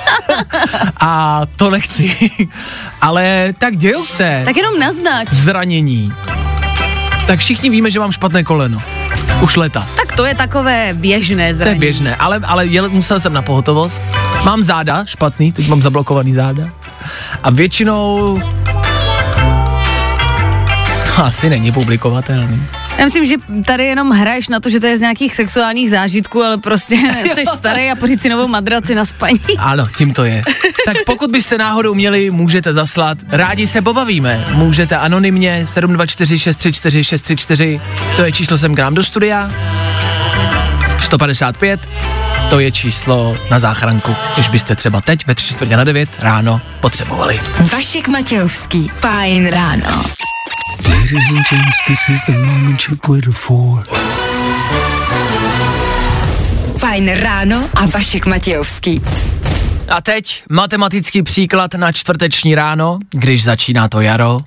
a 1.00 1.42
to 1.56 1.70
nechci. 1.70 2.30
Ale 3.00 3.54
tak 3.58 3.76
dějou 3.76 4.06
se 4.06 4.42
Tak 4.44 4.56
jenom 4.56 4.78
naznač. 4.78 5.28
zranění. 5.32 6.12
Tak 7.26 7.38
všichni 7.38 7.70
víme, 7.70 7.90
že 7.90 8.00
mám 8.00 8.12
špatné 8.12 8.44
koleno. 8.44 8.82
Už 9.40 9.56
leta. 9.56 9.86
Tak 9.96 10.12
to 10.12 10.24
je 10.24 10.34
takové 10.34 10.90
běžné 10.94 11.44
To 11.44 11.48
je 11.48 11.54
zranění. 11.54 11.80
běžné, 11.80 12.16
ale, 12.16 12.40
ale 12.44 12.66
jel, 12.66 12.88
musel 12.88 13.20
jsem 13.20 13.32
na 13.32 13.42
pohotovost. 13.42 14.02
Mám 14.44 14.62
záda, 14.62 15.04
špatný, 15.04 15.52
teď 15.52 15.68
mám 15.68 15.82
zablokovaný 15.82 16.32
záda. 16.34 16.62
A 17.42 17.50
většinou 17.50 18.42
to 21.16 21.24
asi 21.24 21.50
není 21.50 21.72
publikovatelný. 21.72 22.62
Já 23.00 23.06
myslím, 23.06 23.26
že 23.26 23.34
tady 23.64 23.84
jenom 23.84 24.10
hraješ 24.10 24.48
na 24.48 24.60
to, 24.60 24.70
že 24.70 24.80
to 24.80 24.86
je 24.86 24.98
z 24.98 25.00
nějakých 25.00 25.34
sexuálních 25.34 25.90
zážitků, 25.90 26.42
ale 26.42 26.58
prostě 26.58 26.96
jsi 27.34 27.44
starý 27.56 27.90
a 27.90 27.96
pořiď 27.96 28.20
si 28.20 28.28
novou 28.28 28.48
madraci 28.48 28.94
na 28.94 29.06
spaní. 29.06 29.40
Ano, 29.58 29.86
tím 29.96 30.12
to 30.12 30.24
je. 30.24 30.42
Tak 30.84 30.96
pokud 31.06 31.30
byste 31.30 31.58
náhodou 31.58 31.94
měli, 31.94 32.30
můžete 32.30 32.72
zaslat. 32.72 33.18
Rádi 33.28 33.66
se 33.66 33.82
pobavíme. 33.82 34.44
Můžete 34.52 34.96
anonymně 34.96 35.66
724 35.66 36.38
634 36.38 37.04
634. 37.04 37.80
To 38.16 38.24
je 38.24 38.32
číslo 38.32 38.58
sem 38.58 38.74
k 38.74 38.78
nám 38.78 38.94
do 38.94 39.04
studia. 39.04 39.50
155. 41.00 41.80
To 42.50 42.60
je 42.60 42.72
číslo 42.72 43.38
na 43.50 43.58
záchranku, 43.58 44.16
když 44.34 44.48
byste 44.48 44.76
třeba 44.76 45.00
teď 45.00 45.26
ve 45.26 45.34
3 45.34 45.54
čtvrtě 45.54 45.76
na 45.76 45.84
9 45.84 46.08
ráno 46.18 46.60
potřebovali. 46.80 47.40
Vašek 47.72 48.08
Matějovský. 48.08 48.88
Fajn 48.88 49.46
ráno. 49.46 50.04
Ladies 51.12 51.30
and 51.30 51.44
gents, 51.50 51.84
this 51.88 52.08
is 52.08 52.26
the 52.26 52.32
moment 52.32 52.88
you've 52.88 53.08
waited 53.08 53.34
for. 53.34 53.84
Fajn 56.78 57.14
ráno 57.14 57.68
a 57.74 57.86
Vašek 57.86 58.26
Matějovský. 58.26 59.02
A 59.88 60.00
teď 60.00 60.42
matematický 60.50 61.22
příklad 61.22 61.74
na 61.74 61.92
čtvrteční 61.92 62.54
ráno, 62.54 62.98
když 63.10 63.44
začíná 63.44 63.88
to 63.88 64.00
jaro. 64.00 64.38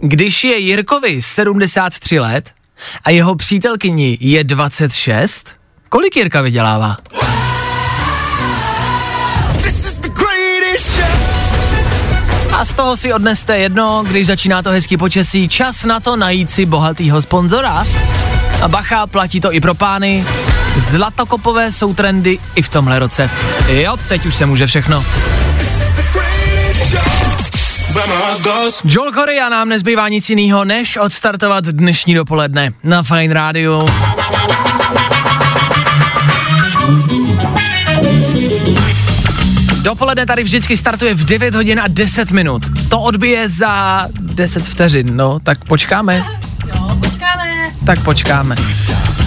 Když 0.00 0.44
je 0.44 0.58
Jirkovi 0.58 1.22
73 1.22 2.18
let 2.18 2.52
a 3.04 3.10
jeho 3.10 3.34
přítelkyni 3.34 4.18
je 4.20 4.44
26, 4.44 5.50
kolik 5.88 6.16
Jirka 6.16 6.40
vydělává? 6.40 6.96
Z 12.66 12.74
toho 12.74 12.96
si 12.96 13.12
odneste 13.12 13.58
jedno, 13.58 14.04
když 14.08 14.26
začíná 14.26 14.62
to 14.62 14.70
hezký 14.70 14.96
počasí, 14.96 15.48
čas 15.48 15.84
na 15.84 16.00
to 16.00 16.16
najít 16.16 16.50
si 16.50 16.66
bohatýho 16.66 17.22
sponzora. 17.22 17.86
A 18.62 18.68
bacha, 18.68 19.06
platí 19.06 19.40
to 19.40 19.52
i 19.52 19.60
pro 19.60 19.74
pány. 19.74 20.26
Zlatokopové 20.78 21.72
jsou 21.72 21.94
trendy 21.94 22.38
i 22.54 22.62
v 22.62 22.68
tomhle 22.68 22.98
roce. 22.98 23.30
Jo, 23.68 23.96
teď 24.08 24.26
už 24.26 24.34
se 24.34 24.46
může 24.46 24.66
všechno. 24.66 25.04
Joel 28.84 29.12
Corey 29.12 29.40
a 29.40 29.48
nám 29.48 29.68
nezbývá 29.68 30.08
nic 30.08 30.30
jiného, 30.30 30.64
než 30.64 30.96
odstartovat 30.96 31.64
dnešní 31.64 32.14
dopoledne 32.14 32.70
na 32.84 33.02
Fine 33.02 33.34
Radio. 33.34 33.86
Dopoledne 39.86 40.26
tady 40.26 40.44
vždycky 40.44 40.76
startuje 40.76 41.14
v 41.14 41.24
9 41.24 41.54
hodin 41.54 41.80
a 41.80 41.88
10 41.88 42.30
minut. 42.30 42.62
To 42.88 43.00
odbije 43.00 43.48
za 43.48 44.06
10 44.20 44.66
vteřin, 44.66 45.16
no, 45.16 45.38
tak 45.38 45.64
počkáme. 45.64 46.24
Počkáme. 47.00 47.44
Tak 47.86 48.04
počkáme. 48.04 48.54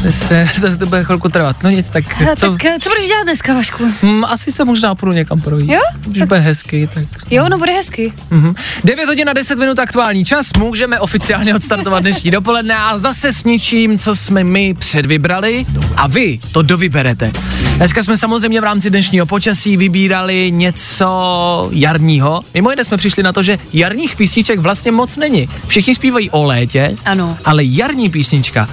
To, 0.03 0.12
se, 0.12 0.49
to, 0.62 0.78
to 0.78 0.86
bude 0.86 1.03
chvilku 1.03 1.30
trvat. 1.30 1.64
No 1.64 1.70
nic, 1.70 1.88
tak 1.88 2.03
co? 2.39 2.51
Tak 2.51 2.66
eh, 2.66 2.78
co 2.80 2.89
budeš 2.89 3.07
dělat 3.07 3.24
dneska, 3.24 3.53
Vašku? 3.53 3.84
Hm, 4.03 4.26
asi 4.26 4.51
se 4.51 4.66
možná 4.66 4.95
půjdu 4.95 5.12
někam 5.12 5.41
projít. 5.41 5.72
Jo? 5.72 5.80
Když 6.07 6.24
bude 6.24 6.39
hezky, 6.39 6.89
tak... 6.93 7.03
Jo, 7.32 7.49
no 7.49 7.57
bude 7.57 7.72
hezky. 7.72 8.14
Mhm. 8.30 8.55
9 8.84 9.05
hodin 9.05 9.30
a 9.30 9.34
10 9.34 9.60
minut 9.60 9.80
aktuální 9.80 10.26
čas, 10.26 10.49
můžeme 10.57 10.99
oficiálně 10.99 11.55
odstartovat 11.55 12.01
dnešní 12.01 12.32
dopoledne 12.39 12.76
a 12.76 12.97
zase 12.97 13.32
s 13.32 13.43
něčím, 13.43 13.99
co 13.99 14.16
jsme 14.16 14.43
my 14.43 14.74
předvybrali 14.74 15.66
a 15.95 16.07
vy 16.07 16.39
to 16.51 16.62
dovyberete. 16.62 17.32
Dneska 17.80 18.03
jsme 18.03 18.17
samozřejmě 18.17 18.61
v 18.61 18.63
rámci 18.63 18.89
dnešního 18.89 19.25
počasí 19.25 19.77
vybírali 19.77 20.51
něco 20.51 21.69
jarního. 21.71 22.41
Mimo 22.53 22.69
jiné 22.69 22.86
jsme 22.86 22.97
přišli 22.97 23.23
na 23.23 23.34
to, 23.34 23.43
že 23.43 23.57
jarních 23.73 24.15
písniček 24.15 24.59
vlastně 24.59 24.91
moc 24.91 25.15
není. 25.15 25.49
Všichni 25.67 25.95
zpívají 25.95 26.30
o 26.30 26.43
létě, 26.43 26.95
Ano. 27.05 27.38
ale 27.45 27.63
jarní 27.63 28.09
písnička 28.09 28.69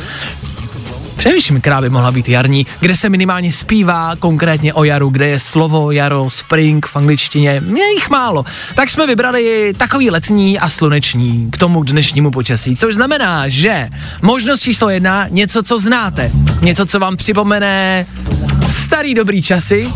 Přemýšlím, 1.16 1.60
která 1.60 1.80
by 1.80 1.90
mohla 1.90 2.12
být 2.12 2.28
jarní, 2.28 2.66
kde 2.80 2.96
se 2.96 3.08
minimálně 3.08 3.52
zpívá 3.52 4.16
konkrétně 4.18 4.74
o 4.74 4.84
jaru, 4.84 5.08
kde 5.08 5.26
je 5.26 5.38
slovo 5.38 5.90
jaro, 5.90 6.30
spring 6.30 6.86
v 6.86 6.96
angličtině, 6.96 7.62
je 7.76 7.92
jich 7.94 8.10
málo. 8.10 8.44
Tak 8.74 8.90
jsme 8.90 9.06
vybrali 9.06 9.72
takový 9.76 10.10
letní 10.10 10.58
a 10.58 10.70
sluneční 10.70 11.50
k 11.50 11.58
tomu 11.58 11.82
dnešnímu 11.82 12.30
počasí, 12.30 12.76
což 12.76 12.94
znamená, 12.94 13.48
že 13.48 13.88
možnost 14.22 14.60
číslo 14.60 14.90
jedna, 14.90 15.26
něco, 15.30 15.62
co 15.62 15.78
znáte, 15.78 16.30
něco, 16.62 16.86
co 16.86 16.98
vám 16.98 17.16
připomene 17.16 18.06
starý 18.68 19.14
dobrý 19.14 19.42
časy 19.42 19.88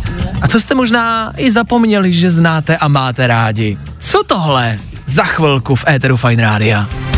a 0.42 0.48
co 0.48 0.60
jste 0.60 0.74
možná 0.74 1.32
i 1.36 1.50
zapomněli, 1.50 2.12
že 2.12 2.30
znáte 2.30 2.76
a 2.76 2.88
máte 2.88 3.26
rádi. 3.26 3.78
Co 3.98 4.22
tohle? 4.26 4.78
Za 5.06 5.24
chvilku 5.24 5.74
v 5.74 5.84
éteru 5.88 6.16
Fine 6.16 6.42
Rádia. 6.42 7.09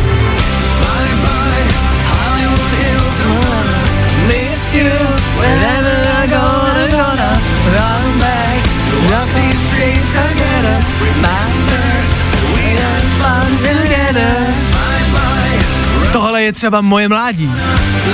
Je 16.43 16.53
třeba 16.53 16.81
moje 16.81 17.09
mládí. 17.09 17.53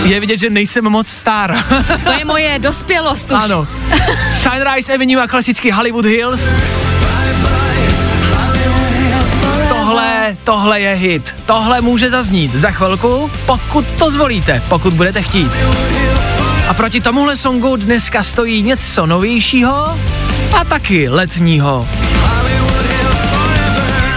Je 0.05 0.21
vidět, 0.21 0.39
že 0.39 0.51
nejsem 0.51 0.85
moc 0.85 1.09
star. 1.09 1.65
To 2.05 2.13
je 2.13 2.25
moje 2.25 2.59
dospělost 2.59 3.31
už. 3.31 3.39
ano. 3.45 3.67
Sunrise 4.33 4.95
Avenue 4.95 5.23
a 5.23 5.27
klasický 5.27 5.71
Hollywood 5.71 6.05
Hills. 6.05 6.41
Tohle, 9.69 10.37
tohle 10.45 10.81
je 10.81 10.95
hit. 10.95 11.37
Tohle 11.47 11.81
může 11.81 12.11
zaznít 12.11 12.55
za 12.55 12.71
chvilku, 12.71 13.31
pokud 13.47 13.87
to 13.99 14.11
zvolíte, 14.11 14.63
pokud 14.69 14.93
budete 14.93 15.23
chtít. 15.23 15.53
A 16.69 16.75
proti 16.75 17.01
tomuhle 17.01 17.37
songu 17.37 17.77
dneska 17.77 18.23
stojí 18.23 18.63
něco 18.63 19.07
novějšího 19.07 19.99
a 20.53 20.65
taky 20.69 21.09
letního. 21.09 21.89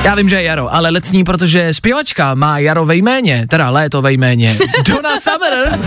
Já 0.04 0.16
vím, 0.16 0.30
že 0.30 0.36
je 0.36 0.44
jaro, 0.44 0.74
ale 0.74 0.90
letní, 0.90 1.24
protože 1.24 1.74
zpěvačka 1.74 2.36
má 2.36 2.60
jaro 2.60 2.86
ve 2.86 2.96
jméně, 2.96 3.48
teda 3.50 3.70
léto 3.70 4.02
ve 4.02 4.12
jméně. 4.12 4.58
Donna 4.88 5.10
Summer. 5.20 5.80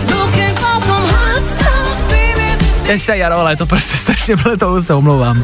Je 2.85 2.99
se 2.99 3.17
jaro, 3.17 3.35
ale 3.35 3.55
to 3.55 3.65
prostě 3.65 3.97
strašně 3.97 4.35
bylo, 4.35 4.57
to 4.57 4.83
se 4.83 4.93
omlouvám. 4.93 5.43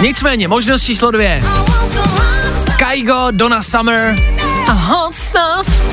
Nicméně, 0.00 0.48
možnost 0.48 0.82
číslo 0.82 1.10
dvě. 1.10 1.42
Kaigo, 2.78 3.26
Donna 3.30 3.62
Summer 3.62 4.14
a 4.68 4.72
Hot 4.72 5.14
Stuff. 5.14 5.92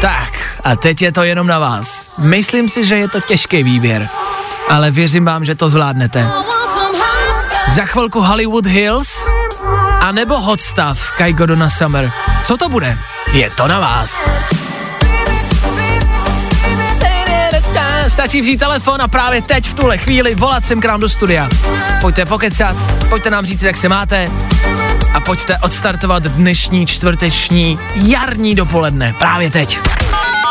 Tak, 0.00 0.60
a 0.64 0.76
teď 0.76 1.02
je 1.02 1.12
to 1.12 1.22
jenom 1.22 1.46
na 1.46 1.58
vás. 1.58 2.10
Myslím 2.18 2.68
si, 2.68 2.84
že 2.84 2.96
je 2.96 3.08
to 3.08 3.20
těžký 3.20 3.62
výběr, 3.62 4.08
ale 4.68 4.90
věřím 4.90 5.24
vám, 5.24 5.44
že 5.44 5.54
to 5.54 5.68
zvládnete. 5.68 6.30
Za 7.74 7.84
chvilku 7.84 8.20
Hollywood 8.20 8.66
Hills 8.66 9.28
a 10.00 10.12
nebo 10.12 10.40
Hot 10.40 10.60
Stuff 10.60 11.10
Kaigo 11.18 11.46
Donna 11.46 11.70
Summer. 11.70 12.12
Co 12.44 12.56
to 12.56 12.68
bude? 12.68 12.98
Je 13.32 13.50
to 13.50 13.68
na 13.68 13.80
vás. 13.80 14.28
Stačí 18.08 18.40
vzít 18.40 18.56
telefon 18.56 19.02
a 19.02 19.08
právě 19.08 19.42
teď 19.42 19.68
v 19.68 19.74
tuhle 19.74 19.98
chvíli 19.98 20.34
volat 20.34 20.66
sem 20.66 20.80
k 20.80 20.84
nám 20.84 21.00
do 21.00 21.08
studia. 21.08 21.48
Pojďte 22.00 22.24
pokecat, 22.24 22.76
pojďte 23.08 23.30
nám 23.30 23.46
říct, 23.46 23.62
jak 23.62 23.76
se 23.76 23.88
máte 23.88 24.30
a 25.14 25.20
pojďte 25.20 25.58
odstartovat 25.58 26.22
dnešní 26.22 26.86
čtvrteční 26.86 27.78
jarní 27.94 28.54
dopoledne. 28.54 29.14
Právě 29.18 29.50
teď. 29.50 29.78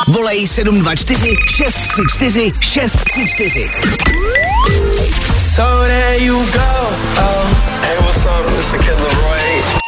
Volej 0.08 0.48
724 0.48 1.38
634 1.48 2.54
634. 2.62 3.70
So 5.56 5.84
there 5.84 6.20
you 6.20 6.38
go. 6.54 6.72
Oh. 7.18 7.48
Hey, 7.82 7.98
what's 8.04 8.26
up? 8.26 8.46
It's 8.58 8.72
the 8.72 8.78
Kid 8.78 8.98
Leroy. 9.00 9.85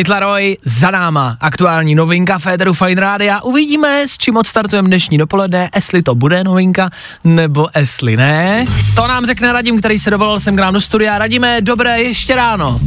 Kid 0.00 0.08
Laroi 0.08 0.56
za 0.64 0.90
náma, 0.90 1.36
aktuální 1.40 1.94
novinka 1.94 2.38
Federu 2.38 2.72
Fine 2.72 3.00
Rádia. 3.00 3.40
Uvidíme, 3.40 4.08
s 4.08 4.18
čím 4.18 4.36
odstartujeme 4.36 4.88
dnešní 4.88 5.18
dopoledne, 5.18 5.70
jestli 5.74 6.02
to 6.02 6.14
bude 6.14 6.44
novinka, 6.44 6.90
nebo 7.24 7.68
jestli 7.76 8.16
ne. 8.16 8.64
To 8.96 9.06
nám 9.06 9.26
řekne 9.26 9.52
Radim, 9.52 9.78
který 9.78 9.98
se 9.98 10.10
dovolal 10.10 10.40
sem 10.40 10.56
k 10.56 10.60
nám 10.60 10.74
do 10.74 10.80
studia. 10.80 11.18
Radíme, 11.18 11.60
dobré 11.60 12.02
ještě 12.02 12.36
ráno. 12.36 12.80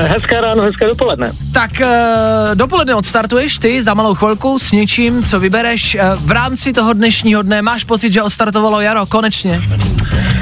Hezké 0.00 0.40
ráno, 0.40 0.62
hezké 0.62 0.86
dopoledne. 0.86 1.32
Tak 1.52 1.70
uh, 1.80 1.88
dopoledne 2.54 2.94
odstartuješ 2.94 3.58
ty 3.58 3.82
za 3.82 3.94
malou 3.94 4.14
chvilku 4.14 4.58
s 4.58 4.72
něčím, 4.72 5.24
co 5.24 5.40
vybereš. 5.40 5.94
Uh, 5.94 6.00
v 6.26 6.30
rámci 6.30 6.72
toho 6.72 6.92
dnešního 6.92 7.42
dne 7.42 7.62
máš 7.62 7.84
pocit, 7.84 8.12
že 8.12 8.22
odstartovalo 8.22 8.80
jaro, 8.80 9.06
konečně? 9.06 9.60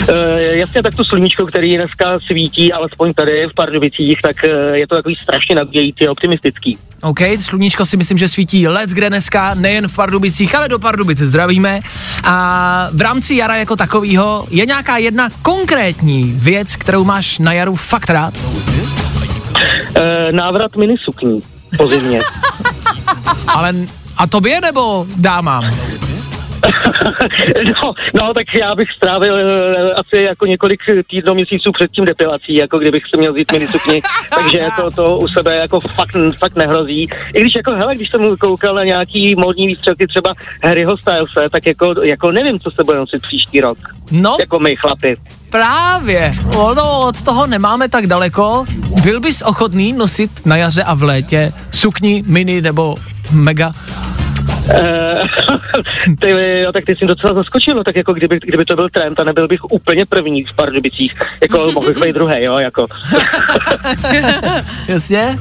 Uh, 0.08 0.16
jasně, 0.36 0.82
tak 0.82 0.94
to 0.94 1.04
sluníčko, 1.04 1.46
který 1.46 1.76
dneska 1.76 2.18
svítí, 2.26 2.72
alespoň 2.72 3.14
tady 3.14 3.46
v 3.46 3.54
Pardubicích, 3.56 4.18
tak 4.22 4.36
je 4.72 4.86
to 4.86 4.94
takový 4.94 5.16
strašně 5.22 5.54
nabíjející 5.54 6.06
a 6.06 6.10
optimistický. 6.10 6.78
OK, 7.02 7.18
sluníčko 7.40 7.86
si 7.86 7.96
myslím, 7.96 8.18
že 8.18 8.28
svítí 8.28 8.68
let 8.68 8.90
kde 8.90 9.08
dneska, 9.08 9.54
nejen 9.54 9.88
v 9.88 9.94
Pardubicích, 9.96 10.54
ale 10.54 10.68
do 10.68 10.78
Pardubice 10.78 11.26
zdravíme. 11.26 11.80
A 12.24 12.88
v 12.92 13.00
rámci 13.00 13.34
jara 13.34 13.56
jako 13.56 13.76
takového 13.76 14.46
je 14.50 14.66
nějaká 14.66 14.96
jedna 14.96 15.28
konkrétní 15.42 16.34
věc, 16.36 16.76
kterou 16.76 17.04
máš 17.04 17.38
na 17.38 17.52
jaru 17.52 17.74
fakt 17.74 18.10
rád? 18.10 18.34
Uh, 19.52 20.32
návrat 20.32 20.76
minisukní 20.76 21.42
po 21.76 21.88
zimě. 21.88 22.20
Ale 23.46 23.72
a 24.16 24.26
tobě 24.26 24.60
nebo 24.60 25.06
dámám? 25.16 25.70
no, 27.82 27.92
no, 28.14 28.34
tak 28.34 28.46
já 28.60 28.74
bych 28.74 28.88
strávil 28.96 29.34
uh, 29.34 29.40
asi 29.96 30.16
jako 30.16 30.46
několik 30.46 30.80
týdnů, 31.10 31.34
měsíců 31.34 31.72
před 31.72 31.90
tím 31.90 32.04
depilací, 32.04 32.54
jako 32.54 32.78
kdybych 32.78 33.02
se 33.10 33.16
měl 33.16 33.32
vzít 33.32 33.52
minisukni, 33.52 34.02
takže 34.34 34.60
to, 34.76 34.90
to 34.90 35.18
u 35.18 35.28
sebe 35.28 35.56
jako 35.56 35.80
fakt, 35.80 36.16
fakt 36.38 36.56
nehrozí. 36.56 37.08
I 37.34 37.40
když 37.40 37.54
jako, 37.56 37.70
hele, 37.70 37.94
když 37.94 38.10
jsem 38.10 38.36
koukal 38.36 38.74
na 38.74 38.84
nějaký 38.84 39.34
módní 39.34 39.66
výstřelky 39.66 40.06
třeba 40.06 40.32
Harryho 40.64 40.96
Stylese, 40.96 41.48
tak 41.52 41.66
jako, 41.66 42.02
jako 42.02 42.32
nevím, 42.32 42.58
co 42.60 42.70
se 42.70 42.84
bude 42.84 42.98
nosit 42.98 43.22
příští 43.22 43.60
rok. 43.60 43.78
No, 44.10 44.36
Jako 44.40 44.58
my 44.58 44.76
chlapi. 44.76 45.16
právě. 45.50 46.32
Ono 46.56 47.00
od 47.00 47.22
toho 47.22 47.46
nemáme 47.46 47.88
tak 47.88 48.06
daleko. 48.06 48.64
Byl 49.02 49.20
bys 49.20 49.42
ochotný 49.42 49.92
nosit 49.92 50.46
na 50.46 50.56
jaře 50.56 50.82
a 50.82 50.94
v 50.94 51.02
létě 51.02 51.52
sukni, 51.72 52.24
mini 52.26 52.60
nebo 52.60 52.96
mega? 53.32 53.72
Eh, 54.70 55.22
ty, 56.20 56.30
jo, 56.62 56.72
tak 56.72 56.84
ty 56.84 56.94
jsi 56.94 57.06
docela 57.06 57.34
zaskočil, 57.34 57.74
no, 57.74 57.84
tak 57.84 57.96
jako 57.96 58.12
kdyby, 58.12 58.38
kdyby 58.44 58.64
to 58.64 58.74
byl 58.74 58.88
trend 58.88 59.20
a 59.20 59.24
nebyl 59.24 59.48
bych 59.48 59.64
úplně 59.64 60.06
první 60.06 60.44
v 60.44 60.52
Pardubicích, 60.56 61.14
jako 61.42 61.70
mohl 61.74 61.86
bych 61.86 62.02
být 62.02 62.12
druhý, 62.12 62.42
jo, 62.42 62.58
jako. 62.58 62.86
Jasně. 64.88 65.38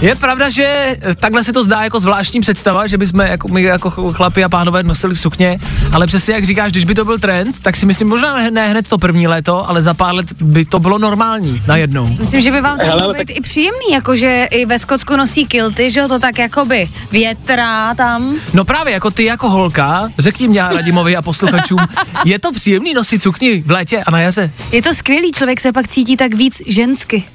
Je 0.00 0.14
pravda, 0.14 0.48
že 0.50 0.96
takhle 1.20 1.44
se 1.44 1.52
to 1.52 1.62
zdá 1.64 1.82
jako 1.82 2.00
zvláštní 2.00 2.40
představa, 2.40 2.86
že 2.86 2.98
bychom 2.98 3.20
jako, 3.20 3.48
my 3.48 3.62
jako 3.62 3.90
chlapi 3.90 4.44
a 4.44 4.48
pánové 4.48 4.82
nosili 4.82 5.16
sukně, 5.16 5.58
ale 5.92 6.06
přesně 6.06 6.34
jak 6.34 6.44
říkáš, 6.44 6.72
když 6.72 6.84
by 6.84 6.94
to 6.94 7.04
byl 7.04 7.18
trend, 7.18 7.56
tak 7.62 7.76
si 7.76 7.86
myslím, 7.86 8.08
možná 8.08 8.36
ne, 8.36 8.50
ne 8.50 8.68
hned 8.68 8.88
to 8.88 8.98
první 8.98 9.26
léto, 9.28 9.68
ale 9.68 9.82
za 9.82 9.94
pár 9.94 10.14
let 10.14 10.26
by 10.40 10.64
to 10.64 10.78
bylo 10.78 10.98
normální 10.98 11.62
najednou. 11.68 12.16
Myslím, 12.20 12.40
že 12.40 12.50
by 12.50 12.60
vám 12.60 12.78
to 12.78 12.86
mohlo 12.86 13.12
tak- 13.14 13.26
být 13.26 13.32
i 13.36 13.40
příjemný, 13.40 13.92
jakože 13.92 14.48
i 14.50 14.66
ve 14.66 14.78
Skotsku 14.78 15.16
nosí 15.16 15.46
kilty, 15.46 15.90
že 15.90 16.00
jo, 16.00 16.08
to 16.08 16.18
tak 16.18 16.38
jakoby 16.38 16.88
větrá 17.12 17.94
tam. 17.94 18.36
No 18.54 18.64
právě, 18.64 18.92
jako 18.92 19.10
ty 19.10 19.24
jako 19.24 19.50
holka, 19.50 20.08
řekni 20.18 20.48
mě 20.48 20.62
Radimovi 20.62 21.16
a 21.16 21.22
posluchačům, 21.22 21.78
je 22.24 22.38
to 22.38 22.52
příjemný 22.52 22.94
nosit 22.94 23.22
sukni 23.22 23.62
v 23.62 23.70
létě 23.70 24.02
a 24.06 24.10
na 24.10 24.20
jaře? 24.20 24.50
Je 24.72 24.82
to 24.82 24.94
skvělý, 24.94 25.32
člověk 25.32 25.60
se 25.60 25.72
pak 25.72 25.88
cítí 25.88 26.16
tak 26.16 26.34
víc 26.34 26.62
žensky. 26.66 27.24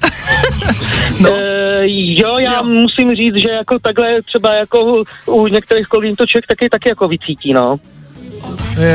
No. 1.20 1.30
Eh, 1.30 1.82
jo, 1.84 2.38
já 2.38 2.54
jo. 2.54 2.64
musím 2.64 3.14
říct, 3.14 3.34
že 3.34 3.48
jako 3.48 3.78
takhle 3.78 4.22
třeba 4.22 4.54
jako 4.54 5.04
u 5.26 5.46
některých 5.46 5.86
kolíntoček 5.86 6.46
taky 6.46 6.68
taky 6.70 6.88
jako 6.88 7.08
vycítí, 7.08 7.52
no. 7.52 7.76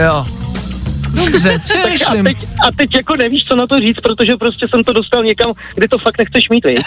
Jo. 0.03 0.25
Dobře, 1.13 1.49
Tak 1.49 1.61
a 1.61 1.79
přemýšlím. 1.79 2.23
teď, 2.23 2.37
a 2.43 2.71
teď 2.77 2.89
jako 2.95 3.15
nevíš, 3.15 3.43
co 3.47 3.55
na 3.55 3.67
to 3.67 3.79
říct, 3.79 3.97
protože 4.03 4.35
prostě 4.35 4.67
jsem 4.67 4.83
to 4.83 4.93
dostal 4.93 5.23
někam, 5.23 5.53
kde 5.75 5.87
to 5.87 5.97
fakt 5.97 6.17
nechceš 6.17 6.49
mít, 6.49 6.65
vy. 6.65 6.77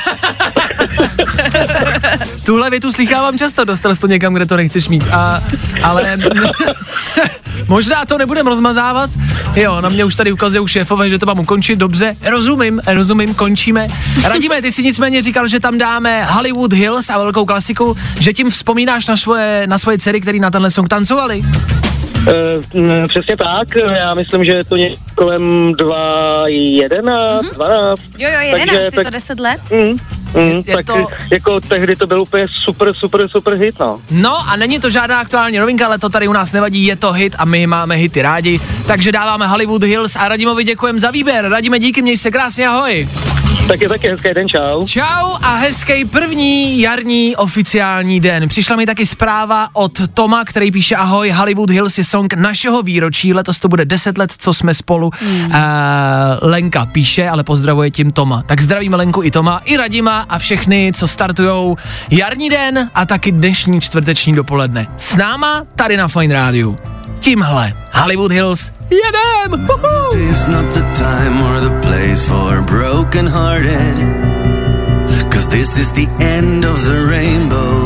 Tuhle 2.47 2.71
větu 2.71 2.93
slychávám 2.93 3.39
často, 3.39 3.65
dostal 3.65 3.95
jsi 3.95 4.01
to 4.01 4.07
někam, 4.07 4.35
kde 4.35 4.47
to 4.47 4.57
nechceš 4.57 4.89
mít. 4.89 5.05
A, 5.13 5.43
ale 5.83 6.19
možná 7.69 8.05
to 8.05 8.19
nebudem 8.19 8.47
rozmazávat. 8.47 9.11
Jo, 9.55 9.81
na 9.81 9.89
mě 9.89 10.05
už 10.05 10.15
tady 10.15 10.33
ukazují 10.33 10.69
šéfové, 10.69 11.11
že 11.11 11.19
to 11.19 11.27
mám 11.27 11.41
ukončit, 11.41 11.77
dobře. 11.77 12.15
Rozumím, 12.31 12.81
rozumím, 12.87 13.35
končíme. 13.35 13.87
Radíme, 14.25 14.63
ty 14.63 14.73
si 14.73 14.83
nicméně 14.83 15.23
říkal, 15.23 15.49
že 15.49 15.61
tam 15.61 15.79
dáme 15.79 16.25
Hollywood 16.25 16.73
Hills 16.73 17.11
a 17.11 17.19
velkou 17.19 17.45
klasiku, 17.45 17.97
že 18.21 18.33
tím 18.33 18.51
vzpomínáš 18.51 19.07
na 19.07 19.17
svoje, 19.17 19.67
na 19.67 19.79
svoje 19.79 19.99
dcery, 19.99 20.21
který 20.21 20.41
na 20.41 20.51
tenhle 20.51 20.71
song 20.71 20.89
tancovali. 20.89 21.43
Uh, 22.17 23.07
přesně 23.09 23.37
tak, 23.37 23.69
já 23.99 24.15
myslím, 24.15 24.45
že 24.45 24.53
je 24.53 24.65
to 24.65 24.77
někde 24.77 24.97
kolem 25.15 25.73
2, 25.79 26.49
11, 26.49 27.45
12. 27.55 28.01
Jo, 28.19 28.29
jo, 28.33 28.39
11, 28.41 28.59
Takže 28.59 28.81
je 28.81 28.91
to 28.91 29.03
tak- 29.05 29.13
10 29.13 29.41
let. 29.41 29.61
Mm, 29.71 29.79
mm, 29.79 29.97
Je- 30.35 30.63
je 30.67 30.77
tak 30.77 30.87
to- 30.87 31.07
jako 31.33 31.61
tehdy 31.61 31.97
to 31.97 32.07
byl 32.07 32.21
úplně 32.23 32.47
super, 32.65 32.95
super, 32.95 33.29
super 33.29 33.55
hit, 33.55 33.79
no. 33.81 34.01
No 34.11 34.49
a 34.51 34.57
není 34.57 34.81
to 34.81 34.91
žádná 34.91 35.21
aktuální 35.21 35.59
novinka, 35.59 35.87
ale 35.87 35.99
to 35.99 36.09
tady 36.09 36.29
u 36.29 36.33
nás 36.33 36.53
nevadí, 36.53 36.87
je 36.87 36.97
to 36.97 37.13
hit 37.13 37.37
a 37.39 37.45
my 37.45 37.67
máme 37.67 37.95
hity 37.97 38.23
rádi. 38.23 38.61
Takže 38.87 39.13
dáváme 39.13 39.47
Hollywood 39.47 39.83
Hills 39.83 40.17
a 40.17 40.29
Radimovi 40.29 40.65
děkujeme 40.65 40.99
za 40.99 41.11
výběr. 41.11 41.49
Radíme, 41.49 41.79
díky, 41.79 42.03
měj 42.03 42.17
se 42.17 42.31
krásně, 42.31 42.69
ahoj. 42.69 43.09
Taky 43.69 43.89
taky 43.89 44.09
hezký 44.09 44.29
den, 44.35 44.49
čau. 44.49 44.87
Čau 44.87 45.35
a 45.43 45.55
hezký 45.57 46.05
první 46.05 46.81
jarní 46.81 47.37
oficiální 47.37 48.21
den. 48.21 48.49
Přišla 48.49 48.77
mi 48.77 48.87
taky 48.87 49.07
zpráva 49.07 49.69
od 49.73 49.93
Toma, 50.15 50.45
který 50.45 50.71
píše 50.71 50.97
ahoj, 50.97 51.31
Hollywood 51.31 51.71
Hills 51.71 51.99
je 51.99 52.05
song 52.05 52.35
našeho 52.35 52.83
výročí, 52.83 53.35
letos 53.35 53.61
to 53.61 53.69
bude 53.69 53.85
10 53.85 54.19
let, 54.19 54.33
co 54.39 54.55
jsme 54.55 54.75
spolu. 54.75 55.11
Mm. 55.23 55.45
Uh, 55.45 55.53
Lenka 56.43 56.87
píše, 56.87 57.29
ale 57.29 57.45
pozdravuje 57.45 57.91
tím 57.91 58.13
Toma. 58.13 58.43
Tak 58.47 58.61
zdravíme 58.61 58.97
Lenku 58.97 59.23
i 59.23 59.31
Toma, 59.31 59.61
i 59.65 59.77
Radima 59.77 60.27
a 60.29 60.39
všechny, 60.39 60.93
co 60.95 61.09
startujou 61.09 61.77
jarní 62.11 62.51
den 62.51 62.91
a 62.95 63.07
taky 63.07 63.33
dnešní 63.33 63.81
čtvrteční 63.81 64.33
dopoledne. 64.33 64.87
S 64.97 65.17
náma 65.17 65.63
tady 65.77 65.97
na 65.97 66.09
Fine 66.09 66.35
Rádiu. 66.35 66.77
Tímhle 67.21 67.73
Hollywood 67.93 68.33
Hills 68.33 68.73
Uhu. 68.91 70.13
This 70.15 70.41
is 70.41 70.49
not 70.49 70.75
the 70.75 70.83
time 70.95 71.43
or 71.43 71.61
the 71.61 71.81
place 71.81 72.27
for 72.27 72.63
broken 72.63 73.27
hearted. 73.27 73.97
Cause 75.31 75.49
this 75.49 75.79
is 75.79 75.93
the 75.93 76.07
end 76.21 76.65
of 76.65 76.85
the 76.85 77.07
rainbow. 77.11 77.85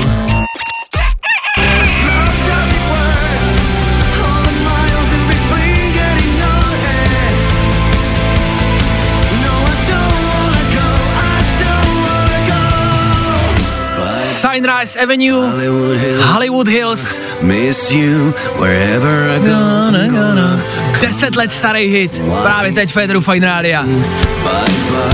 Sunrise 14.41 14.97
Avenue, 14.97 15.39
Hollywood 15.39 15.99
Hills, 15.99 16.23
Hollywood 16.23 16.67
Hills, 16.67 17.19
miss 17.43 17.93
you 17.93 18.31
wherever 18.57 19.29
I 19.29 19.39
go. 19.39 19.45
Gonna, 19.45 20.09
gonna. 20.09 20.80
10 21.01 21.37
let 21.37 21.53
starý 21.53 21.87
hit, 21.87 22.23
právě 22.43 22.73
teď 22.73 22.93
Federu 22.93 23.21
Fine 23.21 23.47
Rádia. 23.47 23.85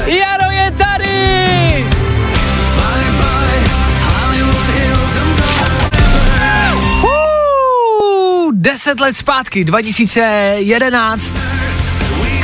Jaro 0.07 0.51
je 0.51 0.71
tady! 0.71 1.37
10 8.53 9.01
let 9.01 9.17
zpátky, 9.17 9.65
2011. 9.65 11.35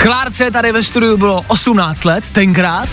Klárce 0.03 0.51
tady 0.51 0.73
ve 0.73 0.83
studiu 0.83 1.17
bylo 1.17 1.45
18 1.47 2.05
let, 2.05 2.25
tenkrát. 2.33 2.89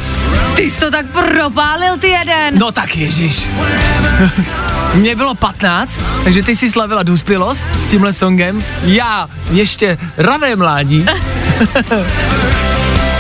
Ty 0.56 0.62
jsi 0.62 0.80
to 0.80 0.92
tak 0.92 1.06
propálil, 1.06 1.98
ty 1.98 2.08
jeden. 2.08 2.60
No 2.60 2.72
tak 2.72 2.98
ježiš. 2.98 3.48
Mně 4.94 5.16
bylo 5.16 5.36
15, 5.36 6.02
takže 6.24 6.44
ty 6.44 6.56
si 6.56 6.70
slavila 6.72 7.04
dospělost 7.04 7.66
s 7.82 7.86
tímhle 7.86 8.14
songem. 8.14 8.64
Já 8.84 9.30
ještě 9.52 9.98
rané 10.18 10.56
mládí. 10.56 11.06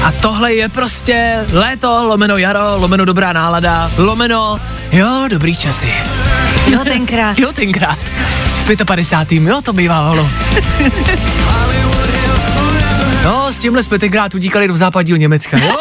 A 0.04 0.12
tohle 0.12 0.54
je 0.54 0.70
prostě 0.70 1.46
léto, 1.52 2.04
lomeno 2.04 2.38
jaro, 2.38 2.60
lomeno 2.76 3.06
dobrá 3.06 3.34
nálada, 3.34 3.92
lomeno, 3.98 4.60
jo, 4.92 5.26
dobrý 5.30 5.56
časy. 5.56 5.94
Jo, 6.68 6.80
tenkrát. 6.84 7.40
Jo, 7.40 7.54
tenkrát. 7.54 8.00
S 8.56 8.86
55. 8.86 9.44
Jo, 9.44 9.62
to 9.62 9.74
bývalo. 9.74 10.30
No, 13.24 13.54
s 13.54 13.58
tímhle 13.58 13.84
jsme 13.84 14.00
tenkrát 14.00 14.36
utíkali 14.36 14.68
do 14.68 14.78
západního 14.78 15.18
Německa. 15.18 15.58
Jo, 15.58 15.76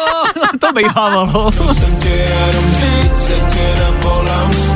to 0.59 0.73
bývalo. 0.73 1.51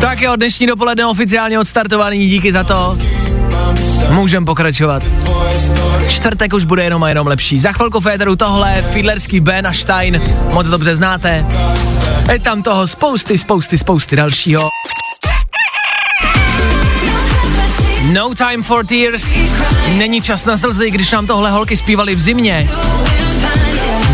Tak 0.01 0.21
jo, 0.21 0.35
dnešní 0.35 0.67
dopoledne 0.67 1.05
oficiálně 1.05 1.59
odstartovaný, 1.59 2.29
díky 2.29 2.53
za 2.53 2.63
to. 2.63 2.97
Můžem 4.09 4.45
pokračovat. 4.45 5.03
Čtvrtek 6.07 6.53
už 6.53 6.65
bude 6.65 6.83
jenom 6.83 7.03
a 7.03 7.09
jenom 7.09 7.27
lepší. 7.27 7.59
Za 7.59 7.71
chvilku 7.71 7.99
Féteru 7.99 8.35
tohle, 8.35 8.81
Fiedlerský 8.81 9.39
Ben 9.39 9.67
a 9.67 9.73
Stein, 9.73 10.21
moc 10.53 10.67
dobře 10.67 10.95
znáte. 10.95 11.45
Je 12.31 12.39
tam 12.39 12.63
toho 12.63 12.87
spousty, 12.87 13.37
spousty, 13.37 13.77
spousty 13.77 14.15
dalšího. 14.15 14.69
No 18.11 18.35
time 18.35 18.63
for 18.63 18.85
tears. 18.85 19.37
Není 19.97 20.21
čas 20.21 20.45
na 20.45 20.57
slzy, 20.57 20.91
když 20.91 21.11
nám 21.11 21.27
tohle 21.27 21.51
holky 21.51 21.77
zpívali 21.77 22.15
v 22.15 22.19
zimě. 22.19 22.69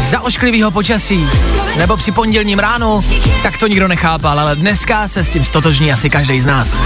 Za 0.10 0.22
ošklivýho 0.22 0.72
počasí. 0.72 1.28
Nebo 1.78 1.98
při 1.98 2.12
pondělním 2.12 2.60
ránu, 2.60 3.00
tak 3.44 3.58
to 3.58 3.68
nikdo 3.68 3.88
nechápal, 3.88 4.40
ale 4.40 4.56
dneska 4.56 5.08
se 5.08 5.24
s 5.24 5.30
tím 5.30 5.46
stotožní 5.46 5.94
asi 5.94 6.10
každý 6.10 6.42
z 6.42 6.46
nás. 6.46 6.82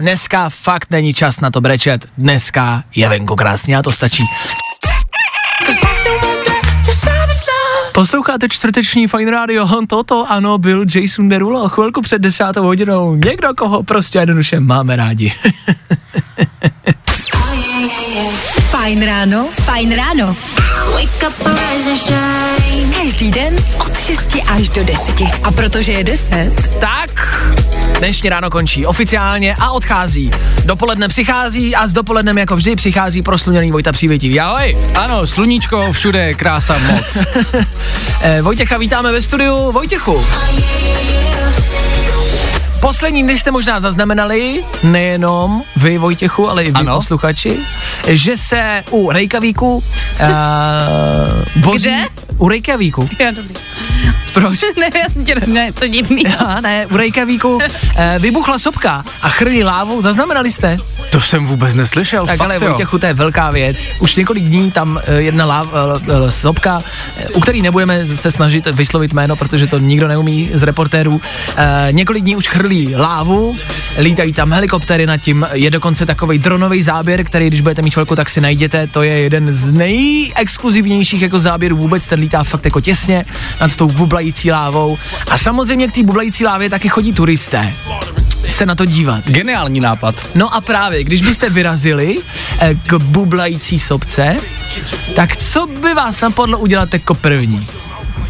Dneska 0.00 0.48
fakt 0.48 0.90
není 0.90 1.14
čas 1.14 1.40
na 1.40 1.50
to 1.50 1.60
brečet. 1.60 2.06
Dneska 2.18 2.82
je 2.94 3.08
venku 3.08 3.36
krásně 3.36 3.76
a 3.76 3.82
to 3.82 3.90
stačí. 3.90 4.22
Posloucháte 7.92 8.48
čtvrteční 8.48 9.06
Fine 9.06 9.30
Radio, 9.30 9.68
toto 9.86 10.32
ano, 10.32 10.58
byl 10.58 10.84
Jason 10.94 11.28
Derulo, 11.28 11.68
chvilku 11.68 12.00
před 12.00 12.18
desátou 12.18 12.62
hodinou, 12.62 13.14
někdo, 13.14 13.54
koho 13.56 13.82
prostě 13.82 14.18
jednoduše 14.18 14.60
máme 14.60 14.96
rádi. 14.96 15.32
Fajn 18.80 19.06
ráno, 19.06 19.48
fajn 19.64 19.96
ráno. 19.96 20.36
Každý 23.02 23.30
den 23.30 23.56
od 23.78 23.98
6 23.98 24.36
až 24.48 24.68
do 24.68 24.84
10. 24.84 25.20
A 25.42 25.50
protože 25.50 25.92
je 25.92 26.04
10, 26.04 26.48
tak 26.80 27.10
dnešní 27.98 28.28
ráno 28.30 28.50
končí 28.50 28.86
oficiálně 28.86 29.56
a 29.58 29.70
odchází. 29.70 30.30
Dopoledne 30.64 31.08
přichází 31.08 31.76
a 31.76 31.86
s 31.86 31.92
dopolednem 31.92 32.38
jako 32.38 32.56
vždy 32.56 32.76
přichází 32.76 33.22
prosluněný 33.22 33.72
Vojta 33.72 33.92
Přívětivý. 33.92 34.40
Ahoj! 34.40 34.78
Ano, 34.94 35.26
sluníčko, 35.26 35.92
všude, 35.92 36.34
krása 36.34 36.78
moc. 36.78 37.18
Eh, 38.22 38.42
Vojtěcha 38.42 38.78
vítáme 38.78 39.12
ve 39.12 39.22
studiu. 39.22 39.72
Vojtěchu. 39.72 40.24
Poslední 42.80 43.22
dny 43.22 43.38
jste 43.38 43.50
možná 43.50 43.80
zaznamenali, 43.80 44.64
nejenom 44.82 45.62
vy 45.76 45.98
Vojtěchu, 45.98 46.48
ale 46.50 46.62
i 46.62 46.66
vy 46.66 46.72
Ano. 46.74 46.94
posluchači, 46.96 47.56
že 48.08 48.36
se 48.36 48.84
u 48.90 49.10
Reykjavíku 49.12 49.76
uh, 49.76 49.82
boří, 51.56 51.88
Kde? 51.88 52.04
U 52.38 52.48
Reykjavíku. 52.48 53.08
Jo, 53.18 53.26
dobrý. 53.36 53.54
Proč? 54.34 54.60
ne, 54.80 54.90
já 55.02 55.08
jsem 55.08 55.24
tě 55.24 55.34
rozuměla 55.34 55.66
něco 55.66 55.86
divný. 55.86 56.22
Já 56.40 56.60
ne, 56.60 56.86
u 56.86 56.96
Reykjavíku 56.96 57.58
eh, 57.96 58.16
vybuchla 58.18 58.58
sopka 58.58 59.04
a 59.22 59.28
chrlí 59.28 59.64
lávu, 59.64 60.02
zaznamenali 60.02 60.50
jste? 60.50 60.78
To 61.10 61.20
jsem 61.20 61.46
vůbec 61.46 61.74
neslyšel, 61.74 62.26
Tak 62.26 62.36
fakt 62.38 62.44
ale. 62.46 62.58
Vojtěchu, 62.58 62.98
to 62.98 63.06
je 63.06 63.14
velká 63.14 63.50
věc. 63.50 63.76
Už 63.98 64.16
několik 64.16 64.44
dní 64.44 64.70
tam 64.70 65.00
eh, 65.06 65.14
jedna 65.22 65.44
láv, 65.44 65.72
eh, 65.72 66.12
eh, 66.26 66.30
sopka, 66.30 66.78
eh, 67.18 67.28
u 67.28 67.40
který 67.40 67.62
nebudeme 67.62 68.06
se 68.06 68.32
snažit 68.32 68.66
vyslovit 68.66 69.12
jméno, 69.12 69.36
protože 69.36 69.66
to 69.66 69.78
nikdo 69.78 70.08
neumí 70.08 70.50
z 70.52 70.62
reportérů. 70.62 71.20
Eh, 71.56 71.88
několik 71.90 72.24
dní 72.24 72.36
už 72.36 72.48
chrlí 72.48 72.96
lávu, 72.96 73.56
lítají 74.00 74.32
tam 74.32 74.52
helikoptery 74.52 75.06
nad 75.06 75.16
tím, 75.16 75.46
je 75.52 75.70
dokonce 75.70 76.06
takový 76.06 76.38
dronový 76.38 76.82
záběr, 76.82 77.24
který, 77.24 77.46
když 77.46 77.60
budete 77.60 77.82
mít 77.82 77.90
chvilku, 77.90 78.16
tak 78.16 78.30
si 78.30 78.40
najděte. 78.40 78.86
To 78.86 79.02
je 79.02 79.12
jeden 79.12 79.52
z 79.52 79.72
nejexkluzivnějších 79.72 81.22
jako 81.22 81.40
záběrů 81.40 81.76
vůbec, 81.76 82.06
ten 82.06 82.20
lítá 82.20 82.44
fakt 82.44 82.64
jako 82.64 82.80
těsně 82.80 83.24
nad 83.60 83.76
tou 83.76 83.88
bublající 84.20 84.50
lávou. 84.50 84.98
A 85.30 85.38
samozřejmě 85.38 85.88
k 85.88 85.92
té 85.92 86.02
bublající 86.02 86.44
lávě 86.44 86.70
taky 86.70 86.88
chodí 86.88 87.12
turisté 87.12 87.72
se 88.46 88.66
na 88.66 88.74
to 88.74 88.84
dívat. 88.84 89.30
Geniální 89.30 89.80
nápad. 89.80 90.26
No 90.34 90.54
a 90.54 90.60
právě, 90.60 91.04
když 91.04 91.22
byste 91.22 91.50
vyrazili 91.50 92.16
eh, 92.60 92.74
k 92.86 92.94
bublající 92.94 93.78
sopce, 93.78 94.36
tak 95.16 95.36
co 95.36 95.66
by 95.66 95.94
vás 95.94 96.20
napadlo 96.20 96.58
udělat 96.58 96.92
jako 96.92 97.14
první? 97.14 97.66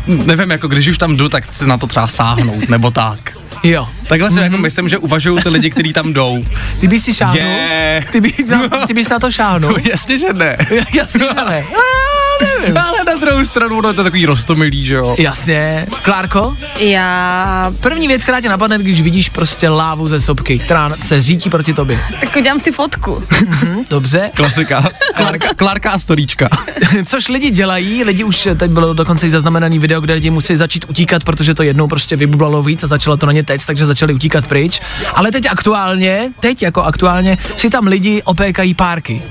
Nevím, 0.07 0.51
jako 0.51 0.68
když 0.68 0.88
už 0.88 0.99
tam 0.99 1.16
jdu, 1.16 1.28
tak 1.28 1.53
se 1.53 1.66
na 1.66 1.78
to 1.78 1.86
třeba 1.86 2.09
sáhnout, 2.09 2.68
nebo 2.68 2.91
tak. 2.91 3.18
Jo. 3.62 3.88
Takhle 4.09 4.30
si 4.30 4.36
mm-hmm. 4.36 4.43
jako 4.43 4.59
myslím, 4.59 4.88
že 4.88 4.99
uvažují 4.99 5.43
ty 5.43 5.49
lidi, 5.49 5.70
kteří 5.70 5.93
tam 5.93 6.12
jdou. 6.12 6.45
Ty 6.80 6.88
bys 6.88 7.05
si 7.05 7.14
šáhnul? 7.14 7.43
Je. 7.43 8.05
Ty, 8.12 8.20
by, 8.20 8.32
na, 8.49 8.68
ty 8.86 8.95
bys 8.95 9.09
na 9.09 9.18
to 9.18 9.30
šáhnul? 9.30 9.72
No 9.72 9.78
jasně, 9.91 10.18
že 10.18 10.32
ne. 10.32 10.57
Jasně, 10.95 11.20
že 11.20 11.45
ne. 11.51 11.64
Nevím. 12.41 12.78
Ale 12.78 12.99
na 13.07 13.14
druhou 13.20 13.45
stranu, 13.45 13.78
ono 13.78 13.88
je 13.88 13.95
to 13.95 14.05
takový 14.05 14.26
rostomilý, 14.26 14.84
že 14.84 14.95
jo? 14.95 15.16
Jasně. 15.18 15.86
Klárko? 16.03 16.57
Já 16.78 17.72
První 17.80 18.09
věc, 18.09 18.22
která 18.22 18.41
tě 18.41 18.49
napadne, 18.49 18.78
když 18.78 19.01
vidíš 19.01 19.28
prostě 19.28 19.68
lávu 19.68 20.09
ze 20.09 20.20
sopky, 20.20 20.59
která 20.59 20.91
se 21.03 21.22
řítí 21.22 21.51
proti 21.51 21.74
tobě. 21.74 22.01
tak 22.20 22.36
udělám 22.36 22.59
si 22.59 22.72
fotku. 22.72 23.22
Hm, 23.41 23.84
dobře. 23.91 24.30
Klasika. 24.34 24.88
Klárka, 25.14 25.55
Klárka 25.55 25.91
a 25.91 25.99
storíčka. 25.99 26.49
Což 27.05 27.28
lidi 27.28 27.51
dělají, 27.51 28.05
lidi 28.05 28.24
už 28.24 28.49
teď 28.57 28.70
bylo 28.70 28.95
dokonce 28.95 29.26
i 29.26 29.30
zaznamenaný 29.30 29.78
video, 29.78 30.01
kde 30.01 30.14
lidi 30.14 30.30
musí 30.30 30.57
začít 30.57 30.84
utíkat, 30.88 31.24
protože 31.24 31.55
to 31.55 31.62
jednou 31.62 31.88
prostě 31.88 32.16
vybublalo 32.16 32.62
víc 32.62 32.84
a 32.84 32.86
začalo 32.86 33.16
to 33.16 33.26
na 33.26 33.32
ně 33.32 33.43
teď, 33.43 33.66
takže 33.66 33.86
začali 33.86 34.14
utíkat 34.14 34.47
pryč. 34.47 34.80
Ale 35.14 35.32
teď 35.32 35.47
aktuálně, 35.51 36.30
teď 36.41 36.62
jako 36.62 36.82
aktuálně, 36.82 37.38
si 37.57 37.70
tam 37.70 37.86
lidi 37.86 38.22
opékají 38.24 38.74
párky. 38.74 39.22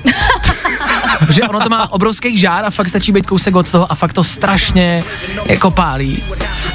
Protože 1.18 1.42
ono 1.42 1.60
to 1.60 1.68
má 1.68 1.92
obrovský 1.92 2.38
žár 2.38 2.64
a 2.64 2.70
fakt 2.70 2.88
stačí 2.88 3.12
být 3.12 3.26
kousek 3.26 3.56
od 3.56 3.70
toho 3.70 3.92
a 3.92 3.94
fakt 3.94 4.12
to 4.12 4.24
strašně 4.24 5.04
jako 5.46 5.70
pálí. 5.70 6.22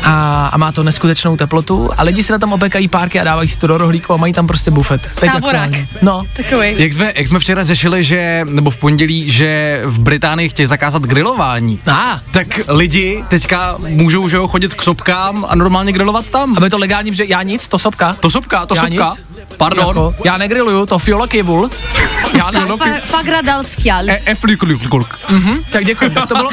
A, 0.06 0.48
a 0.54 0.58
má 0.58 0.72
to 0.72 0.84
neskutečnou 0.84 1.38
teplotu 1.38 1.90
a 1.98 2.04
lidi 2.04 2.24
si 2.24 2.32
na 2.32 2.40
tom 2.40 2.54
opékají 2.54 2.88
párky 2.88 3.20
a 3.20 3.24
dávají 3.24 3.48
si 3.50 3.58
to 3.58 3.68
do 3.68 3.78
rohlíku 3.78 4.14
a 4.14 4.18
mají 4.18 4.34
tam 4.34 4.48
prostě 4.48 4.72
bufet. 4.72 5.02
Teď 5.20 5.32
Táborák. 5.32 5.70
No, 6.02 6.24
Takový. 6.34 6.74
Jak 6.78 6.94
jsme, 6.94 7.12
jak 7.16 7.28
jsme 7.28 7.40
včera 7.40 7.64
řešili, 7.64 8.04
že, 8.04 8.46
nebo 8.50 8.70
v 8.70 8.78
pondělí, 8.78 9.32
že 9.32 9.82
v 9.86 10.00
Británii 10.00 10.50
chtějí 10.50 10.66
zakázat 10.66 11.02
grilování, 11.02 11.80
a, 11.92 12.20
tak 12.32 12.48
lidi 12.68 13.24
teďka 13.30 13.76
můžou, 13.88 14.30
že 14.30 14.38
jo, 14.38 14.48
chodit 14.48 14.74
k 14.74 14.82
sopkám 14.82 15.46
a 15.50 15.56
normálně 15.56 15.92
grilovat 15.92 16.26
tam. 16.26 16.58
aby 16.58 16.70
to 16.70 16.78
legálně, 16.78 17.14
že 17.14 17.26
já 17.28 17.42
nic, 17.42 17.68
to 17.68 17.80
sopka. 17.80 18.16
To 18.20 18.30
sopka, 18.32 18.66
to 18.66 18.76
Já 18.76 18.82
sopka. 18.82 19.14
nic. 19.18 19.26
Pardon. 19.58 19.88
Jako, 19.88 20.16
já 20.26 20.38
negriluju, 20.38 20.86
to 20.86 21.00
fiola 21.00 21.28
kivul. 21.28 21.70
Já 22.38 22.52
ne, 22.52 22.60
Fa- 22.60 23.02
Fagra 23.06 23.42
dal 23.42 23.64
sfial. 23.64 24.10
E. 24.10 24.20
Mhm, 25.30 25.58
tak 25.72 25.86
děkuji. 25.86 26.10
Tak 26.10 26.28
to 26.28 26.36
bylo, 26.36 26.50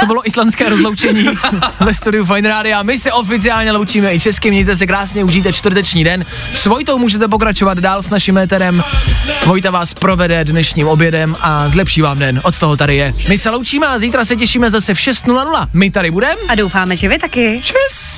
to 0.00 0.06
bylo 0.06 0.26
islandské 0.28 0.68
rozloučení 0.68 1.26
ve 1.80 1.94
studiu 1.94 2.24
Fine 2.24 2.47
Radio. 2.48 2.84
My 2.84 2.98
se 2.98 3.12
oficiálně 3.12 3.72
loučíme 3.72 4.14
i 4.14 4.20
česky, 4.20 4.50
mějte 4.50 4.76
se 4.76 4.86
krásně, 4.86 5.24
užijte 5.24 5.52
čtvrteční 5.52 6.04
den. 6.04 6.24
S 6.54 6.66
Vojtou 6.66 6.98
můžete 6.98 7.28
pokračovat 7.28 7.78
dál 7.78 8.02
s 8.02 8.10
naším 8.10 8.38
éterem. 8.38 8.84
Vojta 9.46 9.70
vás 9.70 9.94
provede 9.94 10.44
dnešním 10.44 10.88
obědem 10.88 11.36
a 11.40 11.68
zlepší 11.68 12.02
vám 12.02 12.18
den. 12.18 12.40
Od 12.44 12.58
toho 12.58 12.76
tady 12.76 12.96
je. 12.96 13.14
My 13.28 13.38
se 13.38 13.50
loučíme 13.50 13.86
a 13.86 13.98
zítra 13.98 14.24
se 14.24 14.36
těšíme 14.36 14.70
zase 14.70 14.94
v 14.94 14.98
6.00. 14.98 15.66
My 15.72 15.90
tady 15.90 16.10
budeme. 16.10 16.34
A 16.48 16.54
doufáme, 16.54 16.96
že 16.96 17.08
vy 17.08 17.18
taky. 17.18 17.60
Čes. 17.64 18.16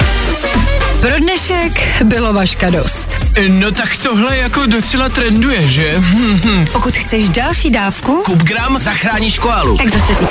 Pro 1.00 1.18
dnešek 1.18 2.02
bylo 2.04 2.32
vaška 2.32 2.70
dost. 2.70 3.16
No 3.48 3.72
tak 3.72 3.96
tohle 3.96 4.36
jako 4.36 4.66
docela 4.66 5.08
trenduje, 5.08 5.68
že? 5.68 5.94
Pokud 6.72 6.96
chceš 6.96 7.28
další 7.28 7.70
dávku, 7.70 8.22
Kup 8.24 8.42
gram, 8.42 8.80
zachráníš 8.80 9.38
koalu. 9.38 9.76
tak 9.76 9.88
zase 9.88 10.14
si 10.14 10.24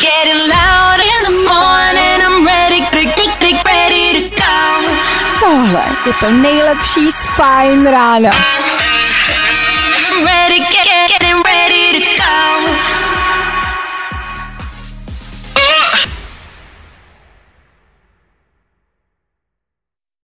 Getting 0.00 0.40
loud 0.52 1.00
in 1.00 1.24
the 1.26 1.52
morning, 1.52 2.15
Tohle 5.40 5.84
je 6.06 6.12
to 6.12 6.30
nejlepší 6.30 7.12
z 7.12 7.26
Fine 7.26 7.90
Rána. 7.90 8.30
Ready, 10.24 10.58
get, 10.58 10.84
get, 10.84 11.10
getting 11.10 11.42
ready 11.46 11.92
to 11.92 12.22
go. 12.22 13.05